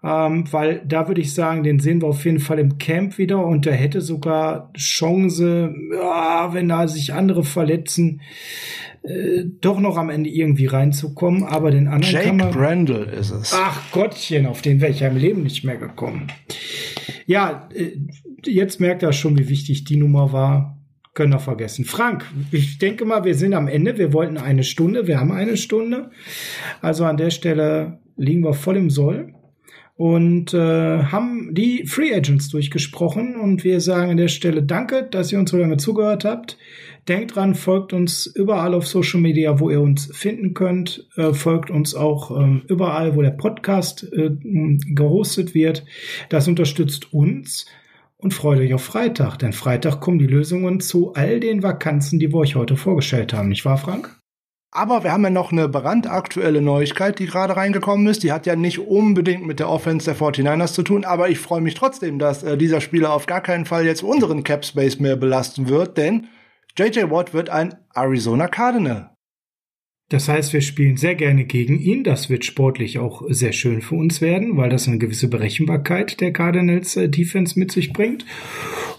ähm, 0.02 0.44
weil 0.50 0.82
da 0.86 1.08
würde 1.08 1.20
ich 1.20 1.34
sagen, 1.34 1.62
den 1.62 1.78
sehen 1.78 2.00
wir 2.00 2.08
auf 2.08 2.24
jeden 2.24 2.38
Fall 2.38 2.58
im 2.58 2.78
Camp 2.78 3.18
wieder 3.18 3.44
und 3.44 3.66
der 3.66 3.74
hätte 3.74 4.00
sogar 4.00 4.72
Chance, 4.74 5.74
ja, 5.92 6.54
wenn 6.54 6.68
da 6.68 6.88
sich 6.88 7.12
andere 7.12 7.44
verletzen, 7.44 8.22
äh, 9.02 9.44
doch 9.60 9.78
noch 9.78 9.98
am 9.98 10.08
Ende 10.08 10.30
irgendwie 10.30 10.66
reinzukommen. 10.66 11.44
Aber 11.44 11.70
den 11.70 11.86
anderen 11.86 12.14
Jake 12.14 12.28
kann 12.28 12.36
man, 12.38 12.50
Brandle 12.50 13.04
ist 13.04 13.30
es. 13.30 13.52
Ach 13.54 13.92
Gottchen, 13.92 14.46
auf 14.46 14.62
den 14.62 14.80
wäre 14.80 14.90
ich 14.90 15.00
ja 15.00 15.08
im 15.08 15.18
Leben 15.18 15.42
nicht 15.42 15.64
mehr 15.64 15.76
gekommen. 15.76 16.28
Ja, 17.26 17.68
äh, 17.74 17.92
jetzt 18.44 18.80
merkt 18.80 19.02
er 19.02 19.12
schon, 19.12 19.38
wie 19.38 19.50
wichtig 19.50 19.84
die 19.84 19.96
Nummer 19.96 20.32
war 20.32 20.75
können 21.16 21.32
wir 21.32 21.40
vergessen. 21.40 21.84
Frank, 21.86 22.26
ich 22.52 22.78
denke 22.78 23.06
mal, 23.06 23.24
wir 23.24 23.34
sind 23.34 23.54
am 23.54 23.68
Ende. 23.68 23.98
Wir 23.98 24.12
wollten 24.12 24.36
eine 24.36 24.62
Stunde, 24.62 25.06
wir 25.06 25.18
haben 25.18 25.32
eine 25.32 25.56
Stunde. 25.56 26.10
Also 26.82 27.04
an 27.06 27.16
der 27.16 27.30
Stelle 27.30 27.98
liegen 28.16 28.44
wir 28.44 28.52
voll 28.52 28.76
im 28.76 28.90
Soll 28.90 29.32
und 29.96 30.52
äh, 30.52 31.04
haben 31.04 31.54
die 31.54 31.86
Free 31.86 32.14
Agents 32.14 32.50
durchgesprochen 32.50 33.34
und 33.36 33.64
wir 33.64 33.80
sagen 33.80 34.10
an 34.10 34.18
der 34.18 34.28
Stelle 34.28 34.62
danke, 34.62 35.04
dass 35.10 35.32
ihr 35.32 35.38
uns 35.38 35.50
so 35.50 35.56
lange 35.56 35.78
zugehört 35.78 36.26
habt. 36.26 36.58
Denkt 37.08 37.34
dran, 37.34 37.54
folgt 37.54 37.94
uns 37.94 38.26
überall 38.26 38.74
auf 38.74 38.86
Social 38.86 39.20
Media, 39.20 39.58
wo 39.58 39.70
ihr 39.70 39.80
uns 39.80 40.14
finden 40.14 40.52
könnt. 40.52 41.08
Äh, 41.16 41.32
folgt 41.32 41.70
uns 41.70 41.94
auch 41.94 42.38
äh, 42.38 42.60
überall, 42.68 43.16
wo 43.16 43.22
der 43.22 43.30
Podcast 43.30 44.06
äh, 44.12 44.32
gehostet 44.92 45.54
wird. 45.54 45.86
Das 46.28 46.46
unterstützt 46.46 47.14
uns 47.14 47.64
und 48.18 48.34
freut 48.34 48.58
euch 48.58 48.74
auf 48.74 48.84
Freitag, 48.84 49.36
denn 49.38 49.52
Freitag 49.52 50.00
kommen 50.00 50.18
die 50.18 50.26
Lösungen 50.26 50.80
zu 50.80 51.12
all 51.14 51.40
den 51.40 51.62
Vakanzen, 51.62 52.18
die 52.18 52.32
wir 52.32 52.38
euch 52.38 52.56
heute 52.56 52.76
vorgestellt 52.76 53.32
haben, 53.32 53.48
nicht 53.48 53.64
wahr, 53.64 53.78
Frank? 53.78 54.18
Aber 54.72 55.04
wir 55.04 55.12
haben 55.12 55.24
ja 55.24 55.30
noch 55.30 55.52
eine 55.52 55.68
brandaktuelle 55.68 56.60
Neuigkeit, 56.60 57.18
die 57.18 57.26
gerade 57.26 57.56
reingekommen 57.56 58.06
ist. 58.08 58.22
Die 58.22 58.32
hat 58.32 58.44
ja 58.44 58.56
nicht 58.56 58.78
unbedingt 58.78 59.46
mit 59.46 59.58
der 59.58 59.70
Offense 59.70 60.04
der 60.04 60.16
49ers 60.16 60.74
zu 60.74 60.82
tun, 60.82 61.06
aber 61.06 61.30
ich 61.30 61.38
freue 61.38 61.62
mich 61.62 61.74
trotzdem, 61.74 62.18
dass 62.18 62.42
äh, 62.42 62.58
dieser 62.58 62.82
Spieler 62.82 63.12
auf 63.14 63.24
gar 63.24 63.40
keinen 63.40 63.64
Fall 63.64 63.86
jetzt 63.86 64.02
unseren 64.02 64.44
Cap 64.44 64.66
Space 64.66 65.00
mehr 65.00 65.16
belasten 65.16 65.68
wird, 65.68 65.96
denn 65.96 66.26
JJ 66.76 67.10
Watt 67.10 67.32
wird 67.32 67.48
ein 67.48 67.74
Arizona 67.94 68.48
Cardinal. 68.48 69.15
Das 70.08 70.28
heißt, 70.28 70.52
wir 70.52 70.60
spielen 70.60 70.96
sehr 70.96 71.16
gerne 71.16 71.44
gegen 71.44 71.80
ihn. 71.80 72.04
Das 72.04 72.30
wird 72.30 72.44
sportlich 72.44 73.00
auch 73.00 73.22
sehr 73.28 73.52
schön 73.52 73.82
für 73.82 73.96
uns 73.96 74.20
werden, 74.20 74.56
weil 74.56 74.70
das 74.70 74.86
eine 74.86 74.98
gewisse 74.98 75.26
Berechenbarkeit 75.26 76.20
der 76.20 76.32
Cardinals 76.32 76.96
äh, 76.96 77.08
Defense 77.08 77.58
mit 77.58 77.72
sich 77.72 77.92
bringt. 77.92 78.24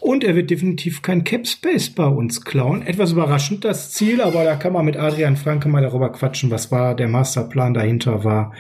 Und 0.02 0.26
er 0.26 0.36
wird 0.36 0.50
definitiv 0.50 1.02
kein 1.02 1.24
Cap 1.24 1.48
Space 1.48 1.90
bei 1.90 2.06
uns 2.06 2.44
klauen. 2.44 2.82
Etwas 2.82 3.14
überraschend 3.14 3.64
das 3.64 3.92
Ziel, 3.92 4.22
aber 4.22 4.44
da 4.44 4.58
kann 4.58 4.74
man 4.74 4.84
mit 4.84 4.98
Adrian 4.98 5.38
Franke 5.38 5.70
mal 5.70 5.82
darüber 5.82 6.12
quatschen, 6.12 6.52
was 6.52 6.72
war 6.72 6.94
der 6.94 7.08
Masterplan 7.08 7.74
dahinter 7.74 8.26
war. 8.26 8.54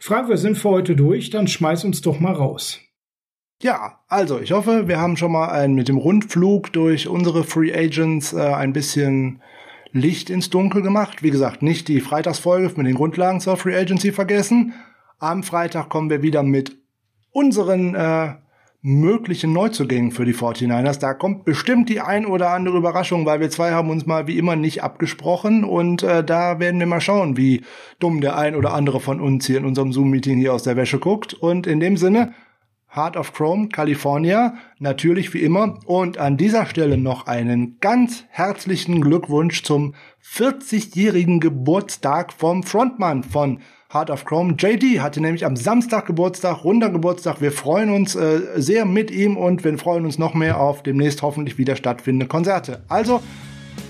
Frank, 0.00 0.28
wir 0.28 0.36
sind 0.36 0.58
für 0.58 0.70
heute 0.70 0.96
durch, 0.96 1.30
dann 1.30 1.46
schmeiß 1.46 1.84
uns 1.84 2.00
doch 2.00 2.18
mal 2.18 2.32
raus. 2.32 2.80
Ja, 3.62 4.00
also 4.08 4.40
ich 4.40 4.50
hoffe, 4.50 4.88
wir 4.88 5.00
haben 5.00 5.16
schon 5.16 5.30
mal 5.30 5.48
ein, 5.48 5.74
mit 5.74 5.88
dem 5.88 5.96
Rundflug 5.96 6.72
durch 6.72 7.06
unsere 7.06 7.44
Free 7.44 7.72
Agents 7.72 8.32
äh, 8.32 8.40
ein 8.40 8.72
bisschen 8.72 9.40
Licht 9.94 10.28
ins 10.28 10.50
Dunkel 10.50 10.82
gemacht. 10.82 11.22
Wie 11.22 11.30
gesagt, 11.30 11.62
nicht 11.62 11.86
die 11.86 12.00
Freitagsfolge 12.00 12.72
mit 12.76 12.86
den 12.86 12.96
Grundlagen 12.96 13.40
zur 13.40 13.56
Free 13.56 13.76
Agency 13.76 14.10
vergessen. 14.10 14.74
Am 15.20 15.44
Freitag 15.44 15.88
kommen 15.88 16.10
wir 16.10 16.20
wieder 16.20 16.42
mit 16.42 16.76
unseren 17.30 17.94
äh, 17.94 18.34
möglichen 18.82 19.52
Neuzugängen 19.52 20.10
für 20.10 20.24
die 20.24 20.34
49ers. 20.34 20.98
Da 20.98 21.14
kommt 21.14 21.44
bestimmt 21.44 21.88
die 21.88 22.00
ein 22.00 22.26
oder 22.26 22.50
andere 22.50 22.76
Überraschung, 22.76 23.24
weil 23.24 23.38
wir 23.38 23.50
zwei 23.50 23.70
haben 23.70 23.88
uns 23.88 24.04
mal 24.04 24.26
wie 24.26 24.36
immer 24.36 24.56
nicht 24.56 24.82
abgesprochen 24.82 25.62
und 25.62 26.02
äh, 26.02 26.24
da 26.24 26.58
werden 26.58 26.80
wir 26.80 26.86
mal 26.86 27.00
schauen, 27.00 27.36
wie 27.36 27.62
dumm 28.00 28.20
der 28.20 28.36
ein 28.36 28.56
oder 28.56 28.74
andere 28.74 28.98
von 28.98 29.20
uns 29.20 29.46
hier 29.46 29.58
in 29.58 29.64
unserem 29.64 29.92
Zoom-Meeting 29.92 30.38
hier 30.38 30.52
aus 30.52 30.64
der 30.64 30.76
Wäsche 30.76 30.98
guckt. 30.98 31.34
Und 31.34 31.68
in 31.68 31.78
dem 31.78 31.96
Sinne, 31.96 32.34
Heart 32.94 33.16
of 33.16 33.32
Chrome, 33.32 33.68
California, 33.68 34.54
natürlich 34.78 35.34
wie 35.34 35.42
immer. 35.42 35.78
Und 35.86 36.18
an 36.18 36.36
dieser 36.36 36.66
Stelle 36.66 36.96
noch 36.96 37.26
einen 37.26 37.78
ganz 37.80 38.24
herzlichen 38.30 39.00
Glückwunsch 39.00 39.64
zum 39.64 39.94
40-jährigen 40.22 41.40
Geburtstag 41.40 42.32
vom 42.32 42.62
Frontmann 42.62 43.24
von 43.24 43.58
Heart 43.92 44.10
of 44.10 44.24
Chrome. 44.24 44.54
JD 44.58 45.00
hatte 45.00 45.20
nämlich 45.20 45.44
am 45.44 45.56
Samstag 45.56 46.06
Geburtstag, 46.06 46.64
runder 46.64 46.90
Geburtstag. 46.90 47.40
Wir 47.40 47.52
freuen 47.52 47.90
uns 47.90 48.14
äh, 48.14 48.40
sehr 48.56 48.84
mit 48.84 49.10
ihm 49.10 49.36
und 49.36 49.64
wir 49.64 49.76
freuen 49.78 50.04
uns 50.04 50.18
noch 50.18 50.34
mehr 50.34 50.60
auf 50.60 50.82
demnächst 50.82 51.22
hoffentlich 51.22 51.58
wieder 51.58 51.76
stattfindende 51.76 52.26
Konzerte. 52.26 52.84
Also, 52.88 53.20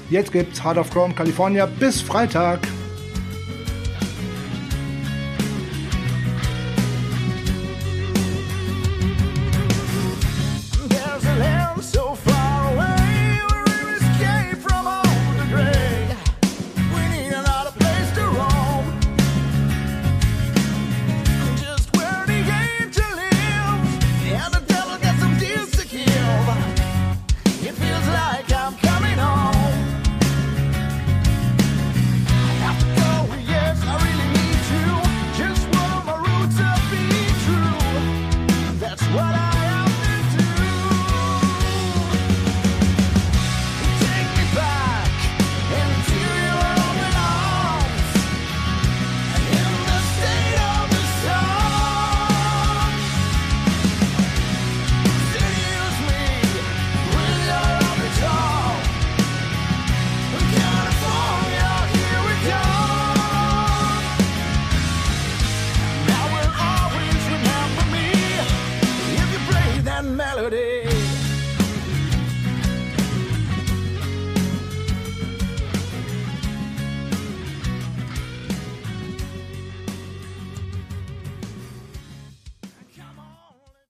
jetzt 0.08 0.32
gibt's 0.32 0.64
Heart 0.64 0.78
of 0.78 0.90
Chrome 0.90 1.14
California 1.14 1.66
bis 1.66 2.00
Freitag. 2.00 2.60